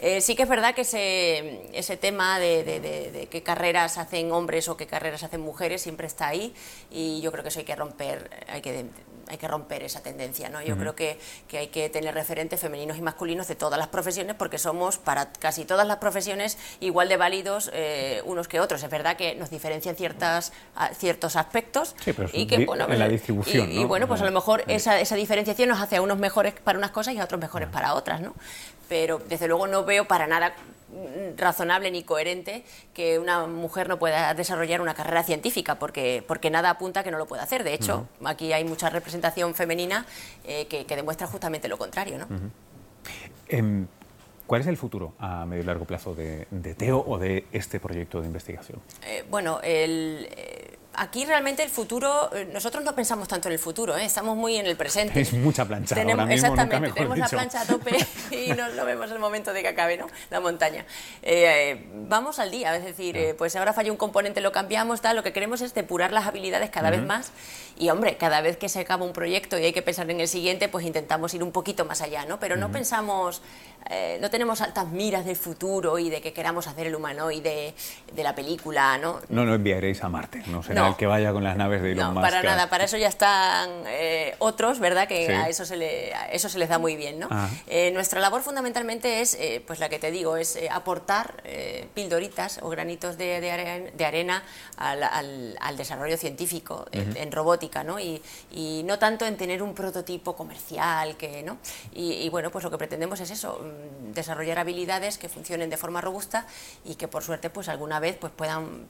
Eh, 0.00 0.20
sí 0.20 0.34
que 0.34 0.42
es 0.42 0.48
verdad 0.48 0.74
que 0.74 0.82
ese, 0.82 1.68
ese 1.72 1.96
tema 1.96 2.38
de, 2.38 2.64
de, 2.64 3.28
qué 3.30 3.42
carreras 3.42 3.98
hacen 3.98 4.32
hombres 4.32 4.68
o 4.68 4.76
qué 4.76 4.86
carreras 4.86 5.22
hacen 5.22 5.40
mujeres 5.40 5.82
siempre 5.82 6.06
está 6.06 6.28
ahí 6.28 6.54
y 6.90 7.20
yo 7.20 7.30
creo 7.32 7.42
que 7.42 7.48
eso 7.48 7.60
hay 7.60 7.64
que 7.64 7.76
romper, 7.76 8.30
hay 8.48 8.60
que 8.60 8.86
hay 9.28 9.38
que 9.38 9.48
romper 9.48 9.82
esa 9.82 10.00
tendencia. 10.00 10.48
¿no? 10.48 10.62
Yo 10.62 10.76
creo 10.76 10.94
que, 10.94 11.18
que, 11.48 11.58
hay 11.58 11.66
que 11.68 11.88
tener 11.88 12.14
referentes 12.14 12.60
femeninos 12.60 12.96
y 12.96 13.02
masculinos 13.02 13.48
de 13.48 13.54
todas 13.54 13.78
las 13.78 13.88
profesiones 13.88 14.34
porque 14.36 14.58
somos 14.58 14.98
para 14.98 15.32
casi 15.32 15.64
todas 15.64 15.86
las 15.86 15.98
profesiones 15.98 16.58
igual 16.80 17.08
de 17.08 17.16
válidos 17.16 17.70
eh, 17.72 18.22
unos 18.24 18.48
que 18.48 18.60
otros. 18.60 18.82
Es 18.82 18.90
verdad 18.90 19.16
que 19.16 19.34
nos 19.34 19.50
diferencian 19.50 19.96
ciertas, 19.96 20.52
ciertos 20.96 21.36
aspectos 21.36 21.94
y 22.32 22.46
que 22.46 22.64
bueno, 22.64 22.86
en 22.88 22.98
la 22.98 23.08
distribución. 23.08 23.70
Y, 23.70 23.84
bueno, 23.84 24.06
pues 24.06 24.20
a 24.20 24.24
lo 24.24 24.32
mejor 24.32 24.64
esa, 24.66 25.00
esa, 25.00 25.16
diferenciación 25.16 25.68
nos 25.68 25.80
hace 25.80 25.96
a 25.96 26.02
unos 26.02 26.18
mejores 26.18 26.54
para 26.54 26.78
unas 26.78 26.90
cosas 26.90 27.14
y 27.14 27.18
a 27.18 27.24
otros 27.24 27.40
mejores 27.40 27.68
para 27.68 27.94
otras. 27.94 28.20
¿no? 28.20 28.34
Pero 28.88 29.20
desde 29.28 29.48
luego 29.48 29.66
no 29.66 29.84
veo 29.84 30.06
para 30.06 30.26
nada 30.26 30.54
razonable 31.36 31.90
ni 31.90 32.02
coherente 32.02 32.64
que 32.94 33.18
una 33.18 33.46
mujer 33.46 33.88
no 33.88 33.98
pueda 33.98 34.32
desarrollar 34.34 34.80
una 34.80 34.94
carrera 34.94 35.22
científica, 35.22 35.78
porque, 35.78 36.24
porque 36.26 36.50
nada 36.50 36.70
apunta 36.70 37.00
a 37.00 37.04
que 37.04 37.10
no 37.10 37.18
lo 37.18 37.26
pueda 37.26 37.42
hacer. 37.42 37.64
De 37.64 37.74
hecho, 37.74 38.08
aquí 38.24 38.52
hay 38.52 38.64
mucha 38.64 38.90
representación 38.90 39.54
femenina 39.54 40.06
eh, 40.44 40.66
que, 40.66 40.84
demuestra 40.96 41.26
justamente 41.26 41.68
lo 41.68 41.78
contrario. 41.78 42.18
¿no? 42.18 42.26
Em, 43.48 43.86
¿Cuál 44.48 44.62
es 44.62 44.66
el 44.66 44.78
futuro 44.78 45.12
a 45.18 45.44
medio 45.44 45.62
y 45.62 45.66
largo 45.66 45.84
plazo 45.84 46.14
de, 46.14 46.46
TEO 46.78 47.04
o 47.06 47.18
de 47.18 47.44
este 47.52 47.80
proyecto 47.80 48.22
de 48.22 48.28
investigación? 48.28 48.80
Eh, 49.04 49.22
bueno, 49.30 49.60
el, 49.62 50.26
aquí 50.98 51.24
realmente 51.24 51.62
el 51.62 51.70
futuro, 51.70 52.30
eh, 52.34 52.48
nosotros 52.52 52.84
no 52.84 52.94
pensamos 52.94 53.28
tanto 53.28 53.48
en 53.48 53.52
el 53.52 53.58
futuro, 53.58 53.96
¿eh? 53.96 54.04
estamos 54.04 54.36
muy 54.36 54.56
en 54.56 54.66
el 54.66 54.76
presente. 54.76 55.20
Es 55.28 55.32
mucha 55.32 55.64
plancha. 55.64 55.94
Tenemos, 55.94 56.20
ahora 56.20 56.26
mismo, 56.26 56.48
exactamente, 56.48 56.94
tenemos 56.94 57.18
la 57.18 57.28
plancha 57.28 57.60
a 57.60 57.66
tope 57.66 57.96
y 58.30 58.52
no, 58.52 58.68
lo 58.68 58.84
vemos 58.84 59.10
el 59.10 59.18
momento 59.18 59.52
de 59.52 59.62
que 59.62 59.68
acabe 59.68 59.96
¿no? 59.96 60.06
la 60.30 60.40
montaña. 60.40 60.84
Eh, 61.22 61.86
vamos 62.08 62.38
al 62.38 62.50
día, 62.50 62.76
es 62.76 62.84
decir, 62.84 63.34
pues 63.36 63.56
ahora 63.56 63.72
falla 63.72 63.90
un 63.90 63.98
componente, 63.98 64.40
lo 64.40 64.52
cambiamos, 64.52 65.00
tal, 65.00 65.16
lo 65.16 65.22
que 65.22 65.32
queremos 65.32 65.60
es 65.60 65.74
depurar 65.74 66.12
las 66.12 66.26
habilidades 66.26 66.70
cada 66.70 66.90
vez 66.90 67.02
más 67.02 67.32
y 67.78 67.90
hombre, 67.90 68.16
cada 68.16 68.40
vez 68.40 68.56
que 68.56 68.68
se 68.68 68.80
acaba 68.80 69.04
un 69.04 69.12
proyecto 69.12 69.58
y 69.58 69.64
hay 69.64 69.72
que 69.72 69.82
pensar 69.82 70.10
en 70.10 70.20
el 70.20 70.28
siguiente, 70.28 70.68
pues 70.68 70.84
intentamos 70.84 71.32
ir 71.34 71.42
un 71.42 71.52
poquito 71.52 71.84
más 71.84 72.00
allá, 72.02 72.24
¿no? 72.26 72.38
Pero 72.38 72.56
no 72.56 72.70
pensamos, 72.70 73.42
no 74.20 74.30
tenemos 74.30 74.60
altas 74.60 74.88
miras 74.88 75.24
del 75.24 75.36
futuro 75.36 75.98
y 75.98 76.10
de 76.10 76.20
que 76.20 76.32
queramos 76.32 76.66
hacer 76.66 76.86
el 76.86 76.94
humanoide 76.94 77.74
de 78.12 78.22
la 78.22 78.34
película, 78.34 78.98
¿no? 78.98 79.20
No 79.28 79.44
lo 79.44 79.54
enviaréis 79.54 80.02
a 80.02 80.08
Marte, 80.08 80.42
no 80.46 80.62
será 80.62 80.88
que 80.96 81.06
vaya 81.06 81.32
con 81.32 81.44
las 81.44 81.56
naves 81.56 81.82
de 81.82 81.92
Elon 81.92 82.14
no, 82.14 82.20
para 82.20 82.42
nada, 82.42 82.68
para 82.68 82.84
eso 82.84 82.96
ya 82.96 83.08
están 83.08 83.70
eh, 83.86 84.34
otros, 84.38 84.78
¿verdad? 84.78 85.08
Que 85.08 85.34
a, 85.34 85.48
eso 85.48 85.64
se 85.64 85.76
le, 85.76 86.12
eso 86.32 86.48
se 86.48 86.58
les 86.58 86.68
da 86.68 86.78
muy 86.78 86.96
bien, 86.96 87.18
¿no? 87.18 87.28
Eh, 87.66 87.90
nuestra 87.92 88.20
labor 88.20 88.42
fundamentalmente 88.42 89.20
es, 89.20 89.34
eh, 89.34 89.62
pues 89.66 89.78
la 89.78 89.88
que 89.88 89.98
te 89.98 90.10
digo, 90.10 90.36
es 90.36 90.58
aportar 90.70 91.42
pildoritas 91.94 92.60
o 92.62 92.68
granitos 92.68 93.16
de, 93.16 93.40
de, 93.40 94.04
arena, 94.04 94.42
al, 94.76 95.76
desarrollo 95.76 96.16
científico 96.16 96.86
en, 96.92 97.32
robótica, 97.32 97.67
¿no? 97.84 97.98
Y, 98.00 98.22
no 98.84 98.98
tanto 98.98 99.26
en 99.26 99.36
tener 99.36 99.62
un 99.62 99.74
prototipo 99.74 100.34
comercial, 100.34 101.16
que, 101.16 101.42
¿no? 101.42 101.58
Y, 101.92 102.12
y, 102.12 102.28
bueno, 102.28 102.50
pues 102.50 102.64
lo 102.64 102.70
que 102.70 102.78
pretendemos 102.78 103.20
es 103.20 103.30
eso, 103.30 103.60
mm, 103.60 104.12
desarrollar 104.12 104.58
habilidades 104.58 105.18
que 105.18 105.28
funcionen 105.28 105.70
de 105.70 105.76
forma 105.76 106.00
robusta 106.00 106.46
y 106.84 106.94
que 106.94 107.08
por 107.08 107.22
suerte, 107.22 107.50
pues 107.50 107.68
alguna 107.68 108.00
vez 108.00 108.16
pues 108.16 108.32
puedan 108.34 108.86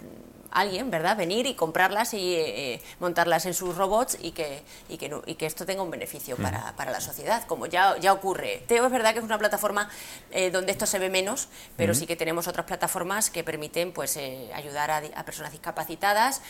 alguien, 0.50 0.90
¿verdad?, 0.90 1.16
venir 1.16 1.46
y 1.46 1.54
comprarlas 1.54 2.14
y 2.14 2.34
eh, 2.34 2.82
montarlas 3.00 3.46
en 3.46 3.54
sus 3.54 3.76
robots 3.76 4.18
y 4.20 4.32
que, 4.32 4.62
y 4.88 4.96
que, 4.96 5.14
y 5.26 5.34
que 5.34 5.46
esto 5.46 5.66
tenga 5.66 5.82
un 5.82 5.90
beneficio 5.90 6.37
para, 6.37 6.74
para, 6.76 6.90
la 6.90 7.00
sociedad, 7.00 7.44
como 7.44 7.66
ya, 7.66 7.96
ya 7.98 8.12
ocurre. 8.12 8.62
Teo 8.66 8.87
es 8.87 8.92
verdad 8.92 9.12
que 9.12 9.18
es 9.18 9.24
una 9.24 9.38
plataforma 9.38 9.88
eh, 10.30 10.50
donde 10.50 10.72
esto 10.72 10.87
se 10.87 10.98
ve 10.98 11.11
menos, 11.11 11.48
pero 11.76 11.94
sí 11.94 12.06
que 12.06 12.16
tenemos 12.16 12.48
otras 12.48 12.66
plataformas 12.66 13.30
que 13.30 13.44
permiten 13.44 13.92
pues, 13.92 14.16
eh, 14.16 14.50
ayudar 14.54 14.90
a, 14.90 15.24
personas 15.24 15.52
discapacitadas 15.52 16.40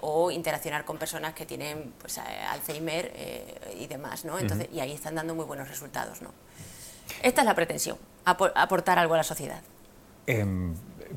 o 0.00 0.30
interaccionar 0.30 0.84
con 0.84 0.98
personas 0.98 1.34
que 1.34 1.46
tienen 1.46 1.92
pues, 2.00 2.18
Alzheimer 2.18 3.12
y 3.78 3.86
demás, 3.86 4.24
¿no? 4.24 4.38
Entonces, 4.38 4.68
Y 4.72 4.80
ahí 4.80 4.92
están 4.92 5.14
dando 5.14 5.34
muy 5.34 5.44
buenos 5.44 5.68
resultados, 5.68 6.20
¿no? 6.20 6.32
Esta 7.22 7.42
es 7.42 7.44
la 7.44 7.54
pretensión, 7.54 7.96
aportar 8.24 8.98
algo 8.98 9.14
a 9.14 9.18
la 9.18 9.24
sociedad. 9.24 9.62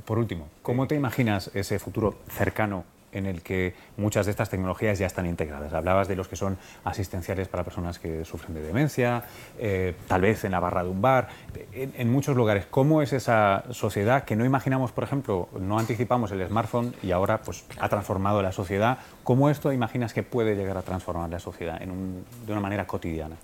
Por 0.06 0.20
último, 0.20 0.48
¿cómo 0.62 0.88
te 0.88 0.96
imaginas 0.96 1.52
ese 1.54 1.80
futuro 1.80 2.16
cercano 2.30 2.86
en 3.12 3.26
el 3.26 3.42
que 3.42 3.74
muchas 3.98 4.26
de 4.26 4.32
estas 4.32 4.50
tecnologías 4.50 5.00
ya 5.00 5.06
están 5.06 5.26
integradas. 5.26 5.74
Hablabas 5.74 6.08
de 6.08 6.16
los 6.16 6.28
que 6.28 6.36
son 6.36 6.58
asistenciales 6.84 7.48
para 7.48 7.64
personas 7.64 8.00
que 8.00 8.26
sufren 8.26 8.54
de 8.54 8.62
demencia, 8.62 9.24
eh, 9.60 9.96
tal 10.08 10.22
vez 10.22 10.44
en 10.44 10.52
la 10.52 10.60
barra 10.60 10.84
de 10.84 10.90
un 10.90 11.02
bar, 11.02 11.30
en, 11.74 12.12
muchos 12.12 12.36
lugares. 12.36 12.66
¿Cómo 12.70 13.02
es 13.02 13.14
esa 13.14 13.64
sociedad 13.72 14.24
que 14.24 14.36
no 14.36 14.46
imaginamos, 14.46 14.92
por 14.92 15.04
ejemplo, 15.04 15.50
no 15.60 15.80
anticipamos 15.80 16.32
el 16.32 16.46
smartphone 16.48 16.94
y 17.04 17.12
ahora 17.12 17.42
pues, 17.42 17.66
ha 17.80 17.90
transformado 17.90 18.42
la 18.42 18.52
sociedad? 18.52 19.00
¿Cómo 19.24 19.50
esto 19.50 19.72
imaginas 19.72 20.14
que 20.14 20.24
puede 20.24 20.56
llegar 20.56 20.78
a 20.78 20.82
transformar 20.82 21.30
la 21.30 21.40
sociedad 21.40 21.80
de 21.80 22.52
una 22.52 22.62
manera 22.62 22.88
cotidiana? 22.88 23.36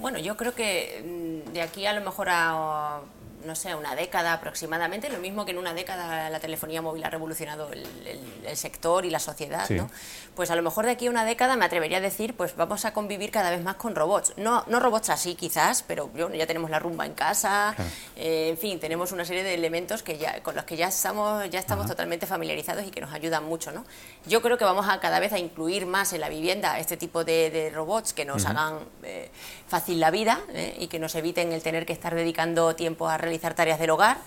Bueno, 0.00 0.18
yo 0.18 0.36
creo 0.36 0.54
que 0.54 1.42
mm, 1.46 1.52
de 1.52 1.62
aquí 1.62 1.86
a 1.86 1.92
lo 1.92 2.04
mejor 2.04 2.28
a 2.28 3.00
no 3.44 3.54
sé, 3.54 3.74
una 3.74 3.94
década 3.94 4.32
aproximadamente, 4.32 5.08
lo 5.10 5.18
mismo 5.18 5.44
que 5.44 5.52
en 5.52 5.58
una 5.58 5.74
década 5.74 6.30
la 6.30 6.40
telefonía 6.40 6.82
móvil 6.82 7.04
ha 7.04 7.10
revolucionado 7.10 7.70
el, 7.72 8.56
sector 8.56 9.04
y 9.04 9.10
la 9.10 9.18
sociedad, 9.18 9.68
¿no? 9.70 9.90
Pues 10.34 10.50
a 10.50 10.56
lo 10.56 10.62
mejor 10.62 10.84
de 10.84 10.92
aquí 10.92 11.06
a 11.06 11.10
una 11.10 11.24
década 11.24 11.56
me 11.56 11.64
atrevería 11.64 11.98
a 11.98 12.00
decir, 12.00 12.34
pues 12.34 12.54
vamos 12.56 12.84
a 12.84 12.92
convivir 12.92 13.30
cada 13.30 13.50
vez 13.50 13.62
más 13.62 13.76
con 13.76 13.94
robots. 13.94 14.32
No, 14.36 14.64
no 14.68 14.80
robots 14.80 15.10
así 15.10 15.34
quizás, 15.34 15.82
pero 15.82 16.10
ya 16.32 16.46
tenemos 16.46 16.70
la 16.70 16.78
rumba 16.78 17.06
en 17.06 17.14
casa, 17.14 17.74
eh, 18.16 18.48
en 18.50 18.58
fin, 18.58 18.78
tenemos 18.78 19.12
una 19.12 19.24
serie 19.24 19.42
de 19.42 19.54
elementos 19.54 20.02
que 20.02 20.18
ya, 20.18 20.42
con 20.42 20.54
los 20.54 20.64
que 20.64 20.76
ya 20.76 20.88
estamos, 20.88 21.48
ya 21.50 21.58
estamos 21.58 21.86
totalmente 21.86 22.26
familiarizados 22.26 22.86
y 22.86 22.90
que 22.90 23.00
nos 23.00 23.12
ayudan 23.12 23.44
mucho, 23.44 23.72
¿no? 23.72 23.84
Yo 24.26 24.40
creo 24.42 24.58
que 24.58 24.64
vamos 24.64 24.88
a 24.88 25.00
cada 25.00 25.20
vez 25.20 25.32
a 25.32 25.38
incluir 25.38 25.86
más 25.86 26.12
en 26.12 26.20
la 26.20 26.28
vivienda 26.28 26.78
este 26.78 26.96
tipo 26.96 27.24
de, 27.24 27.70
robots 27.74 28.12
que 28.12 28.24
nos 28.24 28.46
hagan 28.46 28.78
eh, 29.02 29.30
fácil 29.66 30.00
la 30.00 30.10
vida 30.10 30.40
eh, 30.52 30.76
y 30.78 30.86
que 30.86 30.98
nos 30.98 31.14
eviten 31.14 31.52
el 31.52 31.62
tener 31.62 31.86
que 31.86 31.92
estar 31.92 32.14
dedicando 32.14 32.74
tiempo 32.76 33.08
a 33.08 33.18
realizar 33.18 33.33
tareas 33.40 33.78
del 33.78 33.90
hogar. 33.90 34.18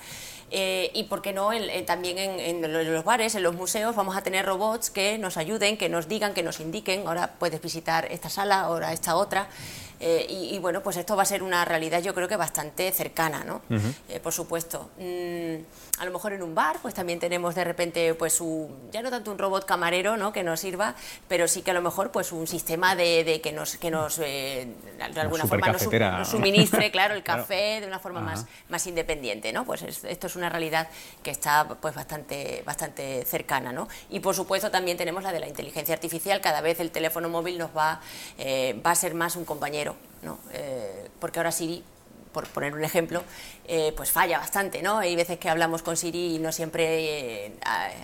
Eh, 0.50 0.92
y 0.94 1.04
por 1.04 1.22
qué 1.22 1.34
no 1.34 1.50
también 1.86 2.18
en, 2.18 2.62
los 2.74 3.04
bares, 3.04 3.36
en 3.36 3.44
los 3.44 3.54
museos, 3.54 3.96
vamos 3.96 4.16
a 4.16 4.22
tener 4.22 4.46
robots 4.46 4.90
que 4.90 5.18
nos 5.18 5.36
ayuden, 5.36 5.78
que 5.78 5.90
nos 5.90 6.08
digan, 6.08 6.34
que 6.34 6.42
nos 6.42 6.62
indiquen, 6.62 7.06
ahora 7.06 7.34
puedes 7.38 7.62
visitar 7.62 8.06
esta 8.12 8.30
sala, 8.30 8.62
ahora 8.62 8.94
esta 8.94 9.16
otra. 9.18 9.50
Eh, 10.00 10.28
y, 10.30 10.60
bueno, 10.60 10.82
pues 10.82 10.98
esto 10.98 11.16
va 11.16 11.24
a 11.24 11.26
ser 11.26 11.42
una 11.42 11.66
realidad 11.66 12.02
yo 12.02 12.14
creo 12.14 12.28
que 12.28 12.36
bastante 12.36 12.92
cercana, 12.92 13.44
¿no? 13.44 13.62
Eh, 14.10 14.20
por 14.20 14.34
supuesto. 14.34 14.90
Mm, 14.98 15.56
a 16.00 16.06
lo 16.06 16.12
mejor 16.12 16.34
en 16.34 16.44
un 16.44 16.54
bar, 16.54 16.78
pues 16.82 16.94
también 16.94 17.20
tenemos 17.20 17.56
de 17.56 17.64
repente, 17.64 18.14
pues 18.14 18.40
un, 18.40 18.90
ya 18.92 19.02
no 19.02 19.10
tanto 19.10 19.32
un 19.32 19.40
robot 19.40 19.66
camarero, 19.66 20.16
¿no? 20.16 20.32
Que 20.32 20.44
nos 20.44 20.60
sirva, 20.60 20.94
pero 21.28 21.48
sí 21.48 21.64
que 21.64 21.72
a 21.72 21.74
lo 21.74 21.82
mejor, 21.82 22.12
pues 22.12 22.32
un 22.32 22.46
sistema 22.46 22.96
de, 22.96 23.42
que 23.42 23.52
nos, 23.52 23.78
que 23.78 23.90
nos 23.90 24.20
eh, 24.20 24.68
de 25.14 25.20
alguna 25.20 25.46
forma 25.46 25.72
nos, 25.72 26.30
suministre, 26.30 26.92
claro, 26.92 27.16
el 27.16 27.24
café 27.24 27.82
de 27.82 27.88
una 27.88 27.98
forma 27.98 28.22
más, 28.22 28.46
más 28.70 28.86
independiente, 28.86 29.52
¿no? 29.52 29.66
Pues 29.66 29.82
esto 29.82 30.28
es 30.28 30.36
una 30.36 30.50
realidad 30.50 30.88
que 31.24 31.32
está, 31.32 31.68
pues 31.68 31.96
bastante, 31.96 32.62
bastante 32.66 33.26
cercana, 33.26 33.72
¿no? 33.72 33.88
Y 34.12 34.20
por 34.20 34.36
supuesto 34.36 34.70
también 34.70 34.98
tenemos 34.98 35.24
la 35.24 35.32
de 35.32 35.40
la 35.40 35.48
inteligencia 35.48 35.96
artificial. 35.96 36.40
Cada 36.42 36.62
vez 36.62 36.80
el 36.80 36.92
teléfono 36.92 37.30
móvil 37.30 37.58
nos 37.58 37.76
va, 37.76 38.02
va 38.86 38.92
a 38.92 38.96
ser 38.96 39.16
más 39.16 39.36
un 39.36 39.46
compañero 39.46 39.87
¿no? 40.24 40.40
Eh, 40.52 41.10
porque 41.20 41.40
ahora 41.40 41.52
Siri 41.52 41.84
por 42.32 42.48
poner 42.48 42.74
un 42.74 42.84
ejemplo, 42.84 43.24
eh, 43.70 43.94
pues 43.98 44.12
falla 44.12 44.40
bastante, 44.40 44.82
¿no? 44.82 44.98
Hay 44.98 45.16
veces 45.16 45.38
que 45.40 45.50
hablamos 45.50 45.82
con 45.82 45.98
Siri 45.98 46.36
y 46.36 46.40
no 46.40 46.52
siempre 46.52 47.48
eh, 47.48 47.54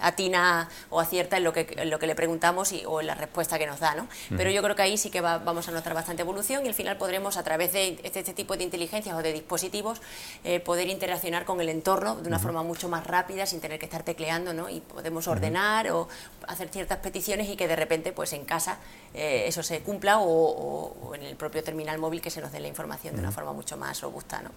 atina 0.02 0.70
o 0.90 1.00
acierta 1.00 1.38
en 1.38 1.44
lo 1.44 1.54
que, 1.54 1.86
lo 1.86 2.00
que 2.00 2.08
le 2.08 2.16
preguntamos 2.16 2.72
y, 2.74 2.84
o 2.86 3.00
en 3.00 3.08
la 3.08 3.16
respuesta 3.16 3.58
que 3.58 3.66
nos 3.66 3.80
da, 3.80 3.96
¿no? 3.96 4.08
Pero 4.36 4.50
yo 4.50 4.62
creo 4.62 4.76
que 4.76 4.82
ahí 4.82 4.98
sí 4.98 5.10
que 5.10 5.22
vamos 5.22 5.68
a 5.68 5.72
notar 5.72 5.94
bastante 5.94 6.22
evolución 6.22 6.66
y 6.66 6.68
al 6.68 6.74
final 6.74 6.98
podremos, 6.98 7.38
a 7.38 7.44
través 7.44 7.72
de 7.74 8.00
este, 8.04 8.20
este 8.20 8.34
tipo 8.34 8.58
de 8.58 8.64
inteligencias 8.64 9.16
o 9.16 9.22
de 9.22 9.32
dispositivos, 9.32 10.02
eh, 10.44 10.60
poder 10.60 10.90
interaccionar 10.90 11.46
con 11.46 11.62
el 11.62 11.70
entorno 11.70 12.16
de 12.16 12.28
una 12.28 12.40
forma 12.40 12.64
mucho 12.64 12.90
más 12.90 13.08
rápida, 13.08 13.46
sin 13.46 13.62
tener 13.62 13.80
que 13.80 13.86
estar 13.86 14.04
tecleando, 14.04 14.54
¿no? 14.54 14.70
Y 14.70 14.82
podemos 14.82 15.28
ordenar 15.28 15.90
o 15.92 16.08
hacer 16.48 16.70
ciertas 16.70 17.00
peticiones 17.00 17.50
y 17.50 17.56
que 17.56 17.68
de 17.68 17.76
repente, 17.76 18.12
pues 18.12 18.34
en 18.34 18.46
casa, 18.46 18.80
eso 19.14 19.64
se 19.64 19.82
cumpla 19.82 20.20
o, 20.20 21.14
en 21.16 21.24
el 21.24 21.36
propio 21.36 21.64
terminal 21.64 22.00
móvil 22.00 22.22
que 22.22 22.30
se 22.30 22.42
nos 22.42 22.52
dé 22.52 22.60
la 22.60 22.68
información 22.68 23.16
de 23.16 23.22
una 23.22 23.32
forma 23.32 23.54
mucho 23.54 23.78
más 23.78 24.04
robusta, 24.14 24.42
¿no? 24.44 24.52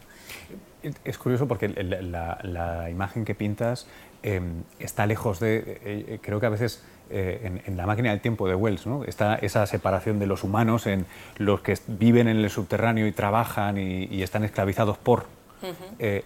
Es 1.04 1.18
curioso 1.18 1.48
porque 1.48 1.68
la, 1.68 2.90
imagen 2.90 3.24
que 3.24 3.34
pintas 3.34 3.86
em, 4.22 4.62
está 4.78 5.06
lejos 5.06 5.40
de, 5.40 5.56
eh, 5.56 5.76
eh, 5.84 6.18
creo 6.22 6.38
que 6.38 6.46
a 6.46 6.50
veces 6.50 6.84
eh, 7.10 7.60
en, 7.64 7.76
la 7.76 7.86
máquina 7.86 8.10
del 8.10 8.20
tiempo 8.20 8.46
de 8.46 8.54
Wells, 8.54 8.86
¿no? 8.86 9.02
está 9.02 9.34
esa 9.36 9.66
separación 9.66 10.20
de 10.20 10.26
los 10.26 10.44
humanos 10.44 10.86
en 10.86 11.06
los 11.38 11.60
que 11.62 11.76
viven 11.88 12.28
en 12.28 12.36
el 12.36 12.50
subterráneo 12.50 13.06
y 13.06 13.12
trabajan 13.12 13.78
y, 13.78 14.22
están 14.22 14.44
esclavizados 14.44 14.98
por 14.98 15.26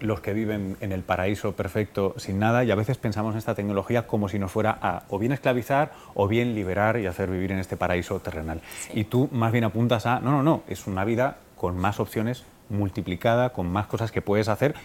los 0.01 0.19
que 0.19 0.33
viven 0.33 0.77
en 0.81 0.91
el 0.91 1.01
paraíso 1.01 1.53
perfecto 1.53 2.13
sin 2.17 2.37
nada 2.37 2.63
y 2.63 2.69
a 2.69 2.75
veces 2.75 2.97
pensamos 2.97 3.33
en 3.33 3.39
esta 3.39 3.55
tecnología 3.55 4.05
como 4.05 4.29
si 4.29 4.37
nos 4.37 4.51
fuera 4.51 4.77
a 4.79 5.03
o 5.09 5.17
bien 5.17 5.31
esclavizar 5.31 5.93
o 6.13 6.27
bien 6.27 6.53
liberar 6.53 6.99
y 6.99 7.07
hacer 7.07 7.31
vivir 7.31 7.51
en 7.51 7.57
este 7.57 7.77
paraíso 7.77 8.19
terrenal. 8.19 8.61
Y 8.93 9.05
tú 9.05 9.29
más 9.31 9.51
bien 9.51 9.63
apuntas 9.63 10.05
a, 10.05 10.19
no, 10.19 10.31
no, 10.31 10.43
no, 10.43 10.63
es 10.67 10.85
una 10.85 11.05
vida 11.05 11.37
con 11.55 11.77
más 11.77 11.99
opciones 11.99 12.43
multiplicada, 12.71 13.51
con 13.53 13.67
más 13.67 13.87
cosas 13.87 14.11
que 14.11 14.21
puedes 14.21 14.47
hacer, 14.47 14.75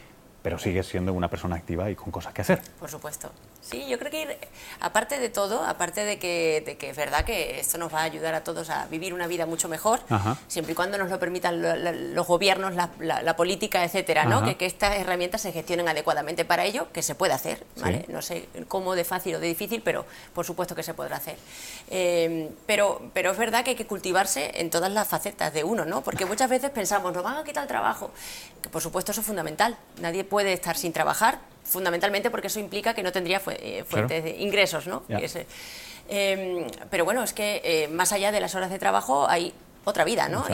pero 0.42 0.58
sigues 0.58 0.86
siendo 0.86 1.12
una 1.12 1.28
persona 1.28 1.56
activa 1.56 1.90
y 1.90 1.94
con 1.94 2.10
cosas 2.10 2.32
que 2.34 2.42
hacer. 2.42 2.60
Por 2.78 2.90
supuesto. 2.90 3.30
Sí, 3.68 3.84
yo 3.88 3.98
creo 3.98 4.12
que 4.12 4.38
aparte 4.80 5.18
de 5.18 5.28
todo, 5.28 5.64
aparte 5.64 6.04
de 6.04 6.20
que, 6.20 6.62
de 6.64 6.76
que, 6.76 6.90
es 6.90 6.96
verdad 6.96 7.24
que 7.24 7.58
esto 7.58 7.78
nos 7.78 7.92
va 7.92 8.00
a 8.00 8.04
ayudar 8.04 8.34
a 8.34 8.44
todos 8.44 8.70
a 8.70 8.86
vivir 8.86 9.12
una 9.12 9.26
vida 9.26 9.44
mucho 9.44 9.68
mejor, 9.68 10.00
siempre 10.46 10.72
y 10.72 10.74
cuando 10.76 10.98
nos 10.98 11.10
lo 11.10 11.18
permitan 11.18 12.14
los 12.14 12.26
gobiernos, 12.26 12.74
la, 12.74 13.36
política, 13.36 13.84
etcétera, 13.84 14.24
¿no? 14.24 14.44
que, 14.44 14.56
que, 14.56 14.66
estas 14.66 14.96
herramientas 14.96 15.40
se 15.40 15.50
gestionen 15.50 15.88
adecuadamente 15.88 16.44
para 16.44 16.64
ello, 16.64 16.92
que 16.92 17.02
se 17.02 17.16
puede 17.16 17.32
hacer, 17.32 17.64
¿vale? 17.80 18.04
No 18.08 18.22
sé 18.22 18.48
cómo 18.68 18.94
de 18.94 19.04
fácil 19.04 19.34
o 19.34 19.40
de 19.40 19.48
difícil, 19.48 19.82
pero 19.82 20.06
por 20.32 20.46
supuesto 20.46 20.76
que 20.76 20.84
se 20.84 20.94
podrá 20.94 21.16
hacer. 21.16 21.36
Eh, 21.90 22.50
pero, 22.66 23.10
pero 23.14 23.32
es 23.32 23.38
verdad 23.38 23.64
que 23.64 23.70
hay 23.70 23.76
que 23.76 23.86
cultivarse 23.86 24.60
en 24.60 24.70
todas 24.70 24.92
las 24.92 25.08
facetas 25.08 25.52
de 25.52 25.64
uno, 25.64 25.84
¿no? 25.84 26.02
Porque 26.02 26.24
muchas 26.24 26.48
veces 26.48 26.70
pensamos, 26.70 27.12
nos 27.12 27.24
van 27.24 27.36
a 27.36 27.44
quitar 27.44 27.64
el 27.64 27.68
trabajo, 27.68 28.12
que 28.62 28.68
por 28.68 28.80
supuesto 28.80 29.10
eso 29.10 29.22
es 29.22 29.26
fundamental. 29.26 29.76
Nadie 30.00 30.22
puede 30.22 30.52
estar 30.52 30.76
sin 30.76 30.92
trabajar, 30.92 31.40
fundamentalmente 31.66 32.30
porque 32.30 32.46
eso 32.46 32.60
implica 32.60 32.94
que 32.94 33.02
no 33.02 33.12
tendría 33.12 33.40
eh, 33.46 33.84
fuentes 33.86 34.24
de 34.24 34.30
ingresos, 34.38 34.86
¿no? 34.86 35.02
Em, 36.08 36.66
pero 36.88 37.04
bueno, 37.04 37.22
es 37.24 37.32
que 37.32 37.60
eh, 37.64 37.88
más 37.88 38.12
allá 38.12 38.30
de 38.30 38.40
las 38.40 38.54
horas 38.54 38.70
de 38.70 38.78
trabajo 38.78 39.28
hay 39.28 39.52
otra 39.86 40.04
vida, 40.04 40.28
¿no? 40.28 40.44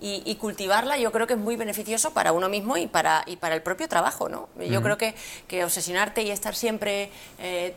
y, 0.00 0.34
cultivarla 0.40 0.96
yo 0.96 1.12
creo 1.12 1.26
que 1.26 1.34
es 1.34 1.38
muy 1.38 1.56
beneficioso 1.56 2.14
para 2.14 2.32
uno 2.32 2.48
mismo 2.48 2.78
y 2.78 2.86
para, 2.86 3.22
y 3.26 3.36
para 3.36 3.54
el 3.54 3.60
propio 3.60 3.88
trabajo, 3.88 4.30
¿no? 4.30 4.48
Yo 4.58 4.82
creo 4.82 4.96
que, 4.96 5.14
que, 5.46 5.64
obsesionarte 5.64 6.22
y 6.22 6.30
estar 6.30 6.54
siempre 6.54 7.10
eh, 7.38 7.74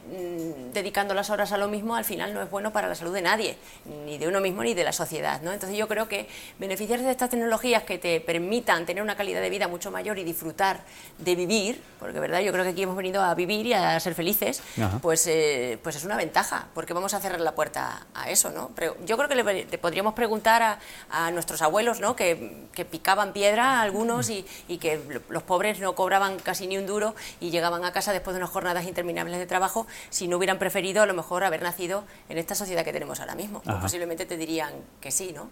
dedicando 0.73 1.13
las 1.13 1.29
horas 1.29 1.51
a 1.51 1.57
lo 1.57 1.67
mismo 1.67 1.97
al 1.97 2.05
final 2.05 2.33
no 2.33 2.41
es 2.41 2.49
bueno 2.49 2.71
para 2.71 2.87
la 2.87 2.95
salud 2.95 3.13
de 3.13 3.21
nadie, 3.21 3.57
ni 4.05 4.17
de 4.17 4.29
uno 4.29 4.39
mismo 4.39 4.63
ni 4.63 4.73
de 4.73 4.85
la 4.85 4.93
sociedad, 4.93 5.41
¿no? 5.41 5.51
Entonces 5.51 5.77
yo 5.77 5.89
creo 5.89 6.07
que 6.07 6.29
beneficiarse 6.57 7.03
de 7.03 7.11
estas 7.11 7.29
tecnologías 7.29 7.83
que 7.83 7.97
te 7.97 8.21
permitan 8.21 8.85
tener 8.85 9.03
una 9.03 9.17
calidad 9.17 9.41
de 9.41 9.49
vida 9.49 9.67
mucho 9.67 9.91
mayor 9.91 10.17
y 10.19 10.23
disfrutar 10.23 10.83
de 11.17 11.35
vivir, 11.35 11.81
porque 11.99 12.21
verdad 12.21 12.39
yo 12.39 12.53
creo 12.53 12.63
que 12.63 12.69
aquí 12.69 12.83
hemos 12.83 12.95
venido 12.95 13.21
a 13.21 13.35
vivir 13.35 13.65
y 13.65 13.73
a 13.73 13.99
ser 13.99 14.15
felices, 14.15 14.63
pues, 15.01 15.27
eh, 15.27 15.77
pues 15.83 15.97
es 15.97 16.05
una 16.05 16.15
ventaja, 16.15 16.67
porque 16.73 16.93
vamos 16.93 17.13
a 17.13 17.19
cerrar 17.19 17.41
la 17.41 17.55
puerta 17.55 18.07
a 18.13 18.29
eso, 18.29 18.51
¿no? 18.51 18.71
Pero 18.73 18.95
yo 19.05 19.17
creo 19.17 19.27
que 19.27 19.35
le, 19.35 19.65
le 19.65 19.77
podríamos 19.77 20.13
preguntar 20.13 20.61
a, 20.63 20.79
a 21.09 21.31
nuestros 21.31 21.61
abuelos, 21.61 21.99
¿no? 21.99 22.15
que, 22.15 22.63
picaban 22.89 23.33
piedra 23.33 23.81
algunos 23.81 24.29
y, 24.29 24.45
que 24.79 24.99
los 25.29 25.43
pobres 25.43 25.79
no 25.79 25.95
cobraban 25.95 26.39
casi 26.39 26.67
ni 26.67 26.77
un 26.77 26.85
duro 26.85 27.15
y 27.39 27.51
llegaban 27.51 27.85
a 27.85 27.93
casa 27.93 28.11
después 28.11 28.33
de 28.33 28.39
unas 28.39 28.49
jornadas 28.49 28.85
interminables 28.85 29.37
de 29.37 29.45
trabajo 29.45 29.87
si 30.09 30.27
no 30.27 30.37
hubieran 30.37 30.59
preferido 30.59 31.03
a 31.03 31.05
lo 31.05 31.13
mejor 31.13 31.43
haber 31.43 31.61
nacido 31.61 32.03
en 32.29 32.37
esta 32.37 32.55
sociedad 32.55 32.83
que 32.83 32.93
tenemos 32.93 33.19
ahora 33.19 33.35
mismo. 33.35 33.61
Pues 33.61 33.77
posiblemente 33.77 34.25
te 34.25 34.37
dirían 34.37 34.73
que 34.99 35.11
sí, 35.11 35.31
¿no? 35.33 35.49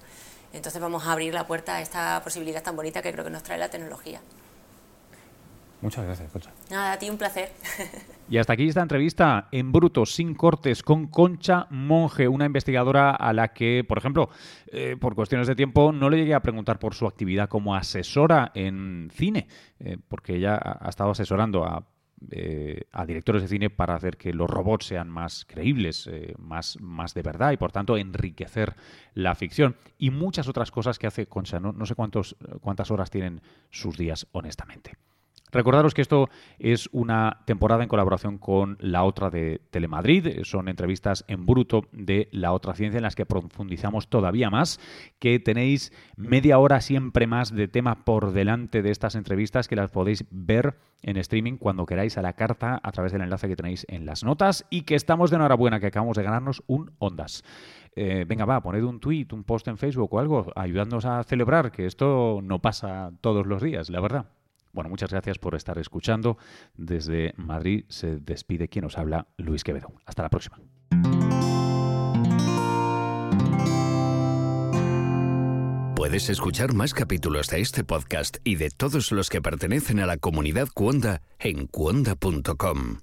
Entonces 0.53 0.81
vamos 0.81 1.05
a 1.05 1.13
abrir 1.13 1.33
la 1.33 1.47
puerta 1.47 1.75
a 1.75 1.81
esta 1.81 2.21
posibilidad 2.23 2.61
tan 2.61 2.75
bonita 2.75 3.01
que 3.01 3.11
creo 3.11 3.23
que 3.23 3.31
nos 3.31 3.43
trae 3.43 3.57
la 3.57 3.69
tecnología. 3.69 4.19
Muchas 5.81 6.05
gracias, 6.05 6.31
Concha. 6.31 6.51
Nada, 6.69 6.93
a 6.93 6.99
ti 6.99 7.09
un 7.09 7.17
placer. 7.17 7.51
Y 8.31 8.37
hasta 8.37 8.53
aquí 8.53 8.65
esta 8.65 8.81
entrevista 8.81 9.49
en 9.51 9.73
bruto, 9.73 10.05
sin 10.05 10.35
cortes, 10.35 10.83
con 10.83 11.07
Concha 11.07 11.67
Monge, 11.69 12.29
una 12.29 12.45
investigadora 12.45 13.11
a 13.11 13.33
la 13.33 13.49
que, 13.49 13.83
por 13.85 13.97
ejemplo, 13.97 14.29
eh, 14.67 14.95
por 14.97 15.15
cuestiones 15.15 15.49
de 15.49 15.55
tiempo, 15.55 15.91
no 15.91 16.09
le 16.09 16.15
llegué 16.15 16.33
a 16.33 16.39
preguntar 16.39 16.79
por 16.79 16.93
su 16.95 17.07
actividad 17.07 17.49
como 17.49 17.75
asesora 17.75 18.53
en 18.55 19.09
cine, 19.13 19.49
eh, 19.81 19.97
porque 20.07 20.37
ella 20.37 20.57
ha 20.63 20.87
estado 20.87 21.11
asesorando 21.11 21.65
a 21.65 21.85
eh, 22.29 22.83
a 22.93 23.05
directores 23.05 23.41
de 23.41 23.49
cine 23.49 23.69
para 23.69 23.95
hacer 23.95 24.15
que 24.15 24.31
los 24.31 24.49
robots 24.49 24.85
sean 24.85 25.09
más 25.09 25.43
creíbles, 25.43 26.09
más, 26.37 26.79
más 26.79 27.15
de 27.15 27.23
verdad 27.23 27.51
y 27.51 27.57
por 27.57 27.71
tanto 27.71 27.97
enriquecer 27.97 28.75
la 29.15 29.33
ficción 29.33 29.75
y 29.97 30.11
muchas 30.11 30.47
otras 30.47 30.71
cosas 30.71 30.99
que 30.99 31.07
hace 31.07 31.25
Concha. 31.25 31.59
No, 31.59 31.73
no 31.73 31.85
sé 31.85 31.95
cuántos, 31.95 32.37
cuántas 32.61 32.91
horas 32.91 33.09
tienen 33.09 33.41
sus 33.71 33.97
días, 33.97 34.27
honestamente. 34.31 34.93
Recordaros 35.51 35.93
que 35.93 36.01
esto 36.01 36.29
es 36.59 36.89
una 36.93 37.41
temporada 37.45 37.83
en 37.83 37.89
colaboración 37.89 38.37
con 38.37 38.77
la 38.79 39.03
otra 39.03 39.29
de 39.29 39.61
Telemadrid. 39.69 40.43
Son 40.43 40.69
entrevistas 40.69 41.25
en 41.27 41.45
bruto 41.45 41.85
de 41.91 42.29
la 42.31 42.53
otra 42.53 42.73
ciencia 42.73 42.97
en 42.97 43.03
las 43.03 43.15
que 43.15 43.25
profundizamos 43.25 44.07
todavía 44.07 44.49
más, 44.49 44.79
que 45.19 45.39
tenéis 45.39 45.91
media 46.15 46.57
hora 46.57 46.79
siempre 46.79 47.27
más 47.27 47.53
de 47.53 47.67
tema 47.67 48.05
por 48.05 48.31
delante 48.31 48.81
de 48.81 48.91
estas 48.91 49.15
entrevistas 49.15 49.67
que 49.67 49.75
las 49.75 49.91
podéis 49.91 50.25
ver 50.31 50.77
en 51.03 51.17
streaming 51.17 51.57
cuando 51.57 51.85
queráis 51.85 52.17
a 52.17 52.21
la 52.21 52.33
carta 52.33 52.79
a 52.81 52.91
través 52.91 53.11
del 53.11 53.21
enlace 53.21 53.47
que 53.47 53.55
tenéis 53.55 53.85
en 53.89 54.05
las 54.05 54.23
notas 54.23 54.65
y 54.69 54.83
que 54.83 54.95
estamos 54.95 55.31
de 55.31 55.37
enhorabuena 55.37 55.79
que 55.79 55.87
acabamos 55.87 56.15
de 56.15 56.23
ganarnos 56.23 56.63
un 56.67 56.91
Ondas. 56.99 57.43
Eh, 57.95 58.23
venga, 58.25 58.45
va, 58.45 58.61
poned 58.61 58.83
un 58.83 58.99
tweet, 58.99 59.27
un 59.33 59.43
post 59.43 59.67
en 59.67 59.77
Facebook 59.77 60.13
o 60.13 60.19
algo, 60.19 60.51
ayudándonos 60.55 61.05
a 61.05 61.23
celebrar 61.23 61.71
que 61.71 61.85
esto 61.85 62.39
no 62.41 62.59
pasa 62.59 63.11
todos 63.19 63.45
los 63.45 63.61
días, 63.61 63.89
la 63.89 63.99
verdad. 63.99 64.27
Bueno, 64.73 64.89
muchas 64.89 65.11
gracias 65.11 65.37
por 65.37 65.55
estar 65.55 65.77
escuchando. 65.77 66.37
Desde 66.75 67.33
Madrid 67.37 67.85
se 67.89 68.17
despide 68.17 68.67
quien 68.67 68.85
os 68.85 68.97
habla, 68.97 69.27
Luis 69.37 69.63
Quevedo. 69.63 69.93
Hasta 70.05 70.23
la 70.23 70.29
próxima. 70.29 70.59
Puedes 76.01 76.29
escuchar 76.29 76.73
más 76.73 76.95
capítulos 76.95 77.47
de 77.49 77.61
este 77.61 77.83
podcast 77.83 78.37
y 78.43 78.55
de 78.55 78.71
todos 78.71 79.11
los 79.11 79.29
que 79.29 79.39
pertenecen 79.39 79.99
a 79.99 80.07
la 80.07 80.17
comunidad 80.17 80.67
Cuonda 80.73 81.21
en 81.37 81.67
cuonda.com. 81.67 83.01